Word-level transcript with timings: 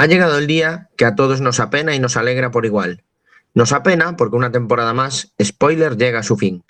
Ha 0.00 0.06
llegado 0.06 0.38
el 0.38 0.46
día 0.46 0.88
que 0.96 1.04
a 1.04 1.14
todos 1.14 1.42
nos 1.42 1.60
apena 1.60 1.94
y 1.94 1.98
nos 1.98 2.16
alegra 2.16 2.50
por 2.50 2.64
igual. 2.64 3.04
Nos 3.52 3.72
apena 3.72 4.16
porque 4.16 4.36
una 4.36 4.50
temporada 4.50 4.94
más, 4.94 5.34
spoiler, 5.42 5.98
llega 5.98 6.20
a 6.20 6.22
su 6.22 6.38
fin. 6.38 6.64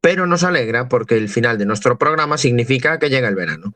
Pero 0.00 0.28
nos 0.28 0.44
alegra 0.44 0.88
porque 0.88 1.16
el 1.16 1.28
final 1.28 1.58
de 1.58 1.66
nuestro 1.66 1.98
programa 1.98 2.38
significa 2.38 3.00
que 3.00 3.10
llega 3.10 3.26
el 3.26 3.34
verano. 3.34 3.74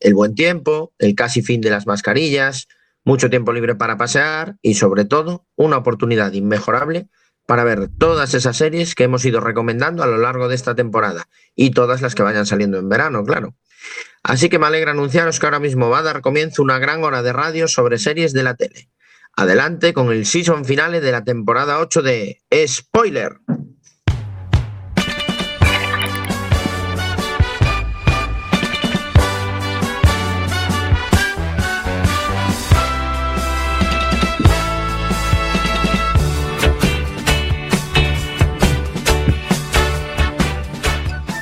El 0.00 0.14
buen 0.14 0.34
tiempo, 0.34 0.92
el 0.98 1.14
casi 1.14 1.40
fin 1.40 1.60
de 1.60 1.70
las 1.70 1.86
mascarillas, 1.86 2.66
mucho 3.04 3.30
tiempo 3.30 3.52
libre 3.52 3.76
para 3.76 3.96
pasear 3.96 4.56
y 4.60 4.74
sobre 4.74 5.04
todo 5.04 5.46
una 5.54 5.76
oportunidad 5.76 6.32
inmejorable 6.32 7.06
para 7.46 7.62
ver 7.62 7.88
todas 7.96 8.34
esas 8.34 8.56
series 8.56 8.96
que 8.96 9.04
hemos 9.04 9.24
ido 9.24 9.38
recomendando 9.38 10.02
a 10.02 10.08
lo 10.08 10.18
largo 10.18 10.48
de 10.48 10.56
esta 10.56 10.74
temporada 10.74 11.28
y 11.54 11.70
todas 11.70 12.02
las 12.02 12.16
que 12.16 12.24
vayan 12.24 12.44
saliendo 12.44 12.80
en 12.80 12.88
verano, 12.88 13.22
claro. 13.24 13.54
Así 14.28 14.50
que 14.50 14.58
me 14.58 14.66
alegra 14.66 14.90
anunciaros 14.90 15.40
que 15.40 15.46
ahora 15.46 15.58
mismo 15.58 15.88
va 15.88 16.00
a 16.00 16.02
dar 16.02 16.20
comienzo 16.20 16.62
una 16.62 16.78
gran 16.78 17.02
hora 17.02 17.22
de 17.22 17.32
radio 17.32 17.66
sobre 17.66 17.96
series 17.96 18.34
de 18.34 18.42
la 18.42 18.56
tele. 18.56 18.90
Adelante 19.34 19.94
con 19.94 20.12
el 20.12 20.26
season 20.26 20.66
finale 20.66 21.00
de 21.00 21.12
la 21.12 21.24
temporada 21.24 21.78
8 21.78 22.02
de 22.02 22.42
Spoiler. 22.66 23.38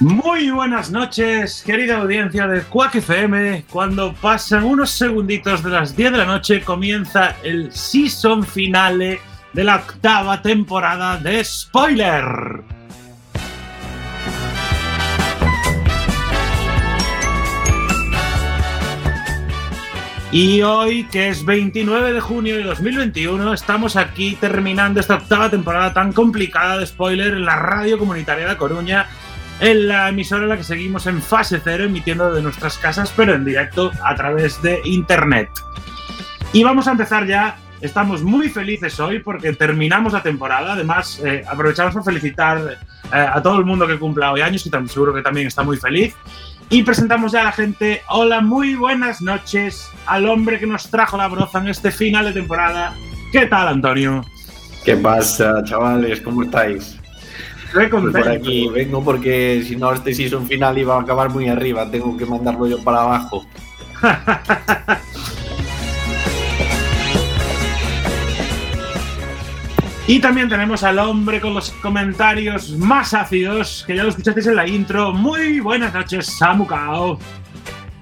Muy 0.07 0.51
buenas 0.51 0.93
noches, 0.93 1.65
querida 1.67 1.97
audiencia 1.97 2.47
de 2.47 2.63
Quack 2.63 2.95
FM. 2.95 3.65
Cuando 3.69 4.15
pasan 4.15 4.63
unos 4.63 4.91
segunditos 4.91 5.65
de 5.65 5.71
las 5.71 5.97
10 5.97 6.13
de 6.13 6.19
la 6.19 6.25
noche, 6.25 6.61
comienza 6.61 7.35
el 7.43 7.73
season 7.73 8.45
finale 8.45 9.19
de 9.53 9.65
la 9.65 9.75
octava 9.75 10.41
temporada 10.43 11.17
de 11.17 11.43
Spoiler. 11.43 12.63
Y 20.31 20.63
hoy, 20.63 21.03
que 21.11 21.31
es 21.31 21.45
29 21.45 22.13
de 22.13 22.21
junio 22.21 22.57
de 22.59 22.63
2021, 22.63 23.53
estamos 23.53 23.97
aquí 23.97 24.37
terminando 24.37 25.01
esta 25.01 25.17
octava 25.17 25.51
temporada 25.51 25.93
tan 25.93 26.13
complicada 26.13 26.79
de 26.79 26.87
Spoiler 26.87 27.35
en 27.35 27.45
la 27.45 27.57
radio 27.57 27.99
comunitaria 27.99 28.47
de 28.47 28.57
Coruña 28.57 29.09
en 29.61 29.89
la 29.89 30.09
emisora 30.09 30.43
en 30.43 30.51
la 30.51 30.57
que 30.57 30.65
seguimos 30.65 31.07
en 31.07 31.23
fase 31.23 31.61
cero, 31.63 31.85
emitiendo 31.85 32.33
de 32.33 32.43
nuestras 32.43 32.77
casas, 32.79 33.13
pero 33.17 33.35
en 33.35 33.45
directo 33.45 33.91
a 34.03 34.15
través 34.15 34.61
de 34.63 34.81
internet. 34.85 35.49
Y 36.53 36.63
vamos 36.63 36.89
a 36.89 36.93
empezar 36.93 37.27
ya. 37.27 37.57
Estamos 37.81 38.23
muy 38.23 38.49
felices 38.49 38.99
hoy 39.01 39.19
porque 39.19 39.53
terminamos 39.53 40.15
la 40.15 40.23
temporada. 40.23 40.73
Además, 40.73 41.21
eh, 41.23 41.45
aprovechamos 41.47 41.93
para 41.93 42.05
felicitar 42.05 42.79
eh, 43.13 43.17
a 43.17 43.43
todo 43.43 43.59
el 43.59 43.67
mundo 43.67 43.87
que 43.87 43.99
cumpla 43.99 44.33
hoy 44.33 44.41
años, 44.41 44.65
y 44.67 44.71
también, 44.71 44.89
seguro 44.89 45.13
que 45.13 45.23
también 45.23 45.47
está 45.47 45.63
muy 45.63 45.77
feliz. 45.77 46.15
Y 46.71 46.83
presentamos 46.83 47.33
ya 47.33 47.43
a 47.43 47.45
la 47.45 47.53
gente. 47.53 48.03
Hola, 48.09 48.41
muy 48.41 48.75
buenas 48.75 49.21
noches 49.21 49.91
al 50.07 50.27
hombre 50.27 50.59
que 50.59 50.67
nos 50.67 50.91
trajo 50.91 51.17
la 51.17 51.29
broza 51.29 51.59
en 51.59 51.69
este 51.69 51.91
final 51.91 52.25
de 52.25 52.33
temporada. 52.33 52.95
¿Qué 53.31 53.47
tal, 53.47 53.69
Antonio? 53.69 54.25
¿Qué 54.85 54.97
pasa, 54.97 55.63
chavales? 55.65 56.21
¿Cómo 56.23 56.43
estáis? 56.43 56.99
Pues 57.77 57.91
por 57.91 58.29
aquí 58.29 58.69
vengo 58.69 59.05
porque 59.05 59.63
si 59.63 59.77
no 59.77 59.93
este 59.93 60.15
season 60.15 60.47
final 60.47 60.79
iba 60.79 60.97
a 60.97 61.03
acabar 61.03 61.29
muy 61.29 61.47
arriba, 61.49 61.91
tengo 61.91 62.17
que 62.17 62.25
mandarlo 62.25 62.67
yo 62.67 62.83
para 62.83 63.03
abajo. 63.03 63.45
y 70.07 70.19
también 70.21 70.49
tenemos 70.49 70.83
al 70.85 70.99
hombre 70.99 71.39
con 71.39 71.53
los 71.53 71.71
comentarios 71.71 72.71
más 72.79 73.13
ácidos, 73.13 73.85
que 73.87 73.95
ya 73.95 74.05
lo 74.05 74.09
escuchasteis 74.09 74.47
en 74.47 74.57
la 74.57 74.67
intro. 74.67 75.13
Muy 75.13 75.61
buenas 75.61 75.93
noches, 75.93 76.35
Samukao. 76.39 77.19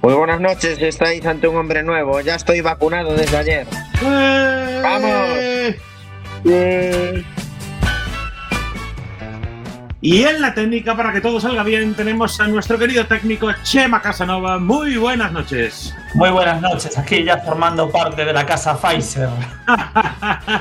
Muy 0.02 0.14
buenas 0.14 0.40
noches, 0.40 0.78
estáis 0.80 1.26
ante 1.26 1.48
un 1.48 1.56
hombre 1.56 1.82
nuevo. 1.82 2.20
Ya 2.20 2.36
estoy 2.36 2.60
vacunado 2.60 3.12
desde 3.14 3.36
ayer. 3.36 3.66
¡Eh! 4.04 4.80
¡Vamos! 4.84 5.10
¡Eh! 6.44 7.24
Y 10.06 10.24
en 10.24 10.42
la 10.42 10.52
técnica, 10.52 10.94
para 10.94 11.14
que 11.14 11.22
todo 11.22 11.40
salga 11.40 11.62
bien, 11.62 11.94
tenemos 11.94 12.38
a 12.38 12.46
nuestro 12.46 12.78
querido 12.78 13.06
técnico 13.06 13.50
Chema 13.62 14.02
Casanova. 14.02 14.58
Muy 14.58 14.98
buenas 14.98 15.32
noches. 15.32 15.96
Muy 16.12 16.28
buenas 16.28 16.60
noches, 16.60 16.98
aquí 16.98 17.24
ya 17.24 17.38
formando 17.38 17.90
parte 17.90 18.22
de 18.22 18.34
la 18.34 18.44
casa 18.44 18.76
Pfizer. 18.76 19.30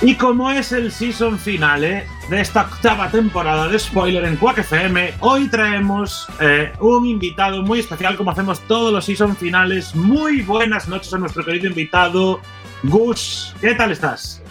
y 0.00 0.14
como 0.14 0.50
es 0.50 0.72
el 0.72 0.90
season 0.90 1.38
finale 1.38 2.06
de 2.30 2.40
esta 2.40 2.62
octava 2.62 3.10
temporada 3.10 3.68
de 3.68 3.78
Spoiler 3.78 4.24
en 4.24 4.36
Quack 4.36 4.60
FM, 4.60 5.16
hoy 5.20 5.48
traemos 5.48 6.28
eh, 6.40 6.72
un 6.80 7.04
invitado 7.04 7.60
muy 7.60 7.80
especial, 7.80 8.16
como 8.16 8.30
hacemos 8.30 8.60
todos 8.60 8.90
los 8.90 9.04
season 9.04 9.36
finales. 9.36 9.94
Muy 9.94 10.40
buenas 10.40 10.88
noches 10.88 11.12
a 11.12 11.18
nuestro 11.18 11.44
querido 11.44 11.66
invitado, 11.66 12.40
Gus. 12.84 13.54
¿Qué 13.60 13.74
tal 13.74 13.92
estás? 13.92 14.42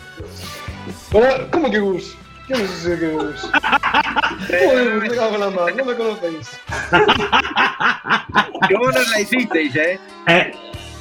¿Cómo 1.51 1.71
que 1.71 1.79
Gus? 1.79 2.15
¿Quién 2.47 2.61
es 2.61 2.71
ese 2.71 2.99
que 2.99 3.09
Gus? 3.09 3.49
Joder, 4.47 4.95
me 4.95 5.09
cago 5.09 5.35
en 5.35 5.41
la 5.41 5.49
mano, 5.49 5.75
no 5.75 5.85
me 5.85 5.95
conocéis. 5.95 6.59
¿Cómo 8.71 8.91
nos 8.91 9.11
la 9.11 9.21
hicisteis, 9.21 9.75
eh? 9.75 9.99
eh? 10.27 10.51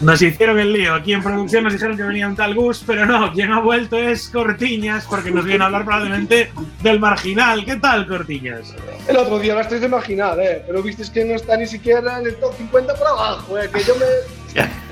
Nos 0.00 0.22
hicieron 0.22 0.58
el 0.60 0.72
lío. 0.72 0.94
Aquí 0.94 1.12
en 1.12 1.22
producción 1.22 1.64
nos 1.64 1.72
dijeron 1.72 1.96
que 1.96 2.04
venía 2.04 2.28
un 2.28 2.36
tal 2.36 2.54
Gus, 2.54 2.84
pero 2.86 3.04
no, 3.04 3.32
quien 3.32 3.50
ha 3.50 3.60
vuelto 3.60 3.96
es 3.98 4.28
Cortiñas, 4.28 5.06
porque 5.06 5.32
nos 5.32 5.44
viene 5.44 5.64
a 5.64 5.66
hablar 5.66 5.84
probablemente 5.84 6.52
del 6.82 7.00
marginal. 7.00 7.64
¿Qué 7.64 7.76
tal, 7.76 8.06
Cortiñas? 8.06 8.74
El 9.08 9.16
otro 9.16 9.40
día 9.40 9.52
hablasteis 9.52 9.80
de 9.80 9.88
marginal, 9.88 10.38
¿eh? 10.38 10.62
Pero 10.66 10.82
visteis 10.82 11.10
que 11.10 11.24
no 11.24 11.34
está 11.34 11.56
ni 11.56 11.66
siquiera 11.66 12.20
en 12.20 12.26
el 12.26 12.36
top 12.36 12.54
50 12.56 12.94
por 12.94 13.06
abajo, 13.08 13.58
¿eh? 13.58 13.68
Que 13.72 13.82
yo 13.82 13.96
me. 13.96 14.06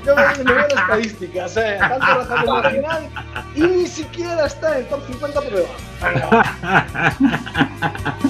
Yo 0.05 0.15
me, 0.15 0.43
me 0.43 0.53
veo 0.53 0.67
las 0.67 0.81
estadísticas, 0.81 1.57
¿eh? 1.57 1.77
Tanto 1.79 2.35
de 2.35 2.45
marginal 2.45 3.09
y 3.55 3.61
ni 3.61 3.87
siquiera 3.87 4.45
está 4.45 4.73
en 4.73 4.83
el 4.83 4.89
top 4.89 5.05
50 5.07 5.41
por 5.41 5.51
debajo. 5.51 5.75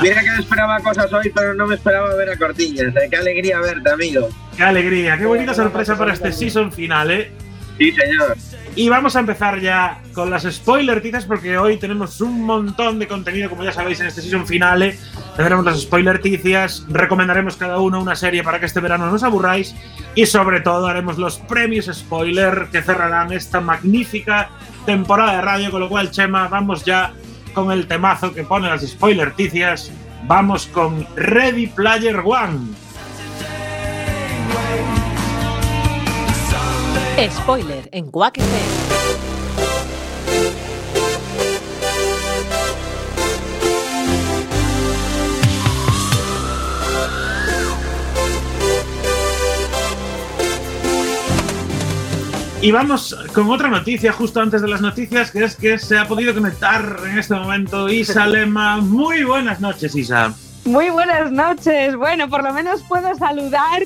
Mira 0.02 0.24
que 0.24 0.32
me 0.32 0.40
esperaba 0.40 0.80
cosas 0.80 1.12
hoy, 1.14 1.32
pero 1.34 1.54
no 1.54 1.68
me 1.68 1.76
esperaba 1.76 2.16
ver 2.16 2.32
a 2.32 2.38
Cortiñas. 2.38 2.96
¿eh? 2.96 3.08
Qué 3.10 3.18
alegría 3.18 3.60
verte, 3.60 3.92
amigo. 3.92 4.30
Qué 4.56 4.64
alegría, 4.64 5.18
qué 5.18 5.26
bonita 5.26 5.54
sorpresa 5.54 5.98
para 5.98 6.14
este 6.14 6.32
season 6.32 6.72
final, 6.72 7.12
¿eh? 7.12 7.32
Sí, 7.78 7.92
señor. 7.92 8.38
Y 8.76 8.90
vamos 8.90 9.16
a 9.16 9.20
empezar 9.20 9.60
ya 9.60 10.02
con 10.14 10.30
las 10.30 10.44
spoiler 10.44 11.02
tizas 11.02 11.26
porque 11.26 11.58
hoy 11.58 11.78
tenemos 11.78 12.22
un 12.22 12.44
montón 12.44 13.00
de 13.00 13.08
contenido, 13.08 13.50
como 13.50 13.64
ya 13.64 13.72
sabéis, 13.72 14.00
en 14.00 14.08
este 14.08 14.22
season 14.22 14.46
finale. 14.46 14.98
Tendremos 15.36 15.66
las 15.66 15.82
spoiler 15.82 16.22
recomendaremos 16.90 17.56
cada 17.56 17.80
uno 17.80 18.00
una 18.00 18.16
serie 18.16 18.44
para 18.44 18.60
que 18.60 18.68
este 18.68 18.80
verano 18.80 19.08
no 19.08 19.14
os 19.14 19.24
aburráis 19.24 19.76
y 20.16 20.26
sobre 20.26 20.62
todo 20.62 20.88
haremos 20.88 21.18
los 21.18 21.38
premios 21.38 21.90
spoiler 21.92 22.68
que 22.72 22.82
cerrarán 22.82 23.32
esta 23.32 23.62
magnífica 23.62 24.50
temporada 24.86 25.36
de 25.36 25.42
radio, 25.42 25.72
con 25.72 25.82
lo 25.82 25.90
cual, 25.90 26.12
Chema, 26.12 26.48
vamos 26.48 26.86
ya 26.86 27.14
con 27.54 27.72
el 27.72 27.88
temazo 27.88 28.34
que 28.34 28.44
pone 28.44 28.68
las 28.68 28.86
spoiler. 28.86 29.34
Vamos 30.28 30.68
con 30.68 31.08
Ready 31.16 31.68
Player 31.68 32.22
One. 32.24 32.76
Spoiler 37.18 37.90
en 37.92 38.12
Quack 38.12 38.38
Y 52.62 52.72
vamos 52.72 53.16
con 53.34 53.50
otra 53.50 53.70
noticia 53.70 54.12
justo 54.12 54.40
antes 54.40 54.62
de 54.62 54.68
las 54.68 54.82
noticias, 54.82 55.32
que 55.32 55.44
es 55.44 55.56
que 55.56 55.80
se 55.80 55.98
ha 55.98 56.08
podido 56.08 56.36
conectar 56.36 56.98
en 57.10 57.18
este 57.18 57.34
momento 57.34 57.90
Isa 57.90 58.28
Lema. 58.28 58.78
Muy 58.78 59.24
buenas 59.24 59.60
noches, 59.60 59.96
Isa. 59.96 60.36
Muy 60.66 60.92
buenas 60.92 61.32
noches. 61.32 61.96
Bueno, 61.96 62.30
por 62.30 62.44
lo 62.44 62.54
menos 62.54 62.84
puedo 62.84 63.16
saludar 63.16 63.84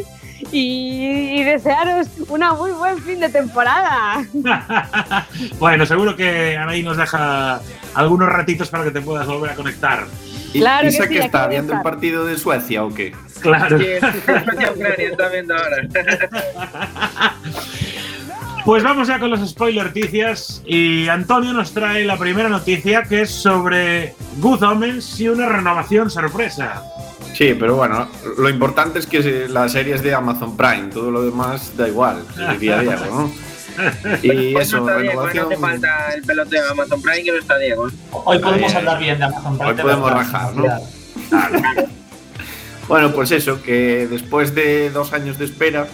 y, 1.37 1.43
desearos 1.43 2.07
una 2.27 2.53
muy 2.53 2.71
buen 2.71 3.01
fin 3.01 3.19
de 3.19 3.29
temporada. 3.29 4.25
bueno, 5.59 5.85
seguro 5.85 6.15
que 6.15 6.57
Anaí 6.57 6.83
nos 6.83 6.97
deja 6.97 7.61
algunos 7.93 8.29
ratitos 8.29 8.69
para 8.69 8.83
que 8.85 8.91
te 8.91 9.01
puedas 9.01 9.27
volver 9.27 9.51
a 9.51 9.55
conectar. 9.55 10.05
Claro 10.53 10.87
¿Isa 10.87 11.07
que, 11.07 11.19
está 11.19 11.47
viendo 11.47 11.73
el 11.73 11.81
partido 11.81 12.25
de 12.25 12.37
Suecia 12.37 12.83
o 12.83 12.93
qué? 12.93 13.15
Claro. 13.39 13.79
Sí, 13.79 13.85
Suecia-Ucrania 13.99 15.09
está 15.09 15.29
viendo 15.29 15.55
ahora. 15.55 15.77
Pues 18.63 18.83
vamos 18.83 19.07
ya 19.07 19.17
con 19.17 19.31
los 19.31 19.49
spoiler 19.49 19.87
noticias 19.87 20.61
y 20.67 21.07
Antonio 21.07 21.51
nos 21.51 21.73
trae 21.73 22.05
la 22.05 22.15
primera 22.15 22.47
noticia 22.47 23.01
que 23.01 23.21
es 23.21 23.31
sobre 23.31 24.13
Good 24.37 24.61
Omens 24.61 25.19
y 25.19 25.29
una 25.29 25.49
renovación 25.49 26.11
sorpresa. 26.11 26.83
Sí, 27.33 27.55
pero 27.59 27.75
bueno, 27.75 28.07
lo 28.37 28.49
importante 28.49 28.99
es 28.99 29.07
que 29.07 29.47
la 29.47 29.67
serie 29.69 29.95
es 29.95 30.03
de 30.03 30.13
Amazon 30.13 30.55
Prime, 30.57 30.89
todo 30.93 31.09
lo 31.11 31.23
demás 31.23 31.75
da 31.77 31.87
igual, 31.87 32.23
es 32.53 32.59
día 32.59 32.79
a 32.79 32.81
día, 32.81 32.99
¿no? 33.09 33.31
Y 34.21 34.29
Hoy 34.29 34.55
eso, 34.61 34.81
no 34.81 34.89
está 34.89 34.99
Diego, 34.99 35.25
renovación. 35.25 35.43
no 35.45 35.49
hace 35.51 35.57
falta 35.61 36.13
el 36.13 36.21
peloteo 36.23 36.63
de 36.65 36.69
Amazon 36.71 37.01
Prime 37.01 37.23
que 37.23 37.31
no 37.31 37.37
está 37.37 37.57
Diego. 37.57 37.87
Hoy 38.11 38.37
podemos 38.39 38.73
Eh, 38.73 38.75
hablar 38.77 38.99
bien 38.99 39.17
de 39.17 39.23
Amazon 39.25 39.57
Prime. 39.57 39.71
hoy 39.73 39.81
podemos 39.81 40.11
rajar, 40.11 40.55
¿no? 40.55 40.65
Bueno, 42.87 43.11
pues 43.13 43.31
eso, 43.31 43.61
que 43.63 44.07
después 44.09 44.53
de 44.53 44.89
dos 44.89 45.13
años 45.13 45.39
de 45.39 45.45
espera, 45.45 45.87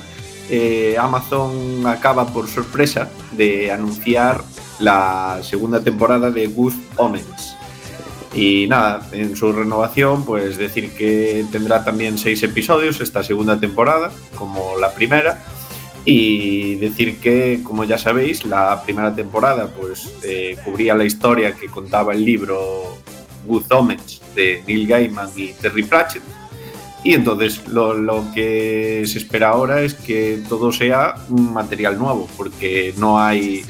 eh, 0.50 0.95
Amazon 1.00 1.86
acaba 1.86 2.25
por 2.28 2.48
sorpresa 2.48 3.10
de 3.34 3.72
anunciar 3.72 4.42
la 4.80 5.39
segunda 5.44 5.80
temporada 5.81 6.31
de 6.31 6.48
Good 6.48 6.74
Omens. 6.95 7.56
Y 8.38 8.68
nada, 8.68 9.01
en 9.13 9.36
su 9.36 9.51
renovación, 9.51 10.24
pues 10.24 10.57
decir 10.57 10.92
que 10.92 11.44
tendrá 11.51 11.84
también 11.84 12.19
seis 12.19 12.44
episodios 12.44 13.01
esta 13.01 13.24
segunda 13.24 13.60
temporada, 13.60 14.12
como 14.36 14.78
la 14.78 14.94
primera. 14.94 15.44
Y 16.06 16.75
decir 16.75 17.18
que, 17.18 17.62
como 17.63 17.84
ya 17.84 17.98
sabéis, 17.98 18.45
la 18.45 18.84
primera 18.84 19.13
temporada 19.16 19.68
pues 19.75 20.12
eh, 20.22 20.56
cubría 20.63 20.94
la 20.94 21.04
historia 21.04 21.54
que 21.54 21.66
contaba 21.66 22.13
el 22.13 22.24
libro 22.24 23.00
Good 23.48 23.72
Omens 23.72 24.22
de 24.36 24.63
Neil 24.68 24.88
Gaiman 24.88 25.30
y 25.36 25.48
Terry 25.54 25.84
Pratchett. 25.84 26.22
Y 27.04 27.16
entonces 27.16 27.68
lo, 27.68 27.95
lo 27.95 28.24
que 28.36 29.01
se 29.07 29.18
espera 29.18 29.50
ahora 29.50 29.81
es 29.81 29.95
que 29.95 30.44
todo 30.48 30.72
sea 30.72 31.16
un 31.30 31.54
material 31.54 31.98
nuevo, 31.98 32.30
porque 32.38 32.94
no 32.98 33.19
hay 33.19 33.66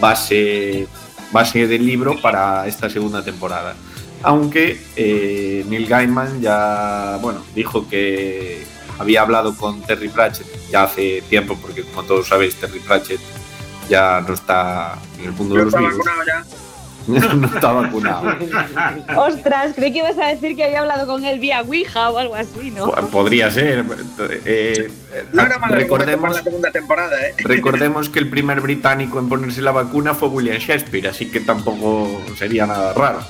base, 0.00 0.86
base 1.32 1.66
del 1.66 1.84
libro 1.84 2.20
para 2.22 2.68
esta 2.68 2.88
segunda 2.88 3.24
temporada. 3.24 3.74
Aunque 4.26 4.80
eh, 4.96 5.64
Neil 5.68 5.86
Gaiman 5.86 6.40
ya 6.40 7.18
bueno, 7.22 7.42
dijo 7.54 7.88
que 7.88 8.64
había 8.98 9.22
hablado 9.22 9.56
con 9.56 9.80
Terry 9.82 10.08
Pratchett 10.08 10.46
ya 10.70 10.82
hace 10.82 11.22
tiempo, 11.30 11.56
porque 11.62 11.82
como 11.82 12.02
todos 12.02 12.26
sabéis, 12.28 12.56
Terry 12.56 12.80
Pratchett 12.80 13.20
ya 13.88 14.20
no 14.26 14.34
está 14.34 14.98
en 15.20 15.26
el 15.26 15.32
mundo 15.32 15.54
de 15.54 15.60
No 15.60 15.64
los 15.66 15.74
está 15.74 15.80
vivos. 15.80 15.98
vacunado 15.98 16.26
ya. 16.26 16.44
no 17.36 17.46
está 17.46 17.72
vacunado. 17.72 18.36
Ostras, 19.16 19.72
creí 19.76 19.92
que 19.92 19.98
ibas 19.98 20.18
a 20.18 20.26
decir 20.26 20.56
que 20.56 20.64
había 20.64 20.80
hablado 20.80 21.06
con 21.06 21.24
él 21.24 21.38
vía 21.38 21.60
Ouija 21.62 22.10
o 22.10 22.18
algo 22.18 22.34
así, 22.34 22.72
¿no? 22.72 22.86
Po- 22.86 23.06
Podría 23.08 23.48
ser. 23.52 23.84
eh, 24.44 24.90
No 25.32 25.42
era 25.42 25.58
para 25.58 25.76
recordemos, 25.76 26.34
la 26.34 26.42
segunda 26.42 26.70
temporada, 26.70 27.20
¿eh? 27.26 27.34
recordemos 27.38 28.08
que 28.08 28.18
el 28.18 28.28
primer 28.28 28.60
británico 28.60 29.18
en 29.18 29.28
ponerse 29.28 29.62
la 29.62 29.72
vacuna 29.72 30.14
fue 30.14 30.28
William 30.28 30.58
Shakespeare, 30.58 31.08
así 31.08 31.30
que 31.30 31.40
tampoco 31.40 32.22
sería 32.36 32.66
nada 32.66 32.92
raro. 32.94 33.20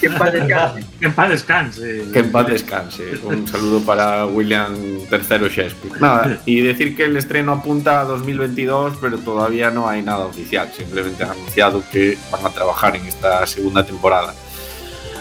Que 0.00 0.06
en 0.06 0.14
paz 0.14 0.32
descanse. 0.32 0.86
Que 0.98 1.06
en 1.06 1.12
paz 1.14 1.28
descanse. 1.28 2.04
Que 2.12 2.18
en 2.18 2.32
paz 2.32 2.46
descanse. 2.46 3.02
Un 3.24 3.46
saludo 3.46 3.80
para 3.80 4.26
William 4.26 4.74
III 4.76 5.48
Shakespeare. 5.48 6.00
Nada, 6.00 6.40
y 6.44 6.60
decir 6.60 6.96
que 6.96 7.04
el 7.04 7.16
estreno 7.16 7.52
apunta 7.52 8.00
a 8.00 8.04
2022, 8.04 8.98
pero 9.00 9.18
todavía 9.18 9.70
no 9.70 9.88
hay 9.88 10.02
nada 10.02 10.26
oficial. 10.26 10.70
Simplemente 10.76 11.24
han 11.24 11.30
anunciado 11.30 11.82
que 11.90 12.18
van 12.30 12.44
a 12.44 12.50
trabajar 12.50 12.96
en 12.96 13.06
esta 13.06 13.46
segunda 13.46 13.84
temporada. 13.84 14.34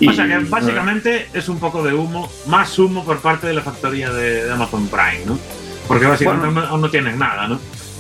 O 0.06 0.14
sea 0.14 0.28
que 0.28 0.38
básicamente 0.46 1.28
es 1.34 1.50
un 1.50 1.60
poco 1.60 1.84
de 1.84 1.94
humo, 1.94 2.30
más 2.46 2.78
humo 2.78 3.04
por 3.04 3.20
parte 3.20 3.48
de 3.48 3.54
la 3.54 3.62
factoría 3.62 4.12
de, 4.12 4.46
de 4.46 4.52
Amazon 4.52 4.88
Prime, 4.88 5.26
¿no? 5.26 5.40
Porque 5.88 6.06
básicamente 6.06 6.48
Bueno. 6.48 6.68
aún 6.68 6.82
no- 6.82 6.90
tienen 6.90 7.18
nada, 7.20 7.48
¿no? 7.48 7.60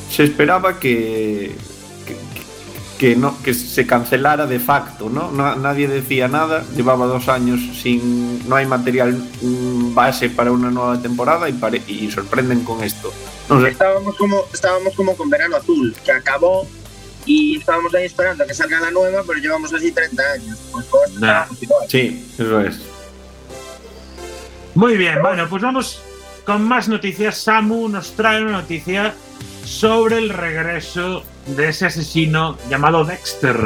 se 0.09 0.23
esperaba 0.23 0.79
que, 0.79 1.53
que, 2.05 2.15
que 2.97 3.15
no, 3.17 3.41
que 3.43 3.53
se 3.53 3.85
cancelara 3.85 4.45
de 4.47 4.57
facto, 4.59 5.09
¿no? 5.09 5.31
Na- 5.31 5.55
Nadie 5.55 5.87
decía 5.89 6.27
nada, 6.29 6.63
llevaba 6.75 7.05
dos 7.07 7.27
años 7.27 7.59
sin. 7.81 8.47
No 8.47 8.55
hay 8.55 8.65
material 8.65 9.13
mm, 9.41 9.93
base 9.93 10.29
para 10.29 10.51
una 10.51 10.71
nueva 10.71 11.01
temporada 11.01 11.49
y, 11.49 11.53
pare- 11.53 11.83
y 11.87 12.09
sorprenden 12.09 12.63
con 12.63 12.83
esto. 12.83 13.11
No 13.49 13.61
sé, 13.61 13.69
Estábamos 13.69 14.15
como, 14.15 14.45
estábamos 14.53 14.93
como 14.95 15.15
con 15.17 15.29
Verano 15.29 15.57
Azul, 15.57 15.93
que 16.05 16.11
acabó 16.13 16.65
y 17.25 17.57
estábamos 17.57 17.93
ahí 17.93 18.05
esperando 18.05 18.45
a 18.45 18.47
que 18.47 18.53
salga 18.53 18.79
la 18.79 18.91
nueva, 18.91 19.23
pero 19.27 19.39
llevamos 19.39 19.73
así 19.73 19.91
30 19.91 20.23
años. 20.33 20.57
Pues 20.71 20.85
Nah. 21.19 21.43
sí, 21.89 22.25
eso 22.37 22.61
es. 22.61 22.79
Muy 24.75 24.95
bien, 24.95 25.21
bueno, 25.21 25.47
pues 25.49 25.61
vamos 25.63 26.01
con 26.47 26.63
más 26.63 26.87
noticias. 26.87 27.37
Samu 27.39 27.89
nos 27.89 28.13
trae 28.13 28.41
una 28.41 28.53
noticia 28.53 29.13
sobre 29.65 30.17
el 30.17 30.29
regreso 30.29 31.23
de 31.45 31.67
ese 31.67 31.87
asesino 31.87 32.57
llamado 32.69 33.03
Dexter. 33.03 33.57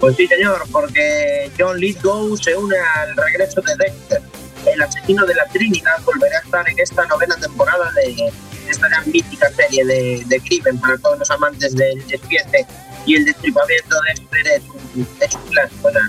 Pues 0.00 0.16
sí, 0.16 0.26
señor, 0.26 0.64
porque 0.72 1.52
John 1.56 1.78
Lithgow 1.78 2.36
se 2.36 2.56
une 2.56 2.76
al 2.76 3.16
regreso 3.16 3.60
de 3.60 3.76
Dexter. 3.76 4.20
El 4.66 4.82
asesino 4.82 5.24
de 5.24 5.36
la 5.36 5.46
Trinidad 5.46 6.02
volverá 6.04 6.38
a 6.38 6.40
estar 6.40 6.68
en 6.68 6.80
esta 6.80 7.06
novena 7.06 7.36
temporada 7.36 7.92
de 7.92 8.32
esta 8.68 8.88
gran 8.88 9.08
mítica 9.08 9.48
serie 9.52 9.84
de, 9.84 10.24
de 10.26 10.40
crimen 10.40 10.78
para 10.78 10.98
todos 10.98 11.20
los 11.20 11.30
amantes 11.30 11.76
del 11.76 12.04
despiece 12.08 12.66
y 13.06 13.14
el 13.14 13.24
destripamiento 13.24 13.96
de 14.00 14.14
Dexter 14.14 14.46
es 14.48 14.62
un, 14.96 15.06
es 15.20 15.34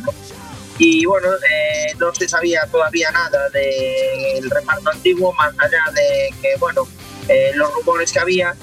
¿no? 0.01 0.42
Y 0.77 1.05
bueno, 1.05 1.29
eh, 1.33 1.93
no 1.99 2.13
se 2.13 2.27
sabía 2.27 2.61
todavía 2.71 3.11
nada 3.11 3.49
del 3.49 4.49
reparto 4.49 4.89
antiguo, 4.89 5.33
más 5.33 5.53
allá 5.59 5.83
de 5.93 6.33
que, 6.41 6.55
bueno, 6.59 6.87
eh, 7.27 7.51
los 7.55 7.73
rumores 7.73 8.11
que 8.11 8.19
había 8.19 8.55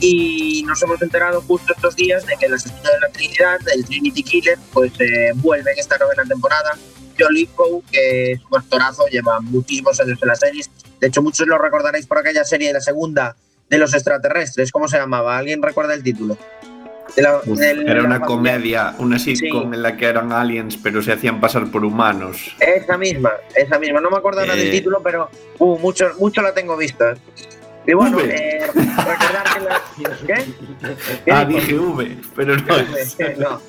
y 0.00 0.62
nos 0.66 0.82
hemos 0.82 1.00
enterado 1.02 1.42
justo 1.42 1.74
estos 1.74 1.94
días 1.94 2.26
de 2.26 2.36
que 2.36 2.46
el 2.46 2.54
asesino 2.54 2.82
de 2.90 3.00
la 3.00 3.08
Trinidad, 3.12 3.58
el 3.74 3.84
Trinity 3.84 4.22
Killer, 4.22 4.58
pues 4.72 4.92
eh, 4.98 5.32
vuelve 5.36 5.72
en 5.72 5.78
esta 5.78 5.98
novena 5.98 6.24
temporada. 6.24 6.76
John 7.18 7.34
Lithgow, 7.34 7.82
que 7.92 8.32
es 8.32 8.40
un 8.50 8.58
actorazo, 8.58 9.06
lleva 9.08 9.40
muchísimos 9.40 10.00
años 10.00 10.18
en 10.22 10.28
las 10.28 10.38
series. 10.38 10.70
De 10.98 11.08
hecho, 11.08 11.20
muchos 11.20 11.46
lo 11.46 11.58
recordaréis 11.58 12.06
por 12.06 12.18
aquella 12.18 12.44
serie 12.44 12.68
de 12.68 12.74
la 12.74 12.80
segunda 12.80 13.36
de 13.68 13.78
los 13.78 13.92
extraterrestres. 13.92 14.72
¿Cómo 14.72 14.88
se 14.88 14.96
llamaba? 14.96 15.36
¿Alguien 15.36 15.62
recuerda 15.62 15.92
el 15.92 16.02
título? 16.02 16.38
De 17.16 17.22
la- 17.22 17.40
Uf, 17.44 17.58
del- 17.58 17.88
era 17.88 18.02
una 18.02 18.20
comedia, 18.20 18.94
una 18.98 19.18
sitcom 19.18 19.72
en 19.74 19.82
la 19.82 19.96
que 19.96 20.06
eran 20.06 20.32
aliens, 20.32 20.76
pero 20.82 21.02
se 21.02 21.12
hacían 21.12 21.40
pasar 21.40 21.70
por 21.70 21.84
humanos. 21.84 22.54
Esa 22.60 22.96
misma, 22.96 23.32
esa 23.54 23.78
misma. 23.78 24.00
No 24.00 24.10
me 24.10 24.16
acuerdo 24.18 24.40
ahora 24.40 24.54
del 24.56 24.68
Eh. 24.68 24.70
título, 24.70 25.00
pero 25.02 25.28
uh, 25.58 25.78
mucho, 25.78 26.06
mucho 26.18 26.40
la 26.42 26.52
tengo 26.54 26.76
vista. 26.76 27.14
Y 27.86 27.94
bueno, 27.94 28.18
V. 28.18 28.24
eh, 28.34 28.66
recordar 28.66 29.44
que 29.54 29.60
la... 29.60 30.16
¿Qué? 30.26 30.44
¿Qué 31.24 31.32
Ah, 31.32 31.44
dije 31.44 31.74
V, 31.74 32.16
pero 32.36 32.56
no 32.56 32.76
es. 32.76 33.16
No. 33.38 33.60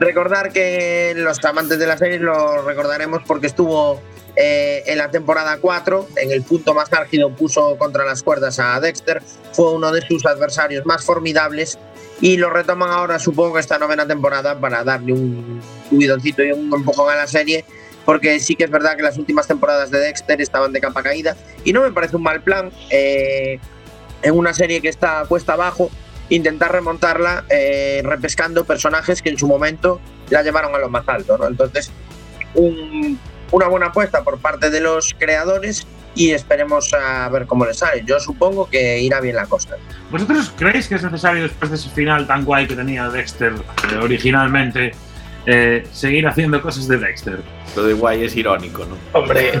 Recordar 0.00 0.52
que 0.52 1.14
los 1.16 1.42
amantes 1.44 1.78
de 1.78 1.86
la 1.86 1.96
serie 1.96 2.18
lo 2.18 2.62
recordaremos 2.62 3.22
porque 3.26 3.46
estuvo 3.46 4.00
eh, 4.36 4.82
en 4.86 4.98
la 4.98 5.10
temporada 5.10 5.56
4, 5.60 6.08
en 6.16 6.30
el 6.32 6.42
punto 6.42 6.74
más 6.74 6.92
álgido 6.92 7.30
puso 7.34 7.76
contra 7.78 8.04
las 8.04 8.22
cuerdas 8.22 8.58
a 8.58 8.78
Dexter, 8.80 9.22
fue 9.52 9.72
uno 9.72 9.90
de 9.92 10.02
sus 10.02 10.26
adversarios 10.26 10.84
más 10.84 11.02
formidables 11.04 11.78
y 12.20 12.36
lo 12.36 12.50
retoman 12.50 12.90
ahora 12.90 13.18
supongo 13.18 13.54
que 13.54 13.60
esta 13.60 13.78
novena 13.78 14.06
temporada 14.06 14.58
para 14.58 14.82
darle 14.84 15.12
un 15.12 15.60
subidoncito 15.90 16.42
y 16.44 16.52
un 16.52 16.72
empujón 16.72 17.10
a 17.10 17.16
la 17.16 17.26
serie 17.26 17.64
porque 18.04 18.38
sí 18.40 18.54
que 18.54 18.64
es 18.64 18.70
verdad 18.70 18.96
que 18.96 19.02
las 19.02 19.18
últimas 19.18 19.46
temporadas 19.46 19.90
de 19.90 19.98
Dexter 19.98 20.40
estaban 20.40 20.72
de 20.72 20.80
capa 20.80 21.02
caída 21.02 21.36
y 21.64 21.72
no 21.72 21.82
me 21.82 21.90
parece 21.92 22.16
un 22.16 22.22
mal 22.22 22.40
plan 22.40 22.70
eh, 22.90 23.58
en 24.22 24.34
una 24.38 24.54
serie 24.54 24.80
que 24.80 24.88
está 24.88 25.24
cuesta 25.28 25.52
abajo 25.54 25.90
intentar 26.28 26.72
remontarla 26.72 27.44
eh, 27.50 28.00
repescando 28.04 28.64
personajes 28.64 29.22
que 29.22 29.28
en 29.30 29.38
su 29.38 29.46
momento 29.46 30.00
la 30.30 30.42
llevaron 30.42 30.74
a 30.74 30.78
lo 30.78 30.88
más 30.88 31.08
alto. 31.08 31.38
Entonces, 31.46 31.92
un- 32.54 33.18
una 33.52 33.68
buena 33.68 33.86
apuesta 33.86 34.24
por 34.24 34.38
parte 34.38 34.70
de 34.70 34.80
los 34.80 35.14
creadores 35.18 35.86
y 36.16 36.32
esperemos 36.32 36.92
a 36.94 37.28
ver 37.28 37.46
cómo 37.46 37.64
les 37.66 37.78
sale. 37.78 38.02
Yo 38.04 38.18
supongo 38.18 38.68
que 38.68 39.00
irá 39.00 39.20
bien 39.20 39.36
la 39.36 39.46
cosa. 39.46 39.76
¿Vosotros 40.10 40.52
creéis 40.56 40.88
que 40.88 40.96
es 40.96 41.02
necesario, 41.04 41.42
después 41.42 41.70
de 41.70 41.76
ese 41.76 41.90
final 41.90 42.26
tan 42.26 42.44
guay 42.44 42.66
que 42.66 42.74
tenía 42.74 43.08
Dexter 43.08 43.52
eh, 43.52 43.96
originalmente, 44.02 44.92
eh, 45.44 45.86
seguir 45.92 46.26
haciendo 46.26 46.60
cosas 46.62 46.88
de 46.88 46.96
Dexter? 46.96 47.38
Lo 47.76 47.84
de 47.84 47.92
guay 47.92 48.24
es 48.24 48.34
irónico, 48.34 48.86
¿no? 48.86 48.96
Hombre, 49.12 49.52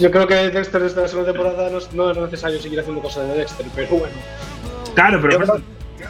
yo 0.00 0.10
creo 0.10 0.26
que 0.26 0.34
Dexter 0.34 0.82
desde 0.82 1.02
la 1.02 1.08
segunda 1.08 1.32
temporada 1.32 1.70
no 1.70 1.78
es, 1.78 1.92
no 1.92 2.10
es 2.10 2.18
necesario 2.18 2.60
seguir 2.60 2.80
haciendo 2.80 3.00
cosas 3.00 3.28
de 3.28 3.34
Dexter, 3.38 3.66
pero 3.74 3.88
bueno. 3.90 4.14
Claro, 4.96 5.20
pero 5.22 5.62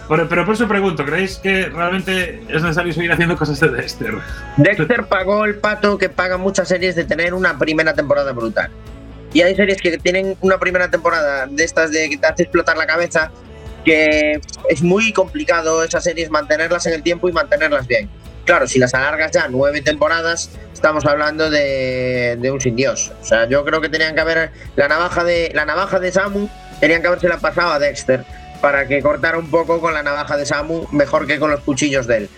Pero, 0.08 0.28
pero 0.28 0.44
por 0.44 0.54
eso 0.54 0.68
pregunto, 0.68 1.04
¿creéis 1.04 1.36
que 1.36 1.68
realmente 1.68 2.40
es 2.48 2.62
necesario 2.62 2.92
seguir 2.92 3.12
haciendo 3.12 3.36
cosas 3.36 3.58
de 3.58 3.70
Dexter? 3.70 4.14
Dexter 4.56 5.06
pagó 5.06 5.44
el 5.44 5.56
pato 5.56 5.98
que 5.98 6.08
pagan 6.08 6.40
muchas 6.40 6.68
series 6.68 6.94
de 6.94 7.04
tener 7.04 7.34
una 7.34 7.58
primera 7.58 7.92
temporada 7.92 8.32
brutal. 8.32 8.70
Y 9.32 9.42
hay 9.42 9.56
series 9.56 9.82
que 9.82 9.98
tienen 9.98 10.36
una 10.40 10.58
primera 10.58 10.90
temporada 10.90 11.46
de 11.46 11.64
estas 11.64 11.90
de 11.90 12.08
que 12.08 12.16
te 12.16 12.26
hace 12.26 12.44
explotar 12.44 12.76
la 12.76 12.86
cabeza, 12.86 13.32
que 13.84 14.40
es 14.68 14.82
muy 14.82 15.12
complicado 15.12 15.82
esas 15.82 16.04
series 16.04 16.30
mantenerlas 16.30 16.86
en 16.86 16.94
el 16.94 17.02
tiempo 17.02 17.28
y 17.28 17.32
mantenerlas 17.32 17.86
bien. 17.86 18.08
Claro, 18.44 18.68
si 18.68 18.78
las 18.78 18.94
alargas 18.94 19.32
ya 19.32 19.48
nueve 19.48 19.82
temporadas, 19.82 20.50
estamos 20.72 21.04
hablando 21.04 21.50
de, 21.50 22.38
de 22.40 22.50
un 22.52 22.60
sin 22.60 22.76
Dios. 22.76 23.12
O 23.20 23.24
sea, 23.24 23.48
yo 23.48 23.64
creo 23.64 23.80
que 23.80 23.88
tenían 23.88 24.14
que 24.14 24.20
haber 24.20 24.52
la 24.76 24.86
navaja 24.86 25.24
de 25.24 25.50
la 25.52 25.64
navaja 25.64 25.98
de 25.98 26.12
Samu, 26.12 26.48
tenían 26.78 27.02
que 27.02 27.08
habérsela 27.08 27.38
pasado 27.38 27.72
a 27.72 27.80
Dexter. 27.80 28.24
Para 28.60 28.86
que 28.86 29.00
cortara 29.02 29.38
un 29.38 29.50
poco 29.50 29.80
con 29.80 29.94
la 29.94 30.02
navaja 30.02 30.36
de 30.36 30.46
Samu, 30.46 30.86
mejor 30.92 31.26
que 31.26 31.38
con 31.38 31.50
los 31.50 31.60
cuchillos 31.60 32.06
de 32.06 32.16
él. 32.18 32.30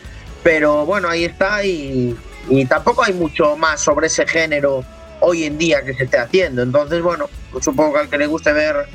Pero 0.43 0.87
bueno, 0.87 1.09
ahí 1.09 1.25
está 1.25 1.65
y, 1.65 2.17
y 2.49 2.65
tampoco 2.67 3.03
hay 3.05 3.13
mucho 3.13 3.57
más 3.57 3.81
sobre 3.81 4.07
ese 4.07 4.27
género 4.27 4.85
hoy 5.21 5.45
en 5.45 5.59
día 5.59 5.83
que 5.83 5.95
se 5.95 6.05
esté 6.05 6.19
haciendo. 6.19 6.63
Entonces, 6.63 7.03
bueno, 7.03 7.29
pues 7.51 7.65
supongo 7.65 7.95
que 7.95 7.99
al 8.01 8.09
que 8.09 8.19
le 8.19 8.27
guste 8.27 8.53
ver... 8.53 8.87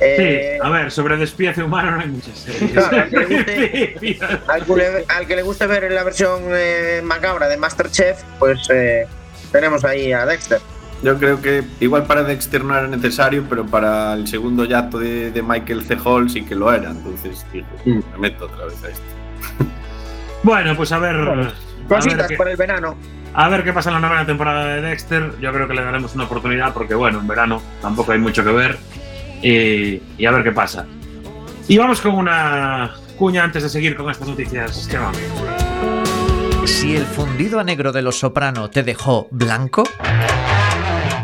eh, 0.00 0.56
Sí, 0.58 0.60
a 0.66 0.70
ver, 0.70 0.90
sobre 0.90 1.16
despiece 1.18 1.62
humano 1.62 1.90
no 1.92 2.00
hay 2.00 2.08
muchas 2.08 2.38
series. 2.38 2.72
Claro, 2.72 2.96
al 3.02 3.10
que 3.10 3.16
le 3.18 3.26
guste- 3.26 4.40
al, 4.48 4.64
que 4.64 4.74
le, 4.76 5.04
al 5.08 5.26
que 5.26 5.36
le 5.36 5.42
guste 5.42 5.66
ver 5.66 5.92
la 5.92 6.02
versión 6.02 6.44
eh, 6.52 7.00
macabra 7.04 7.48
de 7.48 7.56
Masterchef, 7.58 8.22
pues 8.38 8.58
eh, 8.70 9.06
tenemos 9.52 9.84
ahí 9.84 10.12
a 10.12 10.24
Dexter. 10.24 10.60
Yo 11.02 11.18
creo 11.18 11.40
que 11.42 11.62
igual 11.80 12.04
para 12.04 12.22
Dexter 12.24 12.64
no 12.64 12.76
era 12.76 12.88
necesario, 12.88 13.44
pero 13.48 13.66
para 13.66 14.14
el 14.14 14.26
segundo 14.26 14.64
yato 14.64 14.98
de, 14.98 15.30
de 15.30 15.42
Michael 15.42 15.84
C. 15.84 15.96
Hall 16.04 16.30
sí 16.30 16.42
que 16.42 16.54
lo 16.54 16.72
era. 16.72 16.90
Entonces, 16.90 17.44
digo, 17.52 17.66
Mm. 17.84 18.00
me 18.12 18.18
meto 18.18 18.46
otra 18.46 18.64
vez 18.66 18.82
a 18.84 18.88
esto. 18.88 19.02
Bueno, 20.42 20.74
pues 20.76 20.92
a 20.92 20.98
ver. 20.98 21.16
a 21.16 21.34
ver 21.34 21.52
Cositas 21.88 22.28
qué- 22.28 22.36
por 22.36 22.48
el 22.48 22.56
verano. 22.56 22.96
A 23.34 23.48
ver 23.50 23.62
qué 23.64 23.72
pasa 23.72 23.90
en 23.90 23.94
la 23.94 24.00
novena 24.00 24.24
temporada 24.24 24.64
de 24.66 24.80
Dexter. 24.80 25.32
Yo 25.40 25.52
creo 25.52 25.68
que 25.68 25.74
le 25.74 25.82
daremos 25.84 26.14
una 26.14 26.24
oportunidad 26.24 26.72
porque, 26.72 26.94
bueno, 26.94 27.18
en 27.20 27.26
verano 27.28 27.60
tampoco 27.82 28.12
hay 28.12 28.18
mucho 28.18 28.42
que 28.42 28.50
ver. 28.50 28.78
Y, 29.42 30.00
y 30.16 30.26
a 30.26 30.30
ver 30.30 30.42
qué 30.42 30.52
pasa. 30.52 30.86
Y 31.68 31.76
vamos 31.76 32.00
con 32.00 32.14
una 32.14 32.94
cuña 33.18 33.44
antes 33.44 33.62
de 33.64 33.68
seguir 33.68 33.94
con 33.96 34.10
estas 34.10 34.26
noticias. 34.28 34.88
Que 34.90 34.96
vamos. 34.96 35.18
Si 36.64 36.96
el 36.96 37.04
fundido 37.04 37.60
a 37.60 37.64
negro 37.64 37.92
de 37.92 38.00
los 38.02 38.18
soprano 38.18 38.70
te 38.70 38.82
dejó 38.82 39.28
blanco, 39.30 39.84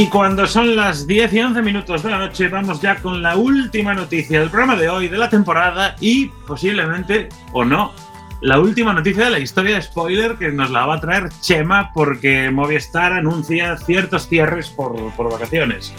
Y 0.00 0.06
cuando 0.06 0.46
son 0.46 0.76
las 0.76 1.06
10 1.06 1.30
y 1.34 1.40
11 1.40 1.60
minutos 1.60 2.02
de 2.02 2.08
la 2.08 2.16
noche, 2.16 2.48
vamos 2.48 2.80
ya 2.80 2.96
con 2.96 3.22
la 3.22 3.36
última 3.36 3.92
noticia 3.92 4.40
del 4.40 4.48
programa 4.48 4.74
de 4.74 4.88
hoy, 4.88 5.08
de 5.08 5.18
la 5.18 5.28
temporada 5.28 5.94
y 6.00 6.28
posiblemente, 6.46 7.28
o 7.52 7.66
no, 7.66 7.92
la 8.40 8.58
última 8.58 8.94
noticia 8.94 9.24
de 9.24 9.30
la 9.30 9.38
historia 9.40 9.74
de 9.74 9.82
spoiler 9.82 10.36
que 10.36 10.52
nos 10.52 10.70
la 10.70 10.86
va 10.86 10.94
a 10.94 11.00
traer 11.02 11.28
Chema 11.42 11.90
porque 11.92 12.50
Movistar 12.50 13.12
anuncia 13.12 13.76
ciertos 13.76 14.26
cierres 14.26 14.70
por, 14.70 14.96
por 15.16 15.30
vacaciones. 15.30 15.92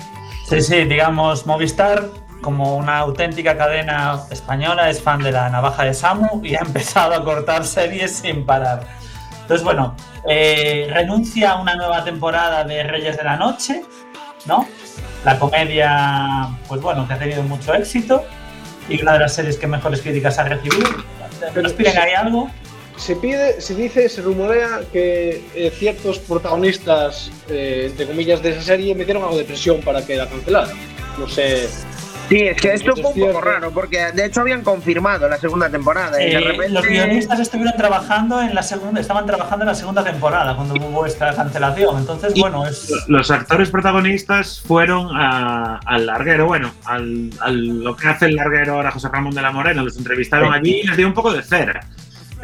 Sí, 0.50 0.62
sí, 0.62 0.84
digamos, 0.86 1.46
Movistar, 1.46 2.10
como 2.41 2.77
una 2.77 2.98
auténtica 2.98 3.55
cadena 3.55 4.20
española, 4.31 4.89
es 4.89 5.00
fan 5.00 5.22
de 5.22 5.31
la 5.31 5.48
navaja 5.51 5.84
de 5.84 5.93
Samu 5.93 6.43
y 6.43 6.55
ha 6.55 6.62
empezado 6.62 7.13
a 7.13 7.24
cortar 7.24 7.65
series 7.65 8.15
sin 8.15 8.48
parar. 8.48 9.00
Entonces, 9.51 9.65
bueno, 9.65 9.98
eh, 10.29 10.88
renuncia 10.93 11.51
a 11.51 11.62
una 11.62 11.75
nueva 11.75 12.05
temporada 12.05 12.63
de 12.63 12.84
Reyes 12.84 13.17
de 13.17 13.24
la 13.25 13.36
Noche, 13.36 13.81
¿no? 14.46 14.65
La 15.25 15.38
comedia, 15.38 16.48
pues 16.70 16.81
bueno, 16.81 17.05
que 17.05 17.15
ha 17.15 17.20
tenido 17.20 17.43
mucho 17.43 17.74
éxito 17.74 18.24
y 18.88 19.01
una 19.01 19.12
de 19.12 19.20
las 19.20 19.36
series 19.36 19.58
que 19.58 19.67
mejores 19.67 20.01
críticas 20.01 20.39
ha 20.39 20.46
recibido. 20.46 20.89
¿Nos 21.62 21.74
piden 21.74 21.98
ahí 21.98 22.13
algo? 22.13 22.50
Se 22.96 23.17
pide, 23.17 23.60
se 23.60 23.75
dice, 23.75 24.08
se 24.08 24.22
rumorea 24.22 24.84
que 24.93 25.43
eh, 25.53 25.70
ciertos 25.77 26.20
protagonistas, 26.20 27.29
eh, 27.50 27.88
entre 27.89 28.08
comillas, 28.08 28.41
de 28.41 28.51
esa 28.51 28.62
serie 28.62 28.96
metieron 28.96 29.22
algo 29.22 29.38
de 29.38 29.43
presión 29.43 29.81
para 29.81 30.05
que 30.05 30.15
la 30.15 30.29
cancelaran. 30.29 30.77
No 31.17 31.27
sé. 31.27 31.67
Sí, 32.31 32.43
es 32.47 32.61
que 32.61 32.73
esto 32.73 32.93
fue 32.95 33.11
un 33.11 33.19
poco 33.33 33.41
raro, 33.41 33.71
porque 33.71 34.13
de 34.13 34.25
hecho 34.25 34.39
habían 34.39 34.61
confirmado 34.61 35.27
la 35.27 35.38
segunda 35.38 35.69
temporada 35.69 36.21
y 36.23 36.27
de 36.27 36.31
Eh, 36.38 36.39
repente... 36.39 36.69
Los 36.69 36.85
guionistas 36.85 37.39
estuvieron 37.41 37.73
trabando 37.75 38.41
en 38.41 38.55
la 38.55 38.63
segunda, 38.63 39.01
estaban 39.01 39.25
trabajando 39.25 39.63
en 39.63 39.67
la 39.67 39.75
segunda 39.75 40.01
temporada 40.01 40.55
cuando 40.55 40.75
hubo 40.75 41.05
esta 41.05 41.35
cancelación. 41.35 41.97
Entonces, 41.97 42.33
bueno, 42.39 42.65
es. 42.65 42.89
Los 43.09 43.29
actores 43.31 43.69
protagonistas 43.69 44.61
fueron 44.65 45.09
a- 45.13 45.81
al 45.85 46.05
larguero, 46.05 46.45
bueno, 46.47 46.71
al, 46.85 47.31
al- 47.41 47.83
lo 47.83 47.97
que 47.97 48.07
hace 48.07 48.27
el 48.27 48.38
larguero 48.38 48.75
ahora 48.75 48.91
José 48.91 49.09
Ramón 49.09 49.35
de 49.35 49.41
la 49.41 49.51
Morena, 49.51 49.83
los 49.83 49.97
entrevistaron 49.97 50.53
allí 50.53 50.79
y 50.83 50.88
les 50.88 50.95
dio 50.95 51.07
un 51.07 51.13
poco 51.13 51.33
de 51.33 51.43
cera 51.43 51.81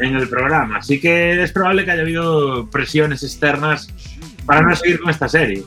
en 0.00 0.14
el 0.16 0.28
programa. 0.28 0.76
Así 0.80 1.00
que 1.00 1.42
es 1.42 1.50
probable 1.50 1.86
que 1.86 1.92
haya 1.92 2.02
habido 2.02 2.68
presiones 2.68 3.22
externas 3.22 3.88
para 4.44 4.60
no 4.60 4.76
seguir 4.76 5.00
con 5.00 5.08
esta 5.10 5.30
serie. 5.30 5.62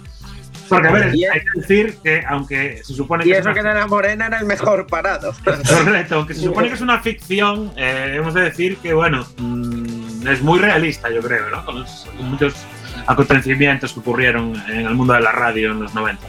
Porque, 0.76 0.88
a 0.88 0.92
ver, 0.92 1.16
Y- 1.16 1.26
hay 1.26 1.40
que 1.42 1.60
decir 1.60 1.98
que, 2.04 2.24
aunque 2.28 2.82
se 2.84 2.94
supone 2.94 3.24
Y 3.24 3.28
que. 3.28 3.34
es 3.34 3.40
eso 3.40 3.54
que 3.54 3.62
de 3.64 3.74
la 3.74 3.88
morena 3.88 4.28
era 4.28 4.40
el 4.40 4.46
mejor 4.46 4.88
parado. 4.88 5.34
Correcto, 5.44 6.16
aunque 6.16 6.34
se 6.34 6.42
supone 6.42 6.68
que 6.70 6.74
es 6.76 6.82
una 6.82 7.00
ficción, 7.02 7.72
eh, 7.78 8.14
hemos 8.18 8.34
de 8.34 8.42
decir 8.42 8.78
que, 8.78 8.94
bueno, 8.94 9.26
mm, 9.38 10.28
es 10.28 10.42
muy 10.42 10.60
realista, 10.60 11.10
yo 11.10 11.22
creo, 11.22 11.50
¿no? 11.50 11.66
Con, 11.66 11.80
los- 11.82 12.08
con 12.18 12.30
muchos 12.32 12.54
acontecimientos 13.08 13.94
que 13.94 14.00
ocurrieron 14.00 14.54
en 14.70 14.86
el 14.88 14.94
mundo 14.96 15.14
de 15.14 15.22
la 15.22 15.32
radio 15.32 15.72
en 15.72 15.82
los 15.84 15.94
90. 15.94 16.22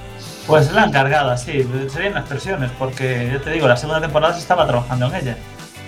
Pues 0.47 0.73
la 0.73 0.83
han 0.85 0.93
cargado 0.93 1.31
así, 1.31 1.67
serían 1.89 2.15
las 2.15 2.27
presiones, 2.27 2.71
porque 2.79 3.31
yo 3.33 3.41
te 3.41 3.51
digo, 3.51 3.69
la 3.69 3.77
segunda 3.77 4.01
temporada 4.01 4.35
se 4.35 4.41
estaba 4.41 4.67
trabajando 4.67 5.07
en 5.07 5.15
ella. 5.15 5.37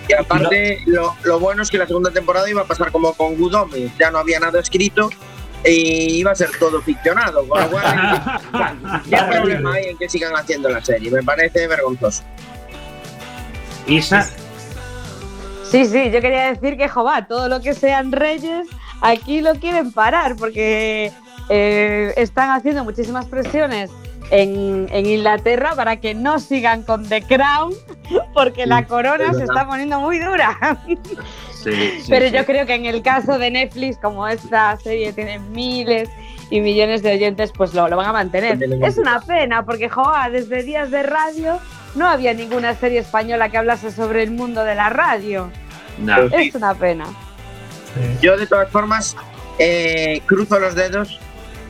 Y 0.09 0.13
aparte, 0.13 0.83
lo, 0.87 1.17
lo 1.25 1.41
bueno 1.41 1.63
es 1.63 1.71
que 1.71 1.79
la 1.79 1.87
segunda 1.87 2.11
temporada 2.11 2.49
iba 2.49 2.61
a 2.63 2.65
pasar 2.65 2.93
como 2.93 3.15
con 3.15 3.37
Good 3.37 3.55
Omens, 3.55 3.93
ya 3.99 4.11
no 4.11 4.19
había 4.19 4.39
nada 4.39 4.61
escrito 4.61 5.11
y 5.65 6.19
iba 6.19 6.33
a 6.33 6.35
ser 6.35 6.51
todo 6.59 6.81
ficcionado, 6.83 7.47
con 7.49 7.61
lo 7.61 7.71
cual, 7.71 8.41
¿qué 9.11 9.17
problema 9.31 9.75
hay 9.75 9.87
en 9.87 9.99
que 9.99 10.09
sigan 10.09 10.35
haciendo 10.37 10.69
la 10.69 10.85
serie? 10.85 11.11
Me 11.11 11.23
parece 11.23 11.67
vergonzoso. 11.67 12.23
Isa, 13.87 14.29
Sí, 15.75 15.87
sí, 15.87 16.11
yo 16.13 16.21
quería 16.21 16.53
decir 16.53 16.77
que, 16.77 16.89
jova, 16.89 17.27
todo 17.27 17.49
lo 17.49 17.61
que 17.61 17.75
sean 17.75 18.13
reyes, 18.13 18.69
aquí 19.01 19.41
lo 19.41 19.55
quieren 19.57 19.91
parar 19.91 20.37
porque 20.37 21.11
eh, 21.49 22.15
están 22.17 22.51
haciendo 22.51 22.85
muchísimas 22.85 23.27
presiones 23.27 23.91
en, 24.31 24.87
en 24.93 25.07
Inglaterra 25.07 25.75
para 25.75 25.97
que 25.97 26.15
no 26.15 26.39
sigan 26.39 26.85
con 26.85 27.09
The 27.09 27.23
Crown, 27.23 27.75
porque 28.35 28.67
la 28.67 28.87
corona 28.87 29.35
se 29.35 29.43
está 29.43 29.67
poniendo 29.67 29.99
muy 29.99 30.21
dura. 30.21 30.79
sí, 31.65 32.01
sí, 32.01 32.07
Pero 32.09 32.27
sí. 32.27 32.33
yo 32.33 32.45
creo 32.45 32.67
que 32.67 32.75
en 32.75 32.87
el 32.87 33.03
caso 33.03 33.39
de 33.39 33.51
Netflix, 33.51 33.99
como 33.99 34.29
esta 34.29 34.77
serie 34.77 35.13
tiene 35.13 35.39
miles 35.39 36.09
y 36.51 36.61
millones 36.61 37.03
de 37.03 37.13
oyentes, 37.13 37.53
pues 37.57 37.75
lo, 37.75 37.89
lo 37.89 37.97
van 37.97 38.07
a 38.07 38.13
mantener. 38.13 38.59
Es 38.83 38.99
una 38.99 39.21
pena, 39.21 39.65
porque 39.65 39.89
joa, 39.89 40.29
desde 40.31 40.63
días 40.63 40.91
de 40.91 41.03
radio 41.03 41.59
no 41.95 42.09
había 42.09 42.35
ninguna 42.35 42.75
serie 42.75 43.01
española 43.01 43.49
que 43.49 43.59
hablase 43.59 43.91
sobre 43.91 44.23
el 44.23 44.31
mundo 44.31 44.65
de 44.65 44.75
la 44.75 44.91
radio. 44.91 45.51
No. 45.99 46.23
Es 46.25 46.55
una 46.55 46.75
pena. 46.75 47.07
Yo, 48.21 48.37
de 48.37 48.47
todas 48.47 48.69
formas, 48.71 49.17
eh, 49.59 50.21
cruzo 50.27 50.59
los 50.59 50.75
dedos 50.75 51.19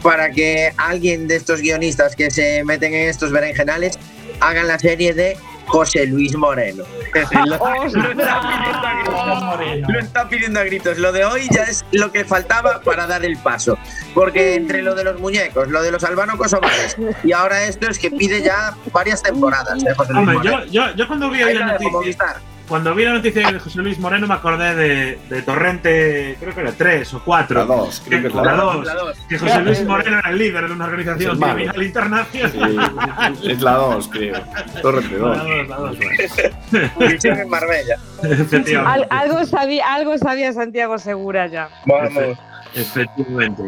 para 0.03 0.31
que 0.31 0.73
alguien 0.77 1.29
de 1.29 1.37
estos 1.37 1.61
guionistas 1.61 2.17
que 2.17 2.31
se 2.31 2.65
meten 2.65 2.95
en 2.95 3.09
estos 3.09 3.31
berenjenales 3.31 3.99
hagan 4.41 4.67
la 4.67 4.79
serie 4.79 5.15
de 5.15 5.37
José 5.66 6.06
Luis 6.06 6.37
Moreno. 6.37 6.85
lo, 7.47 7.56
lo 7.56 8.11
está 8.11 8.40
pidiendo 8.40 8.87
a 8.87 8.94
gritos. 8.94 9.42
Moreno. 9.42 9.88
Lo 9.88 9.99
está 10.00 10.28
pidiendo 10.28 10.61
a 10.61 10.64
gritos. 10.64 10.99
Lo 10.99 11.12
de 11.12 11.25
hoy 11.25 11.49
ya 11.50 11.64
es 11.64 11.85
lo 11.92 12.12
que 12.12 12.25
faltaba 12.25 12.80
para 12.80 13.06
dar 13.06 13.25
el 13.25 13.37
paso. 13.38 13.78
Porque 14.14 14.54
entre 14.54 14.83
lo 14.83 14.94
de 14.94 15.04
los 15.04 15.21
muñecos, 15.21 15.68
lo 15.68 15.83
de 15.83 15.90
los 15.90 16.04
albano 16.04 16.37
kosovares 16.38 16.97
y 17.23 17.33
ahora 17.33 17.64
esto 17.64 17.88
es 17.88 17.99
que 17.99 18.11
pide 18.11 18.42
ya 18.42 18.75
varias 18.92 19.23
temporadas 19.23 19.83
de 19.83 19.94
José 19.94 20.12
Luis 20.12 20.28
Hombre, 20.28 20.50
Moreno. 20.50 20.64
yo, 20.66 20.88
yo, 20.88 20.94
yo 20.97 21.06
cuando 21.06 21.30
vi 21.30 21.42
hoy 21.42 21.54
la 21.54 21.78
noticia. 21.78 22.40
Cuando 22.68 22.94
vi 22.94 23.04
la 23.04 23.12
noticia 23.12 23.50
de 23.52 23.59
José 23.59 23.78
Luis 23.80 23.99
Moreno 23.99 24.26
me 24.26 24.35
acordé 24.35 24.75
de, 24.75 25.18
de 25.28 25.42
Torrente, 25.42 26.37
creo 26.40 26.54
que 26.54 26.61
era 26.62 26.73
3 26.73 27.14
o 27.14 27.23
4. 27.25 27.59
La 27.59 27.64
2, 27.66 28.02
creo 28.06 28.21
que 28.23 28.28
es 28.28 28.35
la 28.35 28.42
la 28.42 28.52
dos. 28.54 28.75
2. 28.76 28.87
La 28.87 28.94
dos. 28.94 29.18
Que 29.28 29.38
José 29.38 29.61
Luis 29.61 29.85
Moreno 29.85 30.18
era 30.18 30.30
el 30.30 30.38
líder 30.38 30.66
de 30.68 30.73
una 30.73 30.85
organización 30.87 31.38
criminal 31.38 31.83
internacional. 31.83 33.37
Sí, 33.40 33.50
es 33.50 33.61
la 33.61 33.73
2, 33.73 34.09
creo. 34.09 34.40
Torrente 34.83 35.18
La 35.18 35.26
2. 35.28 35.38
dos, 35.38 35.68
la 35.68 35.76
dos, 35.76 35.97
Prisión 36.99 37.38
en 37.40 37.49
Marbella. 37.49 37.97
Efectivamente. 38.23 39.06
Al- 39.11 39.21
algo, 39.21 39.44
sabía, 39.44 39.94
algo 39.94 40.16
sabía 40.18 40.52
Santiago 40.52 40.99
Segura 40.99 41.47
ya. 41.47 41.68
Vamos. 41.87 42.38
Efectivamente. 42.75 43.62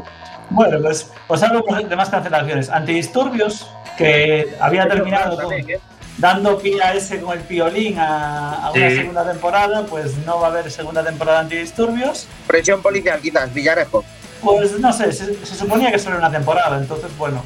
Bueno, 0.50 0.78
pues, 0.80 1.12
pues 1.26 1.42
algo 1.42 1.64
de 1.88 1.96
más 1.96 2.08
cancelaciones. 2.08 2.70
Antidisturbios, 2.70 3.70
que 3.98 4.54
había 4.60 4.88
terminado 4.88 5.36
con- 5.42 5.54
dando 6.18 6.58
pie 6.58 6.82
a 6.82 6.94
ese 6.94 7.20
con 7.20 7.36
el 7.36 7.44
piolín 7.44 7.98
a, 7.98 8.66
a 8.66 8.72
una 8.72 8.88
Sí. 8.90 8.96
segunda 8.96 9.30
temporada, 9.30 9.84
pues 9.86 10.16
no 10.26 10.40
va 10.40 10.48
a 10.48 10.50
haber 10.50 10.70
segunda 10.70 11.04
temporada 11.04 11.38
de 11.38 11.44
Antidisturbios. 11.44 12.26
Presión 12.46 12.80
policial, 12.82 13.20
quizás, 13.20 13.52
Villarejo. 13.52 14.04
Pues 14.42 14.78
no 14.78 14.92
sé, 14.92 15.12
se, 15.12 15.34
se 15.44 15.54
suponía 15.54 15.90
que 15.90 15.98
solo 15.98 16.18
una 16.18 16.30
temporada, 16.30 16.76
entonces 16.78 17.10
bueno. 17.18 17.42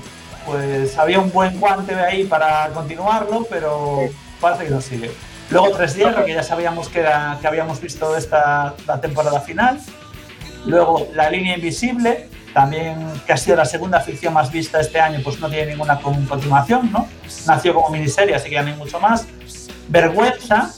pues 0.46 0.96
había 0.98 1.18
un 1.20 1.30
buen 1.30 1.58
guante 1.60 1.94
ahí 1.94 2.24
para 2.24 2.68
continuarlo, 2.74 3.46
pero 3.50 4.00
parece 4.40 4.64
que 4.64 4.70
no 4.70 4.80
sigue. 4.80 5.10
Luego 5.50 5.70
Tres 5.76 5.94
Hierro, 5.96 6.24
que 6.24 6.32
ya 6.34 6.42
sabíamos 6.42 6.88
que, 6.88 7.00
era, 7.00 7.36
que 7.40 7.46
habíamos 7.46 7.80
visto 7.80 8.16
esta 8.16 8.74
la 8.86 9.00
temporada 9.00 9.40
final. 9.40 9.80
Luego 10.66 11.08
La 11.14 11.28
Línea 11.30 11.56
Invisible, 11.56 12.28
también 12.54 13.06
que 13.26 13.32
ha 13.32 13.36
sido 13.36 13.56
la 13.56 13.64
segunda 13.64 14.00
ficción 14.00 14.34
más 14.34 14.50
vista 14.50 14.80
este 14.80 15.00
año, 15.00 15.20
pues 15.22 15.38
no 15.40 15.48
tiene 15.48 15.66
ninguna 15.72 15.98
con- 16.00 16.26
continuación, 16.26 16.90
¿no? 16.92 17.08
Nació 17.46 17.74
como 17.74 17.90
miniserie, 17.90 18.34
así 18.34 18.48
que 18.48 18.54
ya 18.56 18.62
no 18.62 18.68
hay 18.68 18.76
mucho 18.76 18.98
más. 19.00 19.26
Vergüenza, 19.88 20.70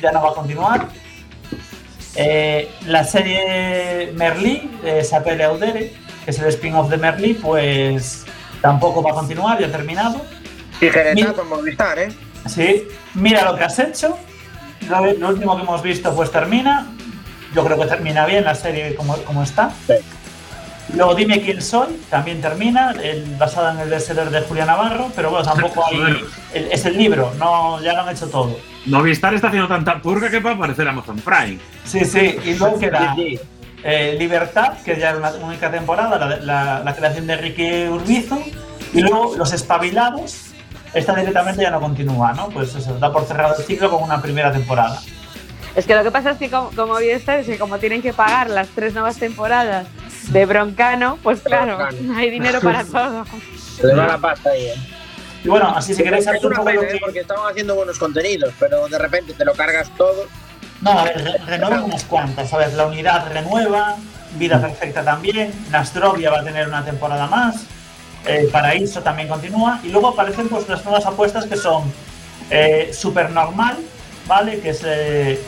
ya 0.00 0.12
no 0.12 0.22
va 0.22 0.30
a 0.30 0.34
continuar. 0.34 0.88
Eh, 2.14 2.70
la 2.86 3.04
serie 3.04 4.12
Merlí, 4.14 4.70
de 4.82 5.04
Sapele 5.04 5.44
Audere, 5.44 5.92
que 6.24 6.30
es 6.30 6.38
el 6.38 6.46
spin-off 6.46 6.88
de 6.88 6.96
Merlí, 6.96 7.34
pues 7.34 8.24
tampoco 8.62 9.02
va 9.02 9.10
a 9.10 9.14
continuar, 9.14 9.58
ya 9.60 9.66
ha 9.66 9.70
terminado. 9.72 10.22
Tijeretazo 10.80 11.42
en 11.42 11.48
Movistar, 11.48 11.98
¿eh? 11.98 12.08
Sí, 12.46 12.84
mira 13.14 13.44
lo 13.44 13.56
que 13.56 13.64
has 13.64 13.78
hecho. 13.78 14.16
Lo, 14.88 15.04
lo 15.14 15.28
último 15.28 15.56
que 15.56 15.62
hemos 15.62 15.82
visto, 15.82 16.14
pues 16.14 16.30
termina. 16.30 16.86
Yo 17.54 17.64
creo 17.64 17.78
que 17.78 17.86
termina 17.86 18.24
bien 18.26 18.44
la 18.44 18.54
serie 18.54 18.94
como, 18.94 19.16
como 19.18 19.42
está. 19.42 19.70
Luego 20.94 21.14
Dime 21.16 21.40
quién 21.40 21.60
soy, 21.60 22.00
también 22.10 22.40
termina, 22.40 22.92
el, 23.02 23.24
basada 23.38 23.72
en 23.72 23.80
el 23.80 23.88
bestseller 23.90 24.30
de 24.30 24.40
Julia 24.42 24.64
Navarro, 24.66 25.10
pero 25.16 25.30
bueno, 25.30 25.44
tampoco 25.44 25.84
hay. 25.86 26.24
el- 26.54 26.70
es 26.72 26.84
el 26.86 26.96
libro, 26.96 27.32
no, 27.38 27.82
ya 27.82 27.92
lo 27.92 28.02
han 28.02 28.10
hecho 28.10 28.28
todo. 28.28 28.56
Movistar 28.86 29.34
está 29.34 29.48
haciendo 29.48 29.66
tanta 29.68 30.00
purga 30.00 30.30
que 30.30 30.38
va 30.38 30.52
a 30.52 30.54
aparecer 30.54 30.86
Amazon 30.86 31.16
Prime. 31.18 31.58
Sí, 31.84 32.04
sí, 32.04 32.36
y 32.44 32.54
luego 32.54 32.78
queda 32.78 33.14
eh, 33.82 34.16
Libertad, 34.18 34.74
que 34.84 34.98
ya 34.98 35.10
es 35.10 35.16
una 35.16 35.30
única 35.32 35.70
temporada, 35.70 36.18
la, 36.18 36.36
la- 36.36 36.80
la 36.84 36.94
creación 36.96 37.26
de 37.26 37.36
Ricky 37.36 37.86
Urbizo, 37.88 38.38
y 38.92 39.00
luego 39.00 39.34
Los 39.36 39.52
Espabilados, 39.52 40.46
esta 40.94 41.14
directamente 41.16 41.62
ya 41.62 41.70
no 41.70 41.80
continúa, 41.80 42.32
¿no? 42.32 42.48
Pues 42.48 42.74
eso, 42.76 42.96
da 42.98 43.12
por 43.12 43.24
cerrado 43.26 43.56
el 43.58 43.64
ciclo 43.64 43.90
con 43.90 44.02
una 44.04 44.22
primera 44.22 44.52
temporada. 44.52 45.00
Es 45.76 45.84
que 45.86 45.94
lo 45.94 46.02
que 46.02 46.10
pasa 46.10 46.30
es 46.30 46.38
que 46.38 46.48
como, 46.50 46.70
como 46.70 46.94
Movistar 46.94 47.40
es 47.40 47.46
que 47.46 47.58
como 47.58 47.78
tienen 47.78 48.00
que 48.02 48.12
pagar 48.14 48.48
las 48.50 48.68
tres 48.68 48.94
nuevas 48.94 49.16
temporadas 49.18 49.86
de 50.30 50.46
Broncano, 50.46 51.18
pues 51.22 51.40
claro, 51.40 51.76
Broncano. 51.76 51.98
no 52.02 52.18
hay 52.18 52.30
dinero 52.30 52.60
para 52.60 52.82
todo. 52.84 53.24
Se 53.76 53.86
le 53.86 53.94
va 53.94 54.06
la 54.06 54.18
pasta 54.18 54.50
ahí, 54.50 54.66
¿eh? 54.68 54.74
Y 55.44 55.48
bueno, 55.48 55.72
así 55.76 55.94
si 55.94 56.02
queréis 56.02 56.24
saber 56.24 56.44
un 56.44 56.52
poco 56.52 56.64
pena, 56.64 56.80
lo 56.80 56.88
¿eh? 56.88 56.92
que- 56.92 56.98
porque 56.98 57.20
estaban 57.20 57.48
haciendo 57.50 57.74
buenos 57.76 57.98
contenidos, 57.98 58.52
pero 58.58 58.88
de 58.88 58.98
repente 58.98 59.34
te 59.34 59.44
lo 59.44 59.52
cargas 59.52 59.90
todo. 59.96 60.24
No, 60.80 60.98
a 60.98 61.04
ver, 61.04 61.22
re- 61.22 61.38
renuevan 61.46 61.84
unas 61.84 62.04
cuantas, 62.04 62.50
¿sabes? 62.50 62.72
La 62.74 62.86
unidad 62.86 63.30
renueva, 63.32 63.96
Vida 64.38 64.60
Perfecta 64.60 65.04
también, 65.04 65.52
Nastrovia 65.70 66.30
va 66.30 66.40
a 66.40 66.44
tener 66.44 66.66
una 66.68 66.84
temporada 66.84 67.26
más, 67.26 67.64
eh, 68.26 68.48
Paraíso 68.50 69.02
también 69.02 69.28
continúa, 69.28 69.78
y 69.84 69.88
luego 69.90 70.08
aparecen 70.08 70.48
pues 70.48 70.68
las 70.68 70.82
nuevas 70.84 71.06
apuestas 71.06 71.44
que 71.46 71.56
son 71.56 71.84
eh, 72.50 72.90
Supernormal, 72.92 73.76
¿vale? 74.26 74.58
Que 74.60 74.70
es 74.70 74.80
eh, 74.84 75.40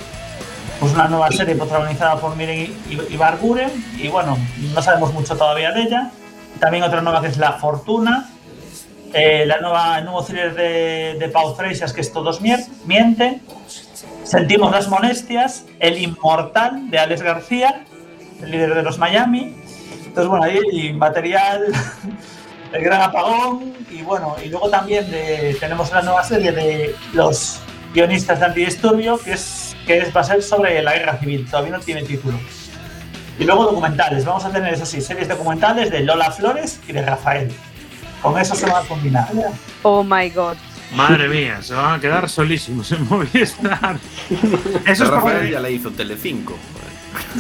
pues 0.81 0.93
una 0.93 1.09
nueva 1.09 1.31
serie 1.31 1.55
protagonizada 1.55 2.17
por 2.21 2.37
Miren 2.37 2.77
Ibarguren, 3.11 3.71
y 3.99 4.09
bueno, 4.09 4.37
no 4.75 4.83
sabemos 4.83 5.13
mucho 5.13 5.37
todavía 5.37 5.73
de 5.73 5.83
ella. 5.83 6.11
También 6.61 6.83
otra 6.85 7.01
nueva 7.01 7.21
que 7.21 7.29
es 7.29 7.37
La 7.37 7.53
Fortuna, 7.55 8.31
eh, 9.13 9.45
la 9.47 9.61
nueva, 9.61 9.99
el 9.99 10.05
nuevo 10.05 10.23
thriller 10.25 10.55
de, 10.55 11.17
de 11.19 11.29
Pau 11.29 11.55
Freixas, 11.55 11.93
que 11.93 12.01
es 12.01 12.13
Todos 12.13 12.41
Mienten, 12.41 13.43
Sentimos 14.25 14.71
las 14.73 14.89
molestias, 14.89 15.65
El 15.81 15.97
Inmortal 15.99 16.91
de 16.91 16.99
Alex 16.99 17.23
García, 17.23 17.85
el 18.43 18.51
líder 18.51 18.75
de 18.75 18.83
los 18.83 18.99
Miami. 18.99 19.57
Entonces, 20.05 20.27
bueno, 20.29 20.45
ahí 20.45 20.59
y 20.73 20.93
material, 20.93 21.65
El 22.73 22.83
Gran 22.85 23.01
Apagón, 23.01 23.73
y 23.91 24.03
bueno, 24.03 24.37
y 24.45 24.49
luego 24.49 24.69
también 24.69 25.11
de- 25.11 25.57
tenemos 25.59 25.91
una 25.91 26.03
nueva 26.03 26.23
serie 26.25 26.53
de 26.53 26.95
los 27.15 27.61
guionistas 27.95 28.39
de 28.41 28.47
Antidisturbio, 28.47 29.19
que, 29.19 29.33
es, 29.33 29.68
que 29.88 29.99
es, 29.99 30.14
va 30.14 30.21
a 30.21 30.25
ser 30.25 30.42
sobre 30.42 30.80
la 30.83 30.92
guerra 30.92 31.18
civil, 31.18 31.47
todavía 31.50 31.73
no 31.73 31.80
tiene 31.80 32.02
título. 32.02 32.38
Y 33.38 33.45
luego 33.45 33.64
documentales, 33.64 34.25
vamos 34.25 34.45
a 34.45 34.50
tener, 34.50 34.75
eso 34.75 34.85
sí, 34.85 35.00
series 35.00 35.28
documentales 35.28 35.90
de 35.90 36.00
Lola 36.00 36.30
Flores 36.30 36.78
y 36.87 36.92
de 36.92 37.02
Rafael. 37.02 37.50
Con 38.23 38.39
eso 38.39 38.54
se 38.54 38.67
van 38.67 38.84
a 38.84 38.89
combinar. 38.89 39.28
Oh 39.82 40.04
my 40.04 40.28
god. 40.30 40.56
Madre 40.95 41.28
mía, 41.28 41.58
se 41.63 41.73
van 41.75 41.95
a 41.95 42.00
quedar 42.00 42.28
solísimos 42.28 42.91
en 42.93 43.08
Movistar. 43.08 43.97
Eso 44.86 45.04
es 45.04 45.10
Rafael 45.10 45.36
porque- 45.39 45.50
ya 45.52 45.60
le 45.60 45.73
hizo 45.73 45.91
Telecinco. 45.91 46.54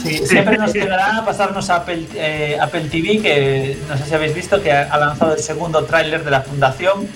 Sí, 0.02 0.18
siempre 0.26 0.56
nos 0.56 0.72
quedará 0.72 1.22
pasarnos 1.24 1.68
a 1.70 1.76
Apple, 1.76 2.06
eh, 2.14 2.56
Apple 2.60 2.88
TV, 2.88 3.20
que 3.20 3.78
no 3.88 3.96
sé 3.98 4.04
si 4.06 4.14
habéis 4.14 4.34
visto 4.34 4.62
que 4.62 4.72
ha 4.72 4.96
lanzado 4.96 5.34
el 5.34 5.40
segundo 5.40 5.84
tráiler 5.84 6.24
de 6.24 6.30
la 6.30 6.40
Fundación, 6.42 7.06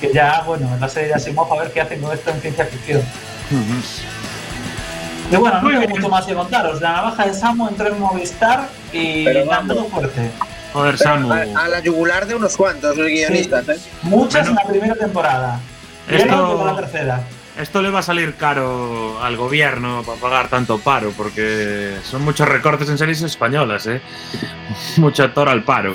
que 0.00 0.10
ya, 0.12 0.42
bueno, 0.46 0.70
la 0.80 0.88
serie 0.88 1.08
de 1.08 1.14
Asimov, 1.14 1.52
a 1.52 1.62
ver 1.62 1.72
qué 1.72 1.80
hacen 1.82 2.00
con 2.00 2.12
esto 2.12 2.30
en 2.30 2.40
ciencia 2.40 2.64
ficción. 2.64 3.02
Y 5.30 5.36
bueno, 5.36 5.60
no 5.62 5.68
tengo 5.80 5.88
mucho 5.94 6.08
más 6.08 6.24
que 6.26 6.34
contaros. 6.34 6.80
La 6.80 6.92
navaja 6.92 7.26
de 7.26 7.34
Samu 7.34 7.68
entró 7.68 7.88
en 7.88 8.00
Movistar 8.00 8.68
y 8.92 9.24
dando 9.44 9.84
fuerte. 9.86 10.30
Joder, 10.72 10.98
Samu. 10.98 11.32
a, 11.32 11.40
a 11.42 11.68
la 11.68 11.80
yugular 11.80 12.26
de 12.26 12.34
unos 12.34 12.56
cuantos 12.56 12.96
los 12.96 13.06
guionistas, 13.06 13.68
¿eh? 13.68 13.76
Muchas 14.02 14.48
en 14.48 14.54
la 14.54 14.62
primera 14.64 14.94
temporada. 14.94 15.60
Y 16.10 16.14
Esto- 16.16 16.64
la 16.64 16.76
tercera. 16.76 17.20
Esto 17.58 17.82
le 17.82 17.90
va 17.90 17.98
a 17.98 18.02
salir 18.02 18.36
caro 18.36 19.20
al 19.22 19.36
gobierno 19.36 20.02
para 20.06 20.18
pagar 20.18 20.48
tanto 20.48 20.78
paro, 20.78 21.12
porque 21.16 21.96
son 22.04 22.22
muchos 22.24 22.48
recortes 22.48 22.88
en 22.88 22.96
series 22.96 23.20
españolas, 23.22 23.86
¿eh? 23.86 24.00
Mucho 24.96 25.24
actor 25.24 25.48
al 25.48 25.62
paro. 25.64 25.94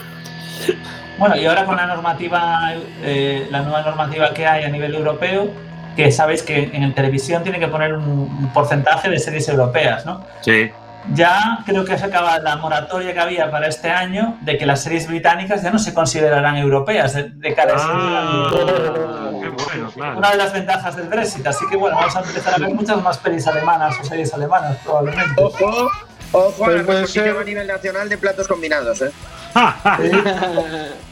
Bueno, 1.17 1.35
y 1.37 1.45
ahora 1.45 1.65
con 1.65 1.75
la 1.77 1.87
normativa, 1.87 2.73
eh, 3.01 3.47
la 3.49 3.61
nueva 3.61 3.81
normativa 3.81 4.33
que 4.33 4.45
hay 4.45 4.65
a 4.65 4.69
nivel 4.69 4.93
europeo, 4.95 5.49
que 5.95 6.11
sabéis 6.11 6.43
que 6.43 6.69
en 6.73 6.93
televisión 6.93 7.43
tiene 7.43 7.59
que 7.59 7.67
poner 7.67 7.93
un, 7.93 8.03
un 8.09 8.49
porcentaje 8.53 9.09
de 9.09 9.19
series 9.19 9.47
europeas, 9.49 10.05
¿no? 10.05 10.25
Sí. 10.41 10.71
Ya 11.13 11.59
creo 11.67 11.85
que 11.85 11.95
se 11.99 12.05
acaba 12.05 12.39
la 12.39 12.55
moratoria 12.55 13.13
que 13.13 13.19
había 13.19 13.51
para 13.51 13.67
este 13.67 13.91
año 13.91 14.37
de 14.41 14.57
que 14.57 14.65
las 14.65 14.81
series 14.81 15.07
británicas 15.07 15.61
ya 15.61 15.69
no 15.69 15.77
se 15.77 15.93
considerarán 15.93 16.57
europeas 16.57 17.13
de, 17.13 17.29
de 17.29 17.53
cara 17.53 17.73
a 17.73 17.75
ese 17.75 17.85
Ah, 17.87 19.29
qué 19.39 19.49
bueno, 19.49 19.91
claro. 19.93 20.17
Una 20.17 20.31
de 20.31 20.37
las 20.37 20.51
ventajas 20.51 20.95
del 20.95 21.07
Brexit, 21.07 21.45
así 21.45 21.63
que 21.69 21.77
bueno, 21.77 21.95
vamos 21.97 22.15
a 22.15 22.21
empezar 22.21 22.55
a 22.55 22.57
ver 22.57 22.73
muchas 22.73 22.99
más 23.03 23.19
pelis 23.19 23.45
alemanas 23.45 23.95
o 24.01 24.03
series 24.03 24.33
alemanas 24.33 24.77
probablemente. 24.83 25.43
Ojo, 25.43 25.91
ojo 26.31 26.65
a 26.65 26.69
la 26.71 26.83
competición 26.83 27.25
ser- 27.25 27.37
a 27.37 27.43
nivel 27.43 27.67
nacional 27.67 28.09
de 28.09 28.17
platos 28.17 28.47
combinados, 28.47 29.01
¿eh? 29.03 29.11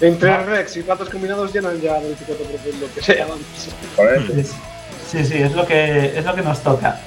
Entre 0.00 0.44
Rex 0.44 0.76
y 0.76 0.82
platos 0.82 1.08
combinados 1.08 1.52
llenan 1.52 1.80
ya 1.80 1.98
el 1.98 2.16
24% 2.16 2.80
lo 2.80 2.94
que 2.94 3.02
sea, 3.02 3.26
vamos. 3.26 3.44
Joder. 3.96 4.44
Sí, 5.10 5.24
sí, 5.24 5.34
es 5.34 5.52
lo 5.52 5.66
que 5.66 6.18
es 6.18 6.24
lo 6.24 6.34
que 6.34 6.42
nos 6.42 6.62
toca. 6.62 7.00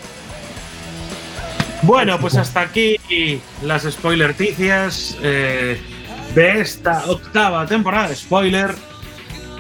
Bueno, 1.83 2.19
pues 2.19 2.35
hasta 2.35 2.61
aquí 2.61 2.97
las 3.63 3.83
spoilerticias 3.83 5.17
eh, 5.21 5.79
de 6.35 6.61
esta 6.61 7.05
octava 7.07 7.65
temporada 7.65 8.09
de 8.09 8.15
spoiler. 8.15 8.75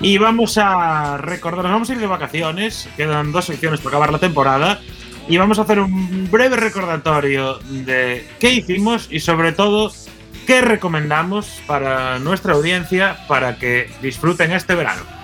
Y 0.01 0.17
vamos 0.17 0.57
a 0.57 1.17
recordar, 1.17 1.65
nos 1.65 1.73
vamos 1.73 1.89
a 1.89 1.93
ir 1.93 1.99
de 1.99 2.07
vacaciones, 2.07 2.89
quedan 2.95 3.33
dos 3.33 3.45
secciones 3.45 3.79
para 3.81 3.89
acabar 3.89 4.13
la 4.13 4.19
temporada. 4.19 4.79
Y 5.27 5.37
vamos 5.37 5.59
a 5.59 5.63
hacer 5.63 5.79
un 5.79 6.29
breve 6.31 6.55
recordatorio 6.55 7.59
de 7.59 8.27
qué 8.39 8.53
hicimos 8.53 9.07
y 9.11 9.19
sobre 9.19 9.51
todo 9.51 9.91
qué 10.49 10.61
recomendamos 10.61 11.61
para 11.67 12.17
nuestra 12.17 12.53
audiencia 12.53 13.17
para 13.27 13.57
que 13.57 13.87
disfruten 14.01 14.51
este 14.51 14.73
verano. 14.73 15.18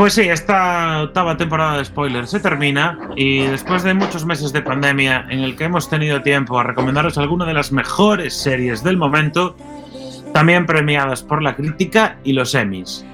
Pues 0.00 0.14
sí, 0.14 0.22
esta 0.22 1.02
octava 1.02 1.36
temporada 1.36 1.76
de 1.76 1.84
spoiler 1.84 2.26
se 2.26 2.40
termina 2.40 2.98
y 3.16 3.42
después 3.42 3.82
de 3.82 3.92
muchos 3.92 4.24
meses 4.24 4.50
de 4.50 4.62
pandemia 4.62 5.26
en 5.28 5.40
el 5.40 5.56
que 5.56 5.64
hemos 5.64 5.90
tenido 5.90 6.22
tiempo 6.22 6.58
a 6.58 6.62
recomendaros 6.62 7.18
alguna 7.18 7.44
de 7.44 7.52
las 7.52 7.70
mejores 7.70 8.32
series 8.34 8.82
del 8.82 8.96
momento, 8.96 9.56
también 10.32 10.64
premiadas 10.64 11.22
por 11.22 11.42
la 11.42 11.54
crítica 11.54 12.16
y 12.24 12.32
los 12.32 12.54
Emmys. 12.54 13.04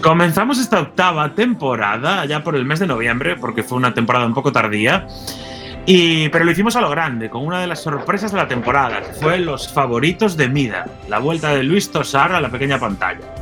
Comenzamos 0.00 0.58
esta 0.58 0.80
octava 0.80 1.34
temporada 1.34 2.24
ya 2.24 2.42
por 2.42 2.56
el 2.56 2.64
mes 2.64 2.78
de 2.80 2.86
noviembre, 2.86 3.36
porque 3.36 3.62
fue 3.62 3.76
una 3.76 3.92
temporada 3.92 4.24
un 4.24 4.32
poco 4.32 4.52
tardía. 4.52 5.06
Y, 5.84 6.28
pero 6.28 6.44
lo 6.44 6.52
hicimos 6.52 6.76
a 6.76 6.80
lo 6.80 6.90
grande, 6.90 7.28
con 7.28 7.44
una 7.44 7.60
de 7.60 7.66
las 7.66 7.82
sorpresas 7.82 8.30
de 8.30 8.38
la 8.38 8.46
temporada, 8.46 9.00
que 9.00 9.12
fue 9.14 9.38
Los 9.38 9.72
Favoritos 9.72 10.36
de 10.36 10.48
Mida, 10.48 10.86
la 11.08 11.18
vuelta 11.18 11.50
de 11.50 11.64
Luis 11.64 11.90
Tosar 11.90 12.32
a 12.32 12.40
la 12.40 12.50
pequeña 12.50 12.78
pantalla. 12.78 13.34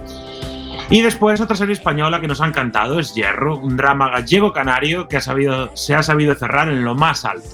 Y 0.88 1.02
después 1.02 1.40
otra 1.40 1.54
serie 1.54 1.74
española 1.74 2.20
que 2.20 2.26
nos 2.26 2.40
ha 2.40 2.46
encantado 2.46 2.98
es 2.98 3.14
Hierro, 3.14 3.58
un 3.58 3.76
drama 3.76 4.08
gallego-canario 4.10 5.06
que 5.06 5.20
se 5.20 5.94
ha 5.94 6.02
sabido 6.02 6.34
cerrar 6.34 6.68
en 6.68 6.82
lo 6.82 6.94
más 6.94 7.24
alto. 7.24 7.48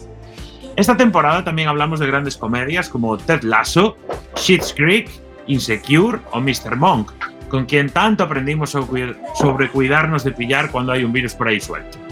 Esta 0.77 0.97
temporada 0.97 1.43
también 1.43 1.69
hablamos 1.69 1.99
de 2.01 2.07
grandes 2.07 2.37
comedias 2.37 2.89
como 2.89 3.19
Ted 3.19 3.43
Lasso, 3.43 3.97
Schitt's 4.37 4.73
Creek, 4.73 5.11
Insecure 5.49 6.21
o 6.31 6.41
Mr. 6.41 6.77
Monk, 6.77 7.11
con 7.49 7.67
quien 7.67 7.91
tanto 7.91 8.25
aprendimos 8.25 8.71
sobre 8.71 9.69
cuidarnos 9.71 10.23
de 10.23 10.33
pillar 10.33 10.71
cuando 10.71 10.93
hay 10.93 11.03
un 11.03 11.13
virus 11.13 11.35
por 11.35 11.49
ahí 11.49 11.61
suelto. 11.61 12.06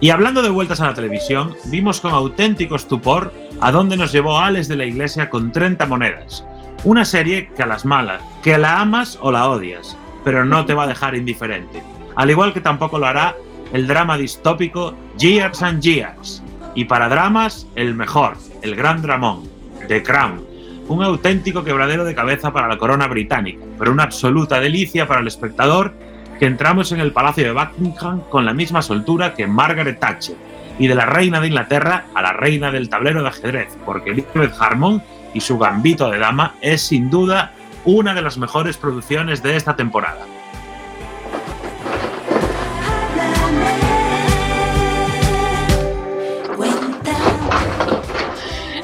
Y 0.00 0.10
hablando 0.10 0.42
de 0.42 0.50
vueltas 0.50 0.80
a 0.80 0.86
la 0.86 0.94
televisión, 0.94 1.56
vimos 1.64 2.00
con 2.00 2.12
auténtico 2.12 2.76
estupor 2.76 3.32
a 3.60 3.72
dónde 3.72 3.96
nos 3.96 4.12
llevó 4.12 4.38
Alex 4.38 4.68
de 4.68 4.76
la 4.76 4.84
Iglesia 4.84 5.28
con 5.28 5.50
30 5.50 5.86
monedas. 5.86 6.44
Una 6.84 7.04
serie 7.04 7.50
que 7.56 7.64
a 7.64 7.66
las 7.66 7.84
malas, 7.84 8.22
que 8.40 8.56
la 8.58 8.80
amas 8.80 9.18
o 9.20 9.32
la 9.32 9.48
odias, 9.50 9.96
pero 10.24 10.44
no 10.44 10.64
te 10.66 10.74
va 10.74 10.84
a 10.84 10.86
dejar 10.86 11.16
indiferente. 11.16 11.82
Al 12.14 12.30
igual 12.30 12.52
que 12.52 12.60
tampoco 12.60 12.98
lo 13.00 13.06
hará 13.06 13.34
el 13.72 13.88
drama 13.88 14.16
distópico 14.16 14.94
Years 15.18 15.62
and 15.62 15.82
Years. 15.82 16.44
Y 16.76 16.84
para 16.84 17.08
dramas, 17.08 17.66
el 17.74 17.96
mejor, 17.96 18.36
el 18.62 18.76
gran 18.76 19.02
dramón, 19.02 19.48
The 19.88 20.04
Crown. 20.04 20.46
Un 20.86 21.02
auténtico 21.02 21.64
quebradero 21.64 22.04
de 22.04 22.14
cabeza 22.14 22.52
para 22.52 22.68
la 22.68 22.78
corona 22.78 23.08
británica, 23.08 23.64
pero 23.76 23.90
una 23.90 24.04
absoluta 24.04 24.60
delicia 24.60 25.08
para 25.08 25.20
el 25.20 25.26
espectador 25.26 25.92
que 26.38 26.46
entramos 26.46 26.92
en 26.92 27.00
el 27.00 27.12
Palacio 27.12 27.44
de 27.44 27.52
Buckingham 27.52 28.22
con 28.28 28.44
la 28.44 28.54
misma 28.54 28.82
soltura 28.82 29.34
que 29.34 29.46
Margaret 29.46 29.98
Thatcher, 29.98 30.36
y 30.78 30.86
de 30.86 30.94
la 30.94 31.06
reina 31.06 31.40
de 31.40 31.48
Inglaterra 31.48 32.04
a 32.14 32.22
la 32.22 32.32
reina 32.32 32.70
del 32.70 32.88
tablero 32.88 33.22
de 33.22 33.28
ajedrez, 33.28 33.76
porque 33.84 34.10
Elizabeth 34.10 34.54
Harmon 34.58 35.02
y 35.34 35.40
su 35.40 35.58
gambito 35.58 36.10
de 36.10 36.18
dama 36.18 36.54
es 36.60 36.82
sin 36.82 37.10
duda 37.10 37.52
una 37.84 38.14
de 38.14 38.22
las 38.22 38.38
mejores 38.38 38.76
producciones 38.76 39.42
de 39.42 39.56
esta 39.56 39.76
temporada. 39.76 40.24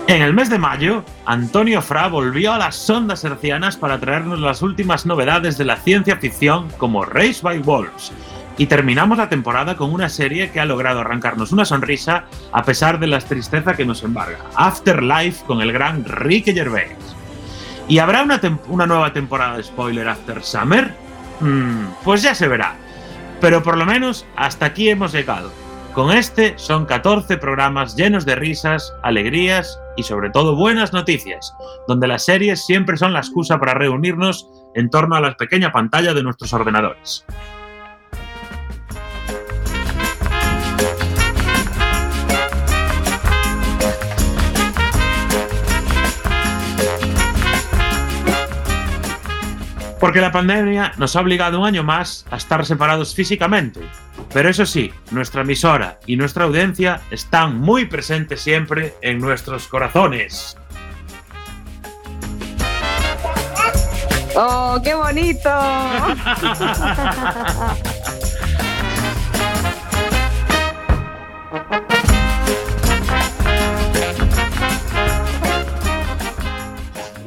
En 0.06 0.20
el 0.20 0.34
mes 0.34 0.50
de 0.50 0.58
mayo, 0.58 1.02
Antonio 1.24 1.80
Fra 1.80 2.08
volvió 2.08 2.52
a 2.52 2.58
las 2.58 2.76
sondas 2.76 3.24
hercianas 3.24 3.78
para 3.78 3.98
traernos 3.98 4.38
las 4.38 4.60
últimas 4.60 5.06
novedades 5.06 5.56
de 5.56 5.64
la 5.64 5.76
ciencia 5.76 6.16
ficción 6.16 6.68
como 6.76 7.06
Race 7.06 7.40
by 7.42 7.60
Wolves. 7.60 8.12
Y 8.58 8.66
terminamos 8.66 9.16
la 9.16 9.30
temporada 9.30 9.76
con 9.76 9.94
una 9.94 10.10
serie 10.10 10.50
que 10.50 10.60
ha 10.60 10.66
logrado 10.66 11.00
arrancarnos 11.00 11.52
una 11.52 11.64
sonrisa 11.64 12.26
a 12.52 12.64
pesar 12.64 13.00
de 13.00 13.06
la 13.06 13.18
tristeza 13.18 13.76
que 13.76 13.86
nos 13.86 14.02
embarga. 14.02 14.40
Afterlife 14.54 15.42
con 15.46 15.62
el 15.62 15.72
gran 15.72 16.04
Ricky 16.04 16.52
Gervais. 16.52 16.98
¿Y 17.88 17.98
habrá 17.98 18.22
una, 18.22 18.38
una 18.68 18.86
nueva 18.86 19.10
temporada 19.14 19.56
de 19.56 19.62
Spoiler 19.62 20.06
After 20.06 20.42
Summer? 20.42 20.94
Mm, 21.40 21.86
pues 22.04 22.20
ya 22.20 22.34
se 22.34 22.46
verá. 22.46 22.76
Pero 23.40 23.62
por 23.62 23.78
lo 23.78 23.86
menos 23.86 24.26
hasta 24.36 24.66
aquí 24.66 24.90
hemos 24.90 25.12
llegado. 25.12 25.63
Con 25.94 26.10
este 26.10 26.58
son 26.58 26.86
14 26.86 27.36
programas 27.38 27.94
llenos 27.94 28.26
de 28.26 28.34
risas, 28.34 28.92
alegrías 29.04 29.80
y 29.96 30.02
sobre 30.02 30.28
todo 30.30 30.56
buenas 30.56 30.92
noticias, 30.92 31.54
donde 31.86 32.08
las 32.08 32.24
series 32.24 32.66
siempre 32.66 32.96
son 32.96 33.12
la 33.12 33.20
excusa 33.20 33.60
para 33.60 33.74
reunirnos 33.74 34.50
en 34.74 34.90
torno 34.90 35.14
a 35.14 35.20
la 35.20 35.36
pequeña 35.36 35.70
pantalla 35.70 36.12
de 36.12 36.24
nuestros 36.24 36.52
ordenadores. 36.52 37.24
Porque 50.04 50.20
la 50.20 50.30
pandemia 50.30 50.92
nos 50.98 51.16
ha 51.16 51.22
obligado 51.22 51.58
un 51.58 51.66
año 51.66 51.82
más 51.82 52.26
a 52.30 52.36
estar 52.36 52.66
separados 52.66 53.14
físicamente. 53.14 53.80
Pero 54.34 54.50
eso 54.50 54.66
sí, 54.66 54.92
nuestra 55.10 55.40
emisora 55.40 55.98
y 56.04 56.16
nuestra 56.16 56.44
audiencia 56.44 57.00
están 57.10 57.58
muy 57.58 57.86
presentes 57.86 58.42
siempre 58.42 58.92
en 59.00 59.18
nuestros 59.18 59.66
corazones. 59.66 60.58
¡Oh, 64.36 64.78
qué 64.84 64.92
bonito! 64.92 65.48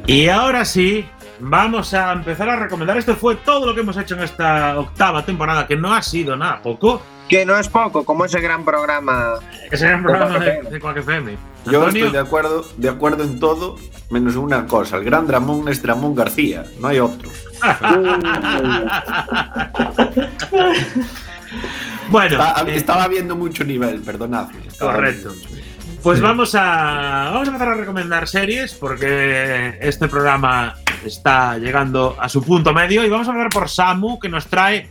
y 0.06 0.28
ahora 0.28 0.64
sí, 0.64 1.08
vamos 1.40 1.94
a 1.94 2.12
empezar 2.12 2.48
a 2.48 2.56
recomendar. 2.56 2.96
Esto 2.96 3.16
fue 3.16 3.36
todo 3.36 3.66
lo 3.66 3.74
que 3.74 3.80
hemos 3.80 3.96
hecho 3.96 4.14
en 4.14 4.22
esta 4.22 4.78
octava 4.78 5.24
temporada, 5.24 5.66
que 5.66 5.76
no 5.76 5.94
ha 5.94 6.02
sido 6.02 6.36
nada 6.36 6.62
poco. 6.62 7.02
Que 7.28 7.44
no 7.44 7.58
es 7.58 7.68
poco, 7.68 8.04
como 8.04 8.24
ese 8.24 8.40
gran 8.40 8.64
programa. 8.64 9.34
Ese 9.70 9.86
gran 9.86 10.02
programa 10.02 10.38
de, 10.38 10.62
de 10.62 10.80
Quack 10.80 10.98
FM. 10.98 11.36
Yo 11.66 11.80
Antonio, 11.80 12.06
estoy 12.06 12.12
de 12.12 12.26
acuerdo, 12.26 12.64
de 12.76 12.88
acuerdo 12.88 13.24
en 13.24 13.38
todo, 13.38 13.76
menos 14.08 14.34
en 14.34 14.40
una 14.40 14.66
cosa. 14.66 14.96
El 14.96 15.04
gran 15.04 15.26
Dramón 15.26 15.68
es 15.68 15.82
Dramón 15.82 16.14
García, 16.14 16.64
no 16.80 16.88
hay 16.88 17.00
otro. 17.00 17.28
bueno, 22.10 22.42
eh, 22.66 22.76
estaba 22.76 23.08
viendo 23.08 23.36
mucho 23.36 23.64
nivel, 23.64 24.00
perdonadme. 24.00 24.60
Correcto. 24.78 25.34
viendo 25.34 25.57
Pues 26.02 26.20
vamos 26.20 26.54
a, 26.54 27.30
vamos 27.32 27.48
a 27.48 27.50
empezar 27.50 27.68
a 27.68 27.74
recomendar 27.74 28.28
series 28.28 28.72
porque 28.74 29.76
este 29.80 30.08
programa 30.08 30.76
está 31.04 31.58
llegando 31.58 32.16
a 32.18 32.28
su 32.28 32.42
punto 32.42 32.72
medio 32.72 33.04
y 33.04 33.10
vamos 33.10 33.26
a 33.28 33.32
empezar 33.32 33.50
por 33.50 33.68
Samu 33.68 34.18
que 34.18 34.28
nos 34.28 34.46
trae 34.46 34.88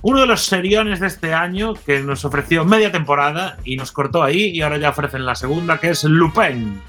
uno 0.00 0.20
de 0.22 0.26
los 0.26 0.44
seriones 0.46 0.98
de 1.00 1.06
este 1.06 1.32
año 1.32 1.74
que 1.74 2.00
nos 2.00 2.24
ofreció 2.24 2.64
media 2.64 2.90
temporada 2.90 3.58
y 3.64 3.76
nos 3.76 3.92
cortó 3.92 4.22
ahí 4.22 4.46
y 4.46 4.62
ahora 4.62 4.78
ya 4.78 4.90
ofrecen 4.90 5.24
la 5.26 5.34
segunda 5.36 5.78
que 5.78 5.90
es 5.90 6.02
Lupin. 6.04 6.80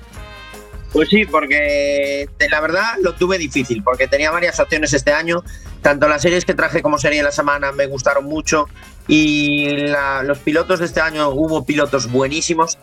Pues 0.92 1.10
sí, 1.10 1.26
porque 1.26 2.28
la 2.50 2.62
verdad 2.62 2.94
lo 3.02 3.14
tuve 3.14 3.38
difícil, 3.40 3.84
porque 3.84 4.08
tenía 4.08 4.30
varias 4.32 4.60
opciones 4.60 4.94
este 4.94 5.12
año. 5.12 5.44
Tanto 5.82 6.08
las 6.08 6.22
series 6.22 6.46
que 6.46 6.54
traje 6.54 6.82
como 6.82 6.98
serie 6.98 7.20
de 7.20 7.24
la 7.26 7.32
semana 7.32 7.72
me 7.72 7.88
gustaron 7.88 8.26
mucho 8.26 8.68
y 9.08 9.70
la- 9.88 10.24
los 10.24 10.38
pilotos 10.40 10.80
de 10.80 10.86
este 10.86 11.02
año 11.02 11.30
hubo 11.30 11.66
pilotos 11.66 12.10
buenísimos, 12.12 12.78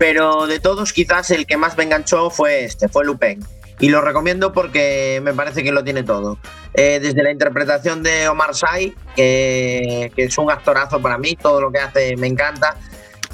pero 0.00 0.46
de 0.46 0.60
todos 0.60 0.94
quizás 0.94 1.30
el 1.30 1.44
que 1.44 1.58
más 1.58 1.76
me 1.76 1.84
enganchó 1.84 2.30
fue 2.30 2.64
este, 2.64 2.88
fue 2.88 3.04
Lupin. 3.04 3.44
Y 3.80 3.90
lo 3.90 4.00
recomiendo 4.00 4.50
porque 4.50 5.20
me 5.22 5.34
parece 5.34 5.62
que 5.62 5.72
lo 5.72 5.84
tiene 5.84 6.02
todo. 6.02 6.38
Eh, 6.72 7.00
desde 7.02 7.22
la 7.22 7.30
interpretación 7.30 8.02
de 8.02 8.26
Omar 8.26 8.54
Sy, 8.54 8.94
que, 9.14 10.10
que 10.16 10.24
es 10.24 10.38
un 10.38 10.50
actorazo 10.50 11.02
para 11.02 11.18
mí, 11.18 11.36
todo 11.36 11.60
lo 11.60 11.70
que 11.70 11.80
hace 11.80 12.16
me 12.16 12.28
encanta. 12.28 12.78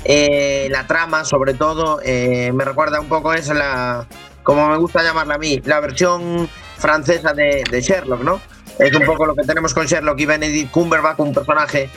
Eh, 0.03 0.67
la 0.73 0.89
trama, 0.89 1.25
sobre 1.25 1.55
todo, 1.55 2.01
eh, 2.03 2.51
me 2.53 2.65
recuerda 2.65 2.99
un 2.99 3.09
poco 3.09 3.33
es 3.33 3.47
la, 3.47 4.09
como 4.43 4.69
me 4.69 4.77
gusta 4.79 5.05
llamarla 5.05 5.37
a 5.37 5.39
mí, 5.39 5.63
la 5.65 5.79
versión 5.79 6.49
francesa 6.79 7.33
de, 7.33 7.63
de 7.71 7.81
Sherlock, 7.81 8.23
¿no? 8.23 8.41
Es 8.81 8.93
un 8.93 9.05
poco 9.05 9.25
lo 9.25 9.37
que 9.37 9.45
tenemos 9.45 9.73
con 9.73 9.87
Sherlock 9.87 10.19
y 10.19 10.27
Benedict 10.27 10.73
Cumberbatch, 10.73 11.21
un 11.21 11.33
personaje 11.33 11.89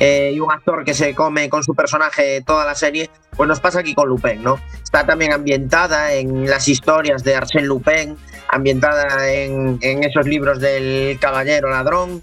eh, 0.00 0.30
y 0.32 0.38
un 0.38 0.52
actor 0.52 0.84
que 0.84 0.94
se 0.94 1.12
come 1.12 1.50
con 1.50 1.64
su 1.64 1.74
personaje 1.74 2.40
toda 2.46 2.64
la 2.64 2.76
serie, 2.76 3.10
pues 3.36 3.48
nos 3.48 3.58
pasa 3.58 3.80
aquí 3.80 3.94
con 3.94 4.08
Lupin, 4.08 4.44
¿no? 4.44 4.60
Está 4.80 5.04
también 5.04 5.32
ambientada 5.32 6.12
en 6.12 6.48
las 6.48 6.68
historias 6.68 7.24
de 7.24 7.36
Arsène 7.36 7.66
Lupin, 7.66 8.16
ambientada 8.48 9.28
en, 9.28 9.78
en 9.82 10.04
esos 10.04 10.24
libros 10.26 10.60
del 10.60 11.18
caballero 11.20 11.68
ladrón. 11.70 12.22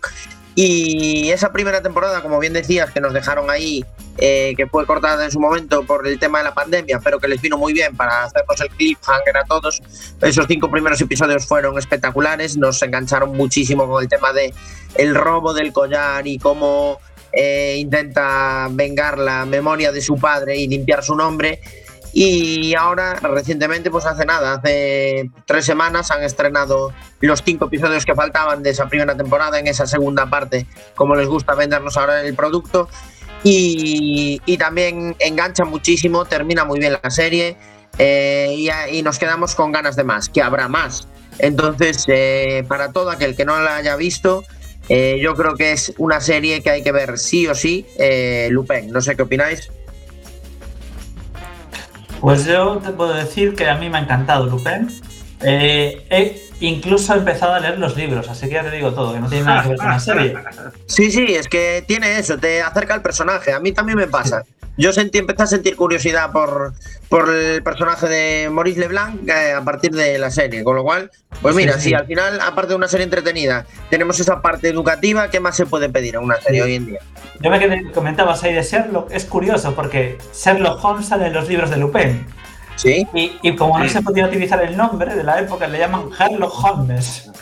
Y 0.55 1.31
esa 1.31 1.51
primera 1.51 1.81
temporada, 1.81 2.21
como 2.21 2.39
bien 2.39 2.53
decías, 2.53 2.91
que 2.91 3.01
nos 3.01 3.13
dejaron 3.13 3.49
ahí, 3.51 3.83
eh, 4.17 4.53
que 4.55 4.67
fue 4.67 4.85
cortada 4.85 5.25
en 5.25 5.31
su 5.31 5.41
momento 5.41 5.83
por 5.83 6.07
el 6.07 6.17
tema 6.17 6.37
de 6.37 6.45
la 6.45 6.53
pandemia, 6.53 7.01
pero 7.03 7.19
que 7.19 7.27
les 7.27 7.41
vino 7.41 7.57
muy 7.57 7.73
bien 7.73 7.93
para 7.97 8.23
hacernos 8.23 8.61
el 8.61 8.69
cliffhanger 8.69 9.35
a 9.35 9.43
todos. 9.43 9.81
Esos 10.21 10.45
cinco 10.47 10.71
primeros 10.71 11.01
episodios 11.01 11.45
fueron 11.45 11.77
espectaculares, 11.77 12.55
nos 12.55 12.81
engancharon 12.81 13.35
muchísimo 13.35 13.85
con 13.85 14.01
el 14.01 14.07
tema 14.07 14.31
de 14.31 14.53
el 14.95 15.13
robo 15.13 15.53
del 15.53 15.73
collar 15.73 16.25
y 16.25 16.39
cómo 16.39 17.01
eh, 17.35 17.75
intenta 17.77 18.67
vengar 18.71 19.17
la 19.17 19.45
memoria 19.45 19.91
de 19.91 20.01
su 20.01 20.17
padre 20.17 20.57
y 20.57 20.67
limpiar 20.67 21.03
su 21.03 21.15
nombre. 21.15 21.59
Y 22.13 22.73
ahora, 22.75 23.15
recientemente, 23.15 23.91
pues 23.91 24.05
hace 24.05 24.25
nada, 24.25 24.53
hace 24.53 25.29
tres 25.45 25.65
semanas 25.65 26.11
han 26.11 26.23
estrenado 26.23 26.93
los 27.19 27.43
cinco 27.43 27.65
episodios 27.65 28.05
que 28.05 28.15
faltaban 28.15 28.63
de 28.63 28.69
esa 28.69 28.87
primera 28.87 29.17
temporada 29.17 29.59
en 29.59 29.67
esa 29.67 29.85
segunda 29.85 30.29
parte, 30.29 30.65
como 30.95 31.15
les 31.15 31.27
gusta 31.27 31.55
vendernos 31.55 31.97
ahora 31.97 32.21
el 32.21 32.33
producto. 32.33 32.87
Y, 33.43 34.39
también 34.57 35.15
engancha 35.19 35.65
muchísimo, 35.65 36.25
termina 36.25 36.63
muy 36.63 36.79
bien 36.79 36.93
la 36.93 37.11
serie 37.11 37.57
eh, 37.99 38.55
y, 38.57 38.69
y 38.97 39.03
nos 39.03 39.19
quedamos 39.19 39.53
con 39.53 39.71
ganas 39.71 39.95
de 39.95 40.03
más, 40.05 40.29
que 40.29 40.41
habrá 40.41 40.67
más. 40.69 41.07
Entonces, 41.39 42.05
eh, 42.07 42.63
para 42.67 42.91
todo 42.91 43.09
aquel 43.09 43.35
que 43.35 43.45
no 43.45 43.59
la 43.59 43.75
haya 43.75 43.95
visto, 43.95 44.45
eh, 44.89 45.19
yo 45.21 45.35
creo 45.35 45.55
que 45.55 45.71
es 45.71 45.93
una 45.97 46.21
serie 46.21 46.61
que 46.61 46.69
hay 46.69 46.83
que 46.83 46.91
ver 46.91 47.17
sí 47.17 47.47
o 47.47 47.55
sí. 47.55 47.85
Eh, 47.97 48.49
Lupin, 48.51 48.91
no 48.91 49.01
sé 49.01 49.15
qué 49.15 49.23
opináis. 49.23 49.71
Pues 52.21 52.45
yo 52.45 52.77
te 52.83 52.91
puedo 52.91 53.13
decir 53.13 53.55
que 53.55 53.67
a 53.67 53.75
mí 53.75 53.89
me 53.89 53.97
ha 53.97 54.01
encantado 54.01 54.47
Lupin. 54.47 54.87
Eh, 55.41 56.05
he 56.09 56.41
incluso 56.61 57.13
empezado 57.13 57.53
a 57.53 57.59
leer 57.59 57.77
los 57.77 57.97
libros, 57.97 58.29
así 58.29 58.47
que 58.47 58.53
ya 58.53 58.63
te 58.63 58.71
digo 58.71 58.93
todo, 58.93 59.13
que 59.13 59.19
no 59.19 59.27
tiene 59.29 59.45
nada 59.45 59.63
que 59.63 59.69
ver 59.69 59.77
con 59.77 59.89
la 59.89 59.99
serie. 59.99 60.35
Sí, 60.87 61.11
sí, 61.11 61.35
es 61.35 61.47
que 61.47 61.83
tiene 61.87 62.17
eso, 62.17 62.37
te 62.37 62.61
acerca 62.61 62.93
al 62.93 63.01
personaje. 63.01 63.51
A 63.53 63.59
mí 63.59 63.71
también 63.71 63.97
me 63.97 64.07
pasa. 64.07 64.43
Yo 64.77 64.91
sentí, 64.91 65.19
empecé 65.19 65.43
a 65.43 65.47
sentir 65.47 65.77
curiosidad 65.77 66.33
por, 66.33 66.73
por 67.07 67.29
el 67.33 67.63
personaje 67.63 68.07
de 68.09 68.49
Maurice 68.49 68.81
Leblanc 68.81 69.25
eh, 69.29 69.53
a 69.53 69.61
partir 69.61 69.91
de 69.91 70.17
la 70.17 70.29
serie, 70.29 70.65
con 70.65 70.75
lo 70.75 70.83
cual, 70.83 71.11
pues 71.41 71.55
mira, 71.55 71.73
Sí, 71.75 71.79
sí, 71.79 71.89
sí. 71.89 71.95
al 71.95 72.05
final, 72.05 72.41
aparte 72.41 72.69
de 72.71 72.75
una 72.75 72.89
serie 72.89 73.05
entretenida, 73.05 73.65
tenemos 73.89 74.19
esa 74.19 74.41
parte 74.41 74.67
educativa, 74.67 75.29
¿qué 75.29 75.39
más 75.39 75.55
se 75.55 75.65
puede 75.65 75.87
pedir 75.87 76.17
a 76.17 76.19
una 76.19 76.41
serie 76.41 76.61
hoy 76.61 76.75
en 76.75 76.85
día? 76.87 76.99
Yo 77.39 77.49
me 77.49 77.59
quedé, 77.59 77.89
comentabas 77.93 78.43
ahí 78.43 78.53
de 78.53 78.63
Sherlock, 78.63 79.11
es 79.11 79.23
curioso 79.23 79.73
porque 79.73 80.17
Sherlock 80.33 80.83
Holmes 80.83 81.07
sale 81.07 81.27
en 81.27 81.33
los 81.33 81.47
libros 81.47 81.69
de 81.69 81.77
Lupin. 81.77 82.25
Sí. 82.75 83.07
Y, 83.13 83.31
y 83.41 83.55
como 83.55 83.79
no 83.79 83.87
se 83.87 84.01
podía 84.01 84.25
utilizar 84.25 84.61
el 84.63 84.75
nombre 84.75 85.15
de 85.15 85.23
la 85.23 85.39
época, 85.39 85.67
le 85.67 85.79
llaman 85.79 86.09
Sherlock 86.09 86.63
Holmes. 86.63 87.31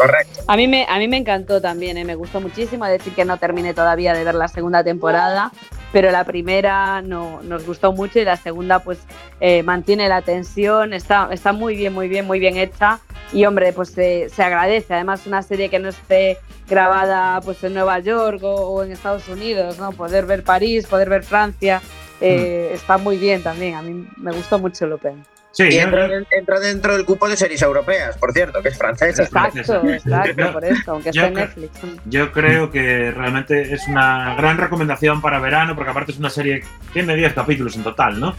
Correcto. 0.00 0.40
A 0.46 0.56
mí 0.56 0.66
me, 0.66 0.86
a 0.88 0.98
mí 0.98 1.08
me 1.08 1.18
encantó 1.18 1.60
también, 1.60 1.98
¿eh? 1.98 2.04
me 2.04 2.14
gustó 2.14 2.40
muchísimo. 2.40 2.86
Decir 2.86 3.12
que 3.12 3.26
no 3.26 3.36
terminé 3.36 3.74
todavía 3.74 4.14
de 4.14 4.24
ver 4.24 4.34
la 4.34 4.48
segunda 4.48 4.82
temporada, 4.82 5.52
pero 5.92 6.10
la 6.10 6.24
primera 6.24 7.02
no, 7.02 7.42
nos 7.42 7.66
gustó 7.66 7.92
mucho 7.92 8.18
y 8.18 8.24
la 8.24 8.36
segunda 8.36 8.78
pues 8.78 8.98
eh, 9.40 9.62
mantiene 9.62 10.08
la 10.08 10.22
tensión, 10.22 10.94
está, 10.94 11.28
está 11.32 11.52
muy 11.52 11.76
bien, 11.76 11.92
muy 11.92 12.08
bien, 12.08 12.26
muy 12.26 12.38
bien 12.38 12.56
hecha. 12.56 13.00
Y 13.32 13.44
hombre, 13.44 13.74
pues 13.74 13.90
se, 13.90 14.30
se 14.30 14.42
agradece. 14.42 14.94
Además, 14.94 15.26
una 15.26 15.42
serie 15.42 15.68
que 15.68 15.78
no 15.78 15.90
esté 15.90 16.38
grabada 16.68 17.40
pues 17.42 17.62
en 17.62 17.74
Nueva 17.74 17.98
York 17.98 18.42
o, 18.42 18.54
o 18.54 18.82
en 18.82 18.92
Estados 18.92 19.28
Unidos, 19.28 19.78
¿no? 19.78 19.92
Poder 19.92 20.24
ver 20.24 20.44
París, 20.44 20.86
poder 20.86 21.10
ver 21.10 21.24
Francia, 21.24 21.82
eh, 22.20 22.70
está 22.74 22.98
muy 22.98 23.16
bien 23.18 23.42
también. 23.42 23.74
A 23.74 23.82
mí 23.82 24.06
me 24.16 24.32
gustó 24.32 24.58
mucho 24.58 24.86
Lupin. 24.86 25.24
Sí, 25.52 25.64
Y 25.64 25.72
yo- 25.74 25.80
entra, 25.82 26.60
dentro 26.60 26.94
del 26.94 27.04
cupo 27.04 27.28
de 27.28 27.36
series 27.36 27.60
europeas, 27.62 28.16
por 28.16 28.32
cierto, 28.32 28.62
que 28.62 28.68
es 28.68 28.78
francesa. 28.78 29.24
Exacto, 29.24 29.88
exacto, 29.88 30.52
por 30.52 30.64
eso, 30.64 30.92
aunque 30.92 31.08
esté 31.08 31.26
en 31.26 31.34
Netflix. 31.34 31.72
Yo 32.06 32.30
creo 32.30 32.70
que 32.70 33.10
realmente 33.10 33.74
es 33.74 33.88
una 33.88 34.36
gran 34.36 34.58
recomendación 34.58 35.20
para 35.20 35.40
verano, 35.40 35.74
porque 35.74 35.90
aparte 35.90 36.12
es 36.12 36.18
una 36.18 36.30
serie 36.30 36.60
que 36.60 36.66
tiene 36.92 37.16
10 37.16 37.32
capítulos 37.34 37.74
en 37.74 37.82
total, 37.82 38.20
¿no? 38.20 38.36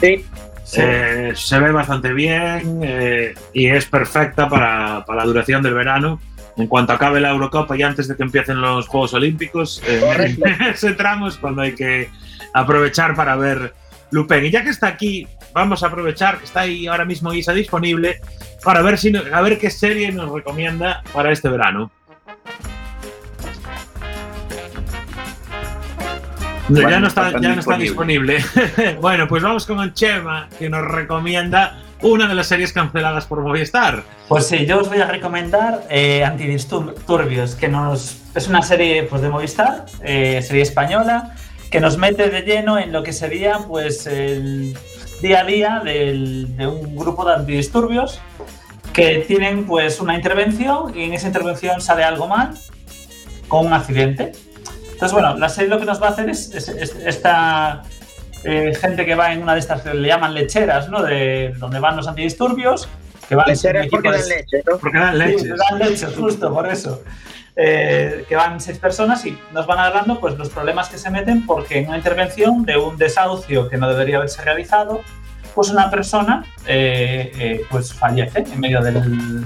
Sí. 0.00 0.26
Eh, 0.76 1.32
se 1.34 1.58
ve 1.58 1.72
bastante 1.72 2.12
bien 2.12 2.80
eh, 2.84 3.34
y 3.54 3.66
es 3.68 3.86
perfecta 3.86 4.48
para, 4.48 5.04
para 5.06 5.20
la 5.20 5.24
duración 5.24 5.62
del 5.62 5.74
verano. 5.74 6.20
En 6.56 6.66
cuanto 6.66 6.92
acabe 6.92 7.20
la 7.20 7.30
Eurocopa 7.30 7.74
y 7.76 7.82
antes 7.82 8.06
de 8.06 8.16
que 8.16 8.22
empiecen 8.22 8.60
los 8.60 8.86
Juegos 8.86 9.14
Olímpicos, 9.14 9.82
eh, 9.86 10.36
ese 10.74 10.92
tramo 10.92 11.26
es 11.28 11.38
cuando 11.38 11.62
hay 11.62 11.74
que 11.74 12.10
aprovechar 12.52 13.14
para 13.14 13.36
ver 13.36 13.74
Lupin. 14.10 14.44
Y 14.44 14.50
ya 14.50 14.62
que 14.62 14.70
está 14.70 14.88
aquí, 14.88 15.26
vamos 15.52 15.82
a 15.82 15.86
aprovechar 15.86 16.38
que 16.38 16.44
está 16.44 16.60
ahí 16.60 16.86
ahora 16.86 17.04
mismo 17.04 17.32
Isa 17.32 17.52
disponible 17.52 18.20
para 18.64 18.82
ver, 18.82 18.98
si, 18.98 19.12
a 19.16 19.40
ver 19.40 19.58
qué 19.58 19.70
serie 19.70 20.12
nos 20.12 20.30
recomienda 20.30 21.02
para 21.12 21.32
este 21.32 21.48
verano. 21.48 21.90
No, 26.68 26.88
ya, 26.88 27.00
no 27.00 27.08
está, 27.08 27.28
está 27.28 27.40
ya 27.40 27.54
no 27.54 27.60
está 27.60 27.76
disponible. 27.76 28.44
bueno, 29.00 29.26
pues 29.26 29.42
vamos 29.42 29.66
con 29.66 29.92
Chema, 29.92 30.48
que 30.56 30.70
nos 30.70 30.84
recomienda 30.84 31.82
una 32.02 32.28
de 32.28 32.34
las 32.34 32.46
series 32.46 32.72
canceladas 32.72 33.26
por 33.26 33.40
Movistar. 33.40 34.04
Pues 34.28 34.46
sí, 34.46 34.66
yo 34.66 34.78
os 34.78 34.88
voy 34.88 35.00
a 35.00 35.06
recomendar 35.06 35.82
eh, 35.90 36.22
Antidisturbios, 36.24 37.56
que 37.56 37.68
nos, 37.68 38.18
es 38.34 38.46
una 38.46 38.62
serie 38.62 39.02
pues, 39.02 39.20
de 39.20 39.28
Movistar, 39.28 39.86
eh, 40.02 40.40
serie 40.42 40.62
española, 40.62 41.34
que 41.70 41.80
nos 41.80 41.96
mete 41.98 42.28
de 42.30 42.42
lleno 42.42 42.78
en 42.78 42.92
lo 42.92 43.02
que 43.02 43.12
sería 43.12 43.58
pues, 43.66 44.06
el 44.06 44.76
día 45.22 45.40
a 45.40 45.44
día 45.44 45.82
del- 45.84 46.56
de 46.56 46.66
un 46.66 46.96
grupo 46.96 47.24
de 47.24 47.34
antidisturbios 47.34 48.20
que 48.92 49.18
tienen 49.28 49.66
pues, 49.66 50.00
una 50.00 50.14
intervención 50.14 50.96
y 50.98 51.04
en 51.04 51.14
esa 51.14 51.28
intervención 51.28 51.80
sale 51.80 52.02
algo 52.02 52.26
mal 52.26 52.54
con 53.48 53.66
un 53.66 53.72
accidente. 53.72 54.32
Entonces, 54.92 55.12
bueno, 55.12 55.36
la 55.36 55.48
serie 55.48 55.70
lo 55.70 55.78
que 55.78 55.84
nos 55.86 56.02
va 56.02 56.08
a 56.08 56.10
hacer 56.10 56.28
es, 56.28 56.52
es- 56.54 56.68
es- 56.68 56.96
esta 56.96 57.82
eh, 58.44 58.72
gente 58.74 59.04
que 59.04 59.14
va 59.14 59.32
en 59.32 59.42
una 59.42 59.52
de 59.54 59.60
estas 59.60 59.84
le 59.84 60.08
llaman 60.08 60.34
lecheras, 60.34 60.88
¿no? 60.88 61.02
De 61.02 61.52
donde 61.58 61.78
van 61.78 61.96
los 61.96 62.08
antidisturbios, 62.08 62.88
que 63.30 63.34
van 63.36 63.46
Lecheras 63.48 63.86
porque 63.90 64.10
dan 64.10 64.28
leche, 64.28 64.62
¿no? 64.66 64.76
Porque 64.78 64.98
dan 64.98 65.12
Sí, 65.14 65.18
leches. 65.18 65.54
dan 65.70 65.78
leche, 65.78 66.06
justo 66.08 66.52
por 66.52 66.68
eso. 66.68 67.02
Eh, 67.56 68.24
que 68.28 68.36
van 68.36 68.60
seis 68.60 68.78
personas 68.78 69.24
y 69.26 69.38
nos 69.52 69.66
van 69.66 69.78
hablando 69.78 70.18
pues, 70.20 70.36
los 70.38 70.48
problemas 70.50 70.88
que 70.88 70.98
se 70.98 71.10
meten 71.10 71.46
porque 71.46 71.78
en 71.78 71.88
una 71.88 71.96
intervención 71.96 72.64
de 72.64 72.76
un 72.76 72.96
desahucio 72.98 73.68
que 73.68 73.76
no 73.76 73.88
debería 73.88 74.16
haberse 74.18 74.42
realizado, 74.42 75.00
pues 75.54 75.68
una 75.70 75.90
persona 75.90 76.44
eh, 76.66 77.32
eh, 77.38 77.62
pues 77.70 77.92
fallece 77.94 78.40
en 78.52 78.60
medio 78.60 78.80
del, 78.82 79.44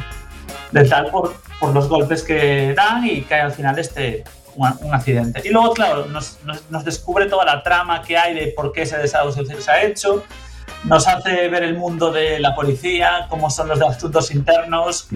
del 0.73 0.89
tal 0.89 1.07
por, 1.11 1.35
por 1.61 1.73
los 1.75 1.89
golpes 1.89 2.23
que 2.23 2.73
dan 2.77 3.07
y 3.07 3.23
cae 3.23 3.41
al 3.43 3.53
final 3.53 3.79
este 3.79 4.25
un, 4.55 4.69
un 4.83 4.95
accidente. 4.95 5.41
Y 5.45 5.49
luego, 5.49 5.73
claro, 5.75 6.07
nos, 6.07 6.39
nos- 6.45 6.71
nos 6.71 6.85
descubre 6.85 7.27
toda 7.27 7.45
la 7.45 7.63
trama 7.63 8.03
que 8.03 8.17
hay 8.17 8.35
de 8.35 8.49
por 8.55 8.71
qué 8.73 8.83
ese 8.83 8.97
desahucio 8.99 9.45
se 9.45 9.71
ha 9.71 9.83
hecho, 9.83 10.23
nos 10.85 11.07
hace 11.09 11.49
ver 11.49 11.63
el 11.63 11.77
mundo 11.77 12.11
de 12.13 12.39
la 12.41 12.55
policía, 12.55 13.27
cómo 13.29 13.51
son 13.51 13.69
los 13.69 13.81
asuntos 13.81 14.31
internos, 14.35 15.09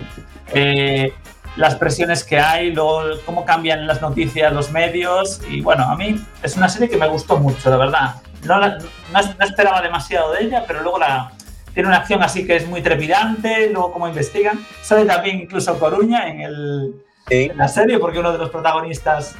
eh, 0.55 1.13
las 1.57 1.75
presiones 1.75 2.25
que 2.25 2.39
hay, 2.39 2.73
luego 2.73 3.03
cómo 3.27 3.45
cambian 3.45 3.87
las 3.87 4.01
noticias, 4.01 4.53
los 4.53 4.71
medios. 4.71 5.41
Y 5.51 5.61
bueno, 5.61 5.85
a 5.85 5.97
mí 5.97 6.21
es 6.43 6.57
una 6.57 6.69
serie 6.69 6.89
que 6.89 6.97
me 6.97 7.09
gustó 7.09 7.37
mucho, 7.39 7.69
la 7.71 7.77
verdad. 7.77 8.15
No, 8.45 8.59
la- 8.59 8.79
no, 8.79 9.21
no 9.39 9.45
esperaba 9.45 9.83
demasiado 9.83 10.33
de 10.33 10.45
ella, 10.45 10.65
pero 10.67 10.83
luego 10.83 10.99
la, 10.99 11.33
tiene 11.75 11.89
una 11.89 11.99
acción 11.99 12.23
así 12.23 12.47
que 12.47 12.57
es 12.57 12.67
muy 12.67 12.81
trepidante, 12.81 13.69
luego 13.73 13.93
cómo 13.93 14.07
investigan. 14.09 14.59
Sale 14.83 15.05
también 15.05 15.41
incluso 15.41 15.79
Coruña 15.79 16.29
en, 16.29 16.41
el, 16.43 16.95
Sí. 17.29 17.49
en 17.51 17.59
la 17.59 17.69
serie, 17.69 17.99
porque 17.99 18.21
uno 18.21 18.33
de 18.33 18.39
los 18.39 18.49
protagonistas 18.51 19.35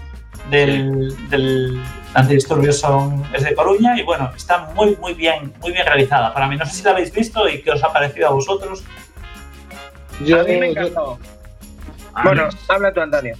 del, 0.51 1.15
del 1.29 1.81
antidisturbios 2.15 2.79
son, 2.79 3.25
es 3.35 3.45
de 3.45 3.55
Coruña 3.55 3.99
y 3.99 4.03
bueno, 4.03 4.31
está 4.37 4.71
muy, 4.75 4.97
muy 4.97 5.15
bien, 5.15 5.53
muy 5.61 5.73
bien 5.73 5.85
realizada. 5.87 6.33
Para 6.33 6.49
mí, 6.49 6.57
no 6.57 6.67
sé 6.67 6.73
si 6.73 6.83
la 6.83 6.91
habéis 6.93 7.13
visto 7.13 7.49
y 7.49 7.63
qué 7.63 7.71
os 7.73 7.83
ha 7.83 7.93
parecido 7.93 8.29
a 8.29 8.31
vosotros. 8.31 8.83
Yo, 10.25 10.41
a 10.41 10.45
mí 10.45 10.57
me 10.57 10.71
encantó. 10.71 11.19
Ah, 12.15 12.23
Bueno, 12.25 12.49
habla 12.69 12.93
tú, 12.93 13.01
Antonio. 13.01 13.37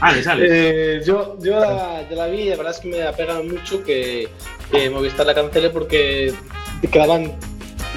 Sale, 0.00 0.22
sale. 0.22 0.46
Eh, 0.50 1.02
yo, 1.04 1.36
yo 1.40 1.58
la, 1.60 2.08
yo 2.08 2.16
la 2.16 2.26
vi 2.26 2.42
y 2.42 2.50
la 2.50 2.56
verdad 2.56 2.72
es 2.74 2.80
que 2.80 2.88
me 2.88 3.02
apega 3.02 3.40
mucho 3.40 3.82
que, 3.84 4.28
que 4.70 4.90
Movistar 4.90 5.26
la 5.26 5.34
cancele 5.34 5.70
porque 5.70 6.34
quedaban, 6.90 7.32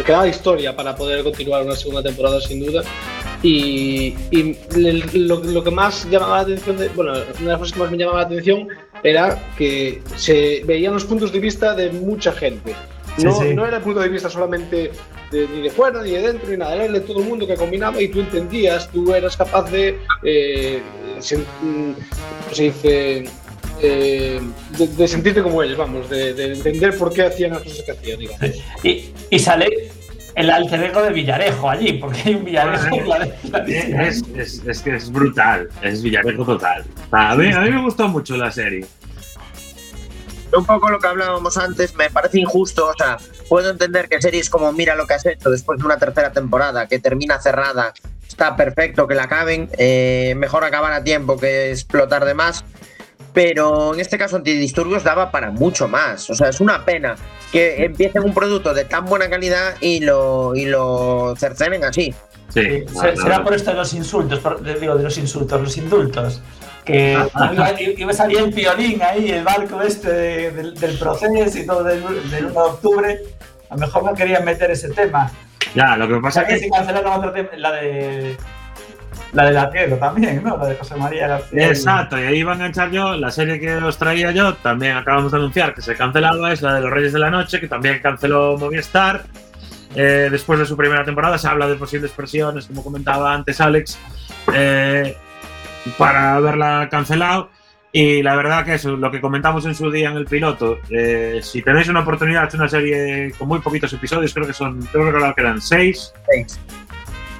quedaba 0.05 0.27
historia 0.27 0.75
para 0.75 0.95
poder 0.95 1.23
continuar 1.23 1.63
una 1.63 1.75
segunda 1.75 2.03
temporada 2.03 2.39
sin 2.39 2.65
duda. 2.65 2.83
Y, 3.43 4.15
y 4.31 4.57
lo, 5.15 5.43
lo 5.43 5.63
que 5.63 5.71
más 5.71 6.09
llamaba 6.09 6.37
la 6.37 6.41
atención, 6.43 6.77
de- 6.77 6.89
bueno, 6.89 7.11
una 7.11 7.21
de 7.21 7.45
las 7.45 7.57
cosas 7.59 7.73
que 7.73 7.79
más 7.79 7.91
me 7.91 7.97
llamaba 7.97 8.21
la 8.21 8.25
atención 8.27 8.67
era 9.03 9.51
que 9.57 10.01
se 10.15 10.63
veían 10.65 10.93
los 10.93 11.05
puntos 11.05 11.31
de 11.31 11.39
vista 11.39 11.75
de 11.75 11.91
mucha 11.91 12.31
gente. 12.31 12.73
No, 13.23 13.31
Sí, 13.39 13.47
sí. 13.49 13.53
no 13.55 13.65
era 13.65 13.77
el 13.77 13.83
punto 13.83 13.99
de 13.99 14.09
vista 14.09 14.29
solamente 14.29 14.91
de- 15.31 15.47
ni 15.53 15.61
de 15.61 15.69
fuera, 15.69 16.01
ni 16.03 16.11
de 16.11 16.21
dentro, 16.21 16.49
ni 16.49 16.57
nada, 16.57 16.75
era 16.75 16.85
el 16.85 16.93
de 16.93 16.99
todo 17.01 17.19
el 17.19 17.25
mundo 17.27 17.45
que 17.47 17.55
combinaba 17.55 18.01
y 18.01 18.07
tú 18.07 18.19
entendías, 18.21 18.89
tú 18.91 19.13
eras 19.13 19.35
capaz 19.37 19.69
de, 19.71 19.97
eh, 20.23 20.81
sen- 21.19 21.43
mm, 21.61 21.91
¿cómo 21.93 22.53
se 22.55 22.63
dice? 22.63 23.23
Eh, 23.79 24.41
de, 24.77 24.87
de 24.87 25.07
sentirte 25.07 25.43
como 25.43 25.61
ellos, 25.61 25.77
vamos, 25.77 26.09
de, 26.09 26.33
de 26.33 26.53
entender 26.53 26.97
por 26.97 27.13
qué 27.13 27.23
hacían 27.23 27.51
las 27.51 27.61
cosas 27.61 27.83
que 27.83 27.91
hacían, 27.91 28.19
digamos. 28.19 28.51
Y, 28.83 29.09
y 29.29 29.37
sale 29.39 29.91
el 30.37 30.49
alter 30.51 30.83
ego 30.83 31.01
de 31.01 31.11
Villarejo 31.11 31.69
allí, 31.69 31.93
porque 31.93 32.21
hay 32.25 32.35
un 32.35 32.45
Villarejo. 32.45 32.95
Es, 33.67 34.21
es- 34.35 34.63
es 34.65 34.81
que 34.81 34.95
es 34.95 35.11
brutal, 35.11 35.67
es 35.81 36.01
Villarejo 36.01 36.45
total. 36.45 36.85
A 37.11 37.35
mí, 37.35 37.51
a 37.51 37.59
mí 37.61 37.71
me 37.71 37.81
gustó 37.81 38.07
mucho 38.07 38.37
la 38.37 38.51
serie. 38.51 38.85
Un 40.55 40.65
poco 40.65 40.89
lo 40.89 40.99
que 40.99 41.07
hablábamos 41.07 41.57
antes, 41.57 41.93
me 41.95 42.09
parece 42.09 42.39
injusto. 42.39 42.87
O 42.87 42.93
sea, 42.97 43.17
puedo 43.49 43.69
entender 43.69 44.07
que 44.07 44.21
series 44.21 44.49
como 44.49 44.71
Mira 44.71 44.95
lo 44.95 45.05
que 45.05 45.15
has 45.15 45.25
hecho 45.25 45.49
después 45.49 45.77
de 45.79 45.85
una 45.85 45.97
tercera 45.97 46.31
temporada 46.31 46.87
que 46.87 46.99
termina 46.99 47.39
cerrada, 47.41 47.93
está 48.27 48.55
perfecto 48.55 49.07
que 49.07 49.15
la 49.15 49.23
acaben. 49.23 49.69
eh, 49.77 50.35
mejor 50.37 50.63
acabar 50.63 50.93
a 50.93 51.03
tiempo 51.03 51.37
que 51.37 51.71
explotar 51.71 52.23
de 52.25 52.33
más. 52.33 52.63
Pero 53.37 53.93
en 53.93 53.99
este 53.99 54.17
caso, 54.17 54.35
Antidisturbios 54.37 55.03
daba 55.03 55.29
para 55.29 55.51
mucho 55.51 55.87
más. 55.87 56.27
O 56.31 56.33
sea, 56.33 56.49
es 56.49 56.59
una 56.59 56.83
pena 56.83 57.13
que 57.51 57.85
empiecen 57.85 58.23
un 58.23 58.33
producto 58.33 58.73
de 58.73 58.83
tan 58.85 59.05
buena 59.05 59.29
calidad 59.29 59.75
y 59.79 59.99
lo, 59.99 60.55
y 60.55 60.65
lo 60.65 61.35
cercenen 61.37 61.83
así. 61.83 62.15
Sí, 62.51 62.83
se- 62.87 63.15
la- 63.15 63.15
será 63.15 63.43
por 63.43 63.53
esto 63.53 63.69
de 63.69 63.77
los 63.77 63.93
insultos, 63.93 64.39
por- 64.39 64.59
de- 64.61 64.79
digo, 64.79 64.95
de 64.95 65.03
los 65.03 65.15
insultos, 65.19 65.61
los 65.61 65.77
indultos. 65.77 66.41
Que 66.83 67.11
iba, 67.13 68.09
a 68.09 68.13
salir 68.13 68.39
el 68.39 68.49
violín 68.51 69.03
ahí, 69.03 69.29
el 69.29 69.43
barco 69.43 69.83
este 69.83 70.11
de- 70.11 70.51
del, 70.51 70.73
del 70.73 70.97
proceso 70.97 71.59
y 71.59 71.63
todo 71.67 71.83
del, 71.83 72.01
del 72.31 72.45
1 72.45 72.53
de 72.53 72.69
octubre. 72.71 73.19
A 73.69 73.75
lo 73.75 73.81
mejor 73.81 74.03
no 74.03 74.15
querían 74.15 74.43
meter 74.45 74.71
ese 74.71 74.89
tema. 74.89 75.31
Ya, 75.75 75.95
lo 75.95 76.07
que 76.07 76.15
pasa 76.21 76.43
que 76.47 76.53
es 76.55 76.61
si 76.61 76.65
que. 76.71 76.71
cancelaron 76.75 77.13
otra 77.13 77.33
tem- 77.35 77.55
la 77.57 77.71
de. 77.73 78.35
La 79.33 79.45
de 79.45 79.51
la 79.51 79.69
Tierra 79.69 79.97
también, 79.97 80.43
¿no? 80.43 80.57
La 80.57 80.67
de 80.67 80.75
José 80.75 80.95
María 80.95 81.27
García. 81.27 81.67
Exacto, 81.67 82.17
y 82.17 82.23
ahí 82.23 82.37
iba 82.39 82.53
a 82.53 82.55
enganchar 82.55 82.91
yo. 82.91 83.15
La 83.15 83.31
serie 83.31 83.59
que 83.59 83.75
os 83.75 83.97
traía 83.97 84.31
yo 84.31 84.55
también 84.55 84.97
acabamos 84.97 85.31
de 85.31 85.37
anunciar 85.37 85.73
que 85.73 85.81
se 85.81 85.95
cancelaba, 85.95 86.51
es 86.53 86.61
la 86.61 86.75
de 86.75 86.81
los 86.81 86.91
Reyes 86.91 87.13
de 87.13 87.19
la 87.19 87.29
Noche, 87.29 87.59
que 87.59 87.67
también 87.67 87.99
canceló 87.99 88.57
Movistar. 88.57 89.23
Eh, 89.95 90.27
después 90.29 90.59
de 90.59 90.65
su 90.65 90.77
primera 90.77 91.03
temporada 91.03 91.37
se 91.37 91.47
habla 91.47 91.67
de 91.67 91.75
posibles 91.75 92.11
presiones, 92.11 92.67
como 92.67 92.83
comentaba 92.83 93.33
antes 93.33 93.59
Alex, 93.61 93.97
eh, 94.53 95.15
para 95.97 96.35
haberla 96.35 96.87
cancelado. 96.89 97.49
Y 97.91 98.21
la 98.21 98.35
verdad 98.35 98.65
que 98.65 98.75
eso, 98.75 98.95
lo 98.95 99.09
que 99.09 99.21
comentamos 99.21 99.65
en 99.65 99.73
su 99.73 99.89
día 99.89 100.09
en 100.09 100.17
el 100.17 100.25
piloto, 100.25 100.77
eh, 100.89 101.39
si 101.41 101.61
tenéis 101.61 101.87
una 101.87 102.01
oportunidad, 102.01 102.47
es 102.47 102.53
una 102.53 102.67
serie 102.67 103.33
con 103.37 103.47
muy 103.47 103.59
poquitos 103.59 103.91
episodios, 103.93 104.33
creo 104.33 104.45
que 104.45 104.53
son, 104.53 104.81
creo 104.91 105.05
recordar 105.05 105.33
que 105.33 105.41
eran 105.41 105.61
seis. 105.61 106.13
Seis. 106.29 106.59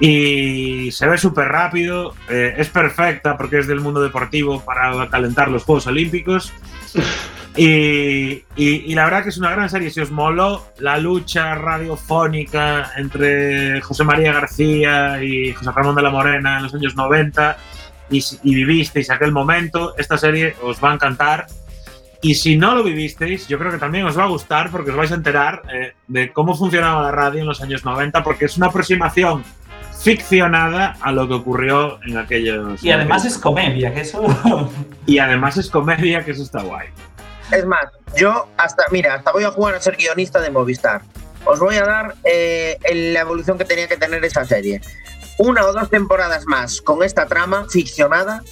Y 0.00 0.90
se 0.92 1.06
ve 1.08 1.18
súper 1.18 1.48
rápido, 1.48 2.14
eh, 2.28 2.54
es 2.56 2.68
perfecta 2.68 3.36
porque 3.36 3.58
es 3.58 3.66
del 3.66 3.80
mundo 3.80 4.00
deportivo 4.00 4.60
para 4.64 5.08
calentar 5.08 5.50
los 5.50 5.64
Juegos 5.64 5.86
Olímpicos. 5.86 6.52
Y, 7.56 8.44
y- 8.54 8.84
y 8.86 8.94
la 8.94 9.02
verdad 9.04 9.24
que 9.24 9.30
es 9.30 9.38
una 9.38 9.50
gran 9.50 9.68
serie. 9.68 9.90
Si 9.90 10.00
os 10.00 10.12
moló 10.12 10.64
la 10.78 10.96
lucha 10.98 11.56
radiofónica 11.56 12.92
entre 12.96 13.80
José 13.80 14.04
María 14.04 14.32
García 14.32 15.20
y 15.24 15.52
José 15.54 15.72
Ramón 15.72 15.96
de 15.96 16.02
la 16.02 16.10
Morena 16.10 16.58
en 16.58 16.62
los 16.62 16.74
años 16.74 16.94
90 16.94 17.56
y, 18.10 18.22
y 18.44 18.54
vivisteis 18.54 19.10
aquel 19.10 19.32
momento, 19.32 19.94
esta 19.98 20.16
serie 20.16 20.54
os 20.62 20.78
va 20.82 20.92
a 20.92 20.94
encantar. 20.94 21.46
Y 22.22 22.36
si 22.36 22.56
no 22.56 22.76
lo 22.76 22.84
vivisteis, 22.84 23.48
yo 23.48 23.58
creo 23.58 23.72
que 23.72 23.78
también 23.78 24.06
os 24.06 24.16
va 24.16 24.24
a 24.24 24.28
gustar 24.28 24.70
porque 24.70 24.90
os 24.92 24.96
vais 24.96 25.10
a 25.10 25.16
enterar 25.16 25.62
eh, 25.72 25.94
de 26.06 26.32
cómo 26.32 26.54
funcionaba 26.54 27.02
la 27.02 27.10
radio 27.10 27.40
en 27.40 27.46
los 27.48 27.60
años 27.60 27.84
90, 27.84 28.22
porque 28.22 28.44
es 28.44 28.56
una 28.56 28.66
aproximación 28.68 29.42
ficcionada 30.00 30.96
a 31.00 31.12
lo 31.12 31.28
que 31.28 31.34
ocurrió 31.34 31.98
en 32.04 32.16
aquellos. 32.16 32.82
Y 32.82 32.90
además 32.90 33.24
es 33.24 33.38
comedia, 33.38 33.92
que 33.92 34.02
eso. 34.02 34.22
Y 35.06 35.18
además 35.18 35.56
es 35.56 35.70
comedia, 35.70 36.24
que 36.24 36.32
eso 36.32 36.42
está 36.42 36.62
guay. 36.62 36.88
Es 37.50 37.64
más, 37.64 37.86
yo 38.16 38.46
hasta, 38.56 38.84
mira, 38.90 39.14
hasta 39.14 39.32
voy 39.32 39.44
a 39.44 39.50
jugar 39.50 39.74
a 39.74 39.80
ser 39.80 39.96
guionista 39.96 40.40
de 40.40 40.50
Movistar. 40.50 41.02
Os 41.44 41.60
voy 41.60 41.76
a 41.76 41.84
dar 41.84 42.14
eh, 42.24 42.78
la 42.92 43.20
evolución 43.20 43.56
que 43.56 43.64
tenía 43.64 43.88
que 43.88 43.96
tener 43.96 44.22
esa 44.24 44.44
serie. 44.44 44.82
Una 45.38 45.64
o 45.64 45.72
dos 45.72 45.88
temporadas 45.88 46.44
más 46.46 46.82
con 46.82 47.02
esta 47.02 47.26
trama 47.26 47.66
ficcionada 47.70 48.42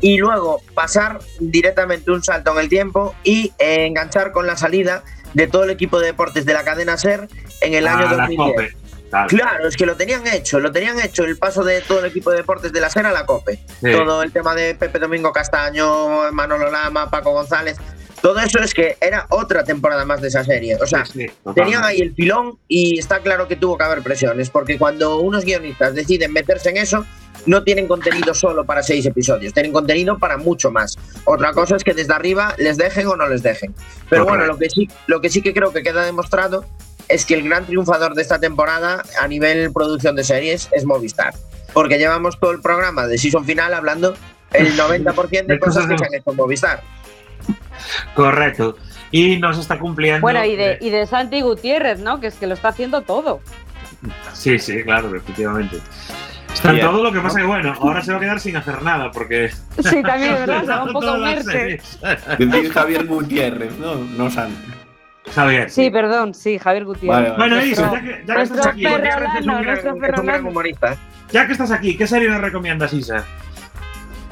y 0.00 0.16
luego 0.16 0.62
pasar 0.74 1.18
directamente 1.40 2.10
un 2.10 2.22
salto 2.22 2.52
en 2.52 2.58
el 2.58 2.68
tiempo 2.68 3.14
y 3.24 3.52
eh, 3.58 3.86
enganchar 3.86 4.32
con 4.32 4.46
la 4.46 4.56
salida 4.56 5.02
de 5.34 5.46
todo 5.48 5.64
el 5.64 5.70
equipo 5.70 5.98
de 5.98 6.06
deportes 6.06 6.46
de 6.46 6.54
la 6.54 6.64
cadena 6.64 6.96
SER 6.96 7.28
en 7.60 7.74
el 7.74 7.86
año 7.86 8.08
A 8.08 8.14
la 8.14 8.26
2010. 8.26 8.83
Claro. 9.10 9.28
Claro, 9.28 9.68
es 9.68 9.76
que 9.76 9.86
lo 9.86 9.96
tenían 9.96 10.26
hecho, 10.26 10.58
lo 10.58 10.72
tenían 10.72 10.98
hecho 11.00 11.24
el 11.24 11.36
paso 11.36 11.62
de 11.62 11.80
todo 11.82 12.00
el 12.00 12.06
equipo 12.06 12.30
de 12.30 12.38
deportes 12.38 12.72
de 12.72 12.80
la 12.80 12.90
SER 12.90 13.06
a 13.06 13.12
la 13.12 13.24
COPE. 13.24 13.60
Sí. 13.80 13.92
Todo 13.92 14.22
el 14.22 14.32
tema 14.32 14.54
de 14.54 14.74
Pepe 14.74 14.98
Domingo 14.98 15.32
Castaño, 15.32 16.32
Manolo 16.32 16.70
Lama, 16.70 17.10
Paco 17.10 17.32
González. 17.32 17.76
Todo 18.24 18.40
eso 18.40 18.58
es 18.60 18.72
que 18.72 18.96
era 19.02 19.26
otra 19.28 19.64
temporada 19.64 20.06
más 20.06 20.22
de 20.22 20.28
esa 20.28 20.42
serie. 20.42 20.76
O 20.76 20.86
sea, 20.86 21.04
Sí, 21.04 21.26
tenían 21.54 21.84
ahí 21.84 22.00
el 22.00 22.14
pilón 22.14 22.58
y 22.68 22.98
está 22.98 23.18
claro 23.20 23.46
que 23.46 23.54
tuvo 23.54 23.76
que 23.76 23.84
haber 23.84 24.00
presiones, 24.02 24.48
porque 24.48 24.78
cuando 24.78 25.18
unos 25.18 25.44
guionistas 25.44 25.94
deciden 25.94 26.32
meterse 26.32 26.70
en 26.70 26.78
eso, 26.78 27.04
no 27.44 27.62
tienen 27.64 27.86
contenido 27.86 28.32
solo 28.32 28.64
para 28.64 28.82
seis 28.82 29.04
episodios, 29.04 29.52
tienen 29.52 29.72
contenido 29.72 30.18
para 30.18 30.38
mucho 30.38 30.70
más. 30.70 30.96
Otra 31.24 31.52
cosa 31.52 31.76
es 31.76 31.84
que 31.84 31.92
desde 31.92 32.14
arriba 32.14 32.54
les 32.56 32.78
dejen 32.78 33.06
o 33.08 33.16
no 33.16 33.28
les 33.28 33.42
dejen. 33.42 33.74
Pero 34.08 34.24
bueno, 34.24 34.46
lo 34.46 34.56
que 34.56 34.70
sí, 34.70 34.88
lo 35.06 35.20
que 35.20 35.28
sí 35.28 35.42
que 35.42 35.52
creo 35.52 35.70
que 35.72 35.82
queda 35.82 36.02
demostrado 36.02 36.64
es 37.08 37.24
que 37.24 37.34
el 37.34 37.44
gran 37.48 37.66
triunfador 37.66 38.14
de 38.14 38.22
esta 38.22 38.38
temporada 38.38 39.02
a 39.20 39.28
nivel 39.28 39.72
producción 39.72 40.16
de 40.16 40.24
series 40.24 40.68
es 40.72 40.84
Movistar. 40.84 41.34
Porque 41.72 41.98
llevamos 41.98 42.38
todo 42.38 42.52
el 42.52 42.60
programa 42.60 43.06
de 43.06 43.18
season 43.18 43.44
final 43.44 43.74
hablando 43.74 44.14
el 44.52 44.72
90% 44.78 45.30
de 45.30 45.42
De 45.42 45.58
cosas 45.58 45.86
que 45.86 45.98
se 45.98 46.04
han 46.04 46.14
hecho 46.14 46.30
en 46.30 46.36
Movistar. 46.36 46.82
Correcto. 48.14 48.76
Y 49.10 49.36
nos 49.38 49.58
está 49.58 49.78
cumpliendo. 49.78 50.22
Bueno, 50.22 50.44
y 50.44 50.56
de, 50.56 50.78
y 50.80 50.90
de 50.90 51.06
Santi 51.06 51.40
Gutiérrez, 51.40 52.00
¿no? 52.00 52.20
Que 52.20 52.28
es 52.28 52.34
que 52.34 52.46
lo 52.46 52.54
está 52.54 52.68
haciendo 52.68 53.02
todo. 53.02 53.40
Sí, 54.32 54.58
sí, 54.58 54.82
claro, 54.82 55.14
efectivamente. 55.14 55.78
Está 56.52 56.70
en 56.70 56.80
todo 56.80 57.02
lo 57.02 57.12
que 57.12 57.20
pasa 57.20 57.40
que, 57.40 57.46
bueno, 57.46 57.74
ahora 57.80 58.02
se 58.02 58.12
va 58.12 58.18
a 58.18 58.20
quedar 58.20 58.40
sin 58.40 58.56
hacer 58.56 58.82
nada 58.82 59.10
porque. 59.10 59.50
Sí, 59.82 60.02
también, 60.02 60.34
¿verdad? 60.34 60.60
Se 60.64 60.66
va 60.66 60.84
un 60.84 60.92
poco 60.92 61.08
a 61.08 62.72
Javier 62.72 63.06
Gutiérrez, 63.06 63.76
no, 63.78 63.96
no 63.96 64.30
Santi. 64.30 64.73
Javier. 65.32 65.70
Sí, 65.70 65.90
perdón, 65.90 66.34
sí, 66.34 66.58
Javier 66.58 66.84
Gutiérrez. 66.84 67.08
Vale, 67.16 67.30
vale. 67.30 67.54
Bueno, 67.54 67.64
Isa, 67.64 67.92
ya 67.92 68.00
que, 68.00 68.24
ya 68.26 68.34
que 68.36 68.42
estás 68.42 68.66
aquí, 68.66 68.84
Es 68.86 69.84
un 69.86 69.98
gran- 70.24 70.46
humorista. 70.46 70.96
ya 71.32 71.46
que 71.46 71.52
estás 71.52 71.70
aquí, 71.70 71.96
¿qué 71.96 72.06
serie 72.06 72.28
nos 72.28 72.40
recomiendas, 72.40 72.92
Isa? 72.92 73.24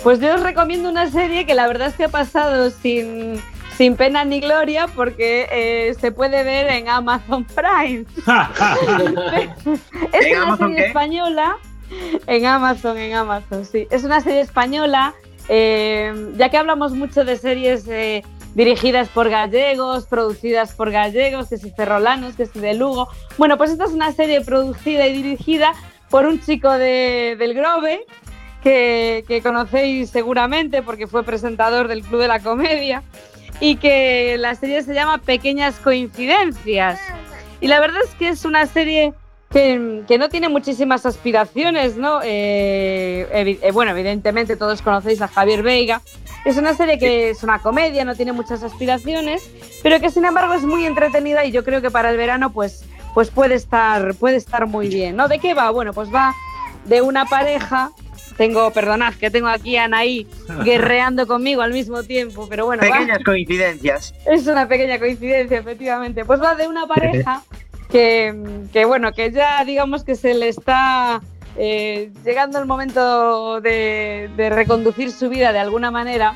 Pues 0.03 0.21
yo 0.21 0.35
os 0.35 0.43
recomiendo 0.43 0.89
una 0.91 1.09
serie 1.11 1.47
que 1.47 1.55
la 1.55 1.67
verdad 1.69 1.89
es 1.89 1.95
que 1.95 2.05
ha 2.05 2.09
pasado 2.09 2.71
sin, 2.71 3.41
sin 3.77 3.97
pena 3.97 4.25
ni 4.25 4.41
gloria 4.41 4.87
porque 4.89 5.47
eh, 5.51 5.95
se 6.01 6.11
puede 6.13 6.43
ver 6.43 6.69
en 6.71 6.89
Amazon 6.89 7.45
Prime. 7.45 8.05
es 10.13 10.27
¿En 10.27 10.33
una 10.37 10.43
Amazon 10.43 10.59
serie 10.69 10.77
qué? 10.77 10.87
española. 10.89 11.57
En 12.27 12.47
Amazon, 12.47 12.97
en 12.99 13.15
Amazon, 13.15 13.65
sí. 13.65 13.87
Es 13.91 14.05
una 14.05 14.21
serie 14.21 14.41
española. 14.41 15.15
eh, 15.49 16.33
ya 16.37 16.49
que 16.49 16.57
hablamos 16.57 16.93
mucho 16.93 17.25
de 17.25 17.37
series 17.37 17.87
eh, 17.89 18.23
dirigidas 18.55 19.09
por 19.09 19.31
gallegos, 19.31 20.07
producidas 20.07 20.73
por 20.75 20.91
gallegos, 20.91 21.49
que 21.49 21.57
si 21.57 21.71
ferrolanos, 21.71 22.37
que 22.37 22.47
si 22.47 22.59
de 22.59 22.75
Lugo. 22.75 23.09
Bueno, 23.39 23.57
pues 23.57 23.71
esta 23.71 23.85
es 23.85 23.93
una 23.93 24.13
serie 24.13 24.41
producida 24.43 25.07
y 25.07 25.15
dirigida 25.23 25.73
por 26.11 26.27
un 26.27 26.41
chico 26.41 26.71
de- 26.71 27.37
del 27.39 27.55
Grove, 27.55 28.05
que, 28.63 29.41
conocéis 29.43 30.11
seguramente 30.11 30.83
porque 30.83 31.07
fue 31.07 31.25
presentador 31.25 31.89
del 31.89 32.03
Club 32.03 32.21
de 32.21 32.29
la 32.29 32.41
Comedia, 32.41 33.03
y 33.61 33.77
que 33.77 34.37
la 34.39 34.55
serie 34.55 34.83
se 34.83 34.95
llama 34.95 35.19
Pequeñas 35.19 35.77
Coincidencias. 35.77 37.01
Y 37.61 37.69
la 37.69 37.81
verdad 37.81 38.01
es 38.05 38.15
que 38.15 38.29
es 38.29 38.45
una 38.45 38.67
serie 38.67 39.15
que, 39.51 40.05
no 40.19 40.29
tiene 40.29 40.49
muchísimas 40.49 41.07
aspiraciones, 41.07 41.97
¿no? 41.97 42.21
Eh, 42.25 43.59
eh, 43.63 43.71
bueno, 43.73 43.93
evidentemente 43.93 44.57
todos 44.57 44.83
conocéis 44.83 45.21
a 45.23 45.29
Javier 45.29 45.63
Veiga. 45.63 46.01
Es 46.45 46.57
una 46.57 46.75
serie 46.75 46.99
que 46.99 47.31
es 47.31 47.43
una 47.43 47.61
comedia, 47.61 48.05
no 48.05 48.17
tiene 48.17 48.33
muchas 48.33 48.63
aspiraciones, 48.63 49.49
pero 49.83 50.01
que 50.01 50.11
sin 50.11 50.25
embargo 50.25 50.55
es 50.55 50.63
muy 50.63 50.85
entretenida 50.87 51.45
y 51.45 51.53
yo 51.53 51.65
creo 51.65 51.81
que 51.81 51.91
para 51.91 52.11
el 52.11 52.17
verano 52.17 52.53
pues, 52.53 52.85
pues 53.15 53.31
puede, 53.31 53.55
estar, 53.55 54.15
puede 54.17 54.37
estar 54.37 54.67
muy 54.67 54.89
bien, 54.89 55.15
¿no? 55.17 55.29
¿De 55.29 55.39
qué 55.39 55.55
va? 55.55 55.71
Bueno, 55.71 55.93
pues 55.93 56.13
va 56.13 56.35
de 56.87 57.01
una 57.03 57.27
pareja. 57.27 57.91
Tengo, 58.37 58.71
perdonad, 58.71 59.13
que 59.15 59.31
tengo 59.31 59.47
aquí 59.49 59.77
a 59.77 59.85
Anaí 59.85 60.27
guerreando 60.65 61.27
conmigo 61.27 61.61
al 61.61 61.73
mismo 61.73 62.03
tiempo, 62.03 62.49
pero 62.49 62.65
bueno, 62.65 62.83
va- 62.83 62.97
Pequeñas 62.97 63.19
coincidencias. 63.25 64.15
es 64.27 64.47
una 64.47 64.67
pequeña 64.67 64.99
coincidencia, 64.99 65.59
efectivamente. 65.59 66.25
Pues 66.25 66.41
va 66.43 66.55
de 66.55 66.67
una 66.67 66.87
pareja 66.87 67.43
que, 67.91 68.35
que, 68.73 68.85
bueno, 68.87 69.13
que 69.13 69.31
ya 69.33 69.63
digamos 69.67 70.03
que 70.03 70.15
se 70.17 70.33
le 70.35 70.49
está 70.49 71.21
eh, 71.57 72.11
llegando 72.25 72.59
el 72.59 72.67
momento 72.67 73.61
de, 73.61 74.31
reconducir 74.51 75.11
su 75.13 75.29
vida 75.29 75.53
de 75.53 75.59
alguna 75.59 75.91
manera. 75.91 76.35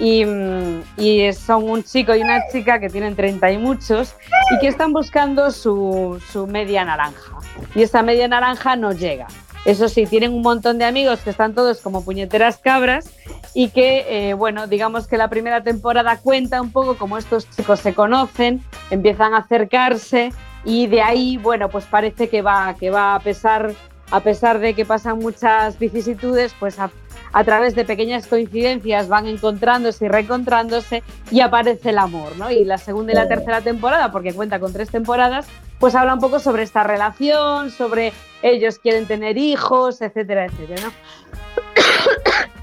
Y, 0.00 0.24
mm, 0.24 0.82
y 0.96 1.32
son 1.32 1.68
un 1.68 1.82
chico 1.82 2.14
y 2.14 2.20
una 2.20 2.48
chica 2.52 2.78
que 2.78 2.88
tienen 2.88 3.16
30 3.16 3.50
y 3.50 3.58
muchos 3.58 4.14
y 4.54 4.60
que 4.60 4.68
están 4.68 4.92
buscando 4.92 5.50
su, 5.50 6.22
su 6.30 6.46
media 6.46 6.84
naranja. 6.84 7.38
Y 7.74 7.82
esa 7.82 8.02
media 8.02 8.28
naranja 8.28 8.76
no 8.76 8.92
llega. 8.92 9.26
Eso 9.64 9.88
sí, 9.88 10.06
tienen 10.06 10.32
un 10.32 10.42
montón 10.42 10.78
de 10.78 10.84
amigos 10.84 11.20
que 11.20 11.30
están 11.30 11.54
todos 11.54 11.80
como 11.80 12.04
puñeteras 12.04 12.58
cabras 12.58 13.10
y 13.54 13.68
que, 13.68 14.30
eh, 14.30 14.34
bueno, 14.34 14.66
digamos 14.66 15.06
que 15.06 15.18
la 15.18 15.28
primera 15.28 15.62
temporada 15.62 16.18
cuenta 16.18 16.62
un 16.62 16.70
poco 16.70 16.96
cómo 16.96 17.18
estos 17.18 17.50
chicos 17.50 17.80
se 17.80 17.92
conocen, 17.92 18.62
empiezan 18.90 19.34
a 19.34 19.38
acercarse 19.38 20.32
y 20.64 20.86
de 20.86 21.02
ahí, 21.02 21.36
bueno, 21.36 21.68
pues 21.68 21.84
parece 21.84 22.28
que 22.28 22.40
va, 22.40 22.74
que 22.78 22.90
va 22.90 23.16
a 23.16 23.20
pesar, 23.20 23.74
a 24.10 24.20
pesar 24.20 24.58
de 24.58 24.74
que 24.74 24.84
pasan 24.84 25.18
muchas 25.18 25.78
vicisitudes, 25.78 26.54
pues 26.58 26.78
a, 26.78 26.90
a 27.32 27.44
través 27.44 27.74
de 27.74 27.84
pequeñas 27.84 28.26
coincidencias 28.26 29.08
van 29.08 29.26
encontrándose 29.26 30.06
y 30.06 30.08
reencontrándose 30.08 31.02
y 31.30 31.40
aparece 31.40 31.90
el 31.90 31.98
amor, 31.98 32.36
¿no? 32.36 32.50
Y 32.50 32.64
la 32.64 32.78
segunda 32.78 33.12
y 33.12 33.16
la 33.16 33.28
tercera 33.28 33.60
temporada, 33.60 34.10
porque 34.10 34.32
cuenta 34.32 34.58
con 34.58 34.72
tres 34.72 34.90
temporadas, 34.90 35.46
pues 35.78 35.94
habla 35.94 36.14
un 36.14 36.20
poco 36.20 36.38
sobre 36.38 36.62
esta 36.62 36.84
relación, 36.84 37.70
sobre 37.70 38.12
ellos 38.42 38.78
quieren 38.78 39.06
tener 39.06 39.36
hijos, 39.36 40.00
etcétera, 40.00 40.46
etcétera, 40.46 40.82
¿no? 40.82 40.92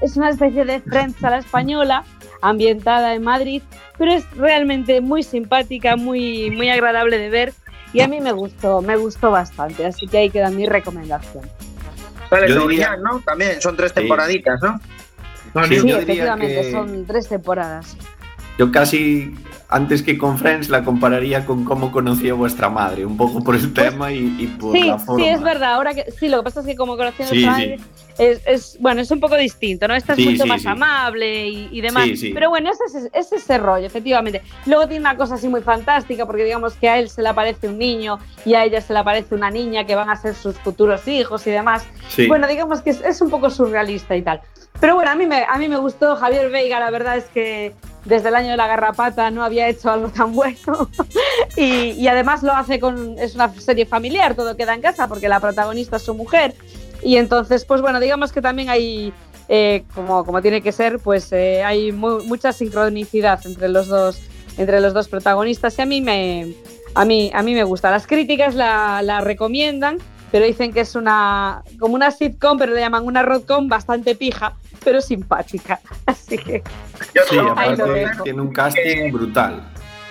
es 0.00 0.16
una 0.16 0.30
especie 0.30 0.64
de 0.64 0.80
Friends 0.80 1.22
a 1.24 1.30
la 1.30 1.38
española, 1.38 2.04
ambientada 2.42 3.14
en 3.14 3.22
Madrid, 3.22 3.62
pero 3.98 4.12
es 4.12 4.30
realmente 4.36 5.00
muy 5.00 5.22
simpática, 5.22 5.96
muy, 5.96 6.50
muy 6.50 6.68
agradable 6.68 7.18
de 7.18 7.30
ver 7.30 7.54
y 7.96 8.00
a 8.02 8.08
mí 8.08 8.20
me 8.20 8.32
gustó, 8.32 8.82
me 8.82 8.96
gustó 8.96 9.30
bastante, 9.30 9.86
así 9.86 10.06
que 10.06 10.18
ahí 10.18 10.30
queda 10.30 10.50
mi 10.50 10.66
recomendación. 10.66 11.44
Sale 12.28 12.48
Yo 12.48 12.56
Tony 12.60 12.68
diría- 12.72 12.88
Jan, 12.88 13.02
¿no? 13.02 13.20
También 13.20 13.60
son 13.62 13.76
tres 13.76 13.92
temporaditas, 13.92 14.60
¿no? 14.62 14.78
Sí, 15.66 15.76
yo 15.76 15.82
diría 15.82 15.98
efectivamente, 16.00 16.60
que- 16.62 16.70
son 16.72 17.06
tres 17.06 17.28
temporadas. 17.28 17.96
Yo 18.58 18.70
casi 18.72 19.34
antes 19.68 20.02
que 20.02 20.16
con 20.18 20.36
Friends 20.38 20.68
la 20.68 20.82
compararía 20.84 21.44
con 21.46 21.64
cómo 21.64 21.90
conocí 21.92 22.28
a 22.28 22.34
vuestra 22.34 22.68
madre, 22.68 23.06
un 23.06 23.16
poco 23.16 23.42
por 23.42 23.54
el 23.54 23.72
tema 23.72 24.12
y, 24.12 24.34
y 24.38 24.46
por 24.58 24.76
Sí, 24.76 24.84
la 24.84 24.98
forma. 24.98 25.24
sí, 25.24 25.30
es 25.30 25.42
verdad. 25.42 25.74
Ahora 25.74 25.94
que 25.94 26.10
sí, 26.12 26.28
lo 26.28 26.38
que 26.38 26.44
pasa 26.44 26.60
es 26.60 26.66
que 26.66 26.76
como 26.76 26.96
conociendo 26.96 27.32
Sí, 27.34 27.44
a 27.44 27.54
sí. 27.56 27.76
Es, 28.18 28.40
es- 28.46 28.76
bueno, 28.80 29.00
es 29.02 29.10
un 29.10 29.20
poco 29.20 29.36
distinto, 29.36 29.86
¿no? 29.88 29.94
Esta 29.94 30.12
es 30.14 30.18
Sí, 30.18 30.24
mucho 30.30 30.44
sí, 30.44 30.48
más 30.48 30.62
sí. 30.62 30.68
amable 30.68 31.46
y, 31.48 31.68
y 31.72 31.80
demás. 31.80 32.04
Sí, 32.04 32.16
sí. 32.16 32.30
Pero 32.32 32.48
bueno, 32.50 32.70
ese 32.70 32.98
es, 32.98 33.10
es 33.12 33.32
ese 33.32 33.58
rollo, 33.58 33.86
efectivamente. 33.86 34.42
Luego 34.64 34.86
tiene 34.88 35.00
una 35.00 35.16
cosa 35.16 35.34
así 35.34 35.48
muy 35.48 35.60
fantástica, 35.62 36.24
porque 36.26 36.44
digamos 36.44 36.74
que 36.74 36.88
a 36.88 36.98
él 36.98 37.10
se 37.10 37.22
le 37.22 37.28
aparece 37.28 37.68
un 37.68 37.78
niño 37.78 38.18
y 38.44 38.54
a 38.54 38.64
ella 38.64 38.80
se 38.80 38.92
le 38.92 38.98
aparece 39.00 39.34
una 39.34 39.50
niña 39.50 39.84
que 39.86 39.94
van 39.94 40.08
a 40.10 40.16
ser 40.16 40.34
sus 40.34 40.56
futuros 40.56 41.06
hijos 41.08 41.46
y 41.46 41.50
demás. 41.50 41.84
Sí. 42.08 42.26
Bueno, 42.26 42.46
digamos 42.48 42.80
que 42.80 42.90
es, 42.90 43.00
es 43.02 43.20
un 43.20 43.30
poco 43.30 43.50
surrealista 43.50 44.16
y 44.16 44.22
tal. 44.22 44.40
Pero 44.80 44.94
bueno, 44.94 45.10
a 45.10 45.14
mí, 45.14 45.26
me, 45.26 45.44
a 45.48 45.56
mí 45.58 45.68
me 45.68 45.78
gustó 45.78 46.16
Javier 46.16 46.50
Veiga, 46.50 46.78
la 46.80 46.90
verdad 46.90 47.16
es 47.16 47.24
que 47.26 47.72
desde 48.04 48.28
el 48.28 48.34
año 48.36 48.50
de 48.50 48.56
la 48.58 48.66
garrapata 48.66 49.30
no 49.30 49.42
había 49.42 49.68
hecho 49.68 49.90
algo 49.90 50.08
tan 50.10 50.32
bueno. 50.32 50.90
y, 51.56 51.90
y 51.92 52.08
además 52.08 52.42
lo 52.42 52.52
hace 52.52 52.78
con. 52.78 53.18
Es 53.18 53.34
una 53.34 53.52
serie 53.58 53.86
familiar, 53.86 54.34
todo 54.34 54.56
queda 54.56 54.74
en 54.74 54.82
casa, 54.82 55.08
porque 55.08 55.28
la 55.28 55.40
protagonista 55.40 55.96
es 55.96 56.02
su 56.02 56.14
mujer. 56.14 56.54
Y 57.06 57.18
entonces, 57.18 57.64
pues 57.64 57.80
bueno, 57.80 58.00
digamos 58.00 58.32
que 58.32 58.42
también 58.42 58.68
hay. 58.68 59.12
eh, 59.48 59.84
como, 59.94 60.24
como 60.24 60.42
tiene 60.42 60.60
que 60.60 60.72
ser, 60.72 60.98
pues 60.98 61.30
eh, 61.32 61.62
hay 61.62 61.92
mu- 61.92 62.20
mucha 62.24 62.52
sincronicidad 62.52 63.38
entre 63.46 63.68
los 63.68 63.86
dos, 63.86 64.20
entre 64.58 64.80
los 64.80 64.92
dos 64.92 65.06
protagonistas. 65.06 65.78
Y 65.78 65.82
a 65.82 65.86
mí 65.86 66.00
me, 66.00 66.52
a 66.96 67.04
mí, 67.04 67.30
a 67.32 67.42
mí 67.44 67.54
me 67.54 67.62
gusta. 67.62 67.92
Las 67.92 68.08
críticas 68.08 68.56
la, 68.56 69.02
la 69.02 69.20
recomiendan, 69.20 69.98
pero 70.32 70.44
dicen 70.46 70.72
que 70.72 70.80
es 70.80 70.96
una 70.96 71.62
como 71.78 71.94
una 71.94 72.10
sitcom, 72.10 72.58
pero 72.58 72.72
le 72.74 72.80
llaman 72.80 73.04
una 73.06 73.22
rodcom 73.22 73.68
bastante 73.68 74.16
pija, 74.16 74.54
pero 74.82 75.00
simpática. 75.00 75.78
Así 76.06 76.36
que 76.38 76.64
Sí, 77.30 77.38
aparte 77.38 78.10
tiene 78.24 78.40
un 78.42 78.52
casting 78.52 79.12
brutal. 79.12 79.62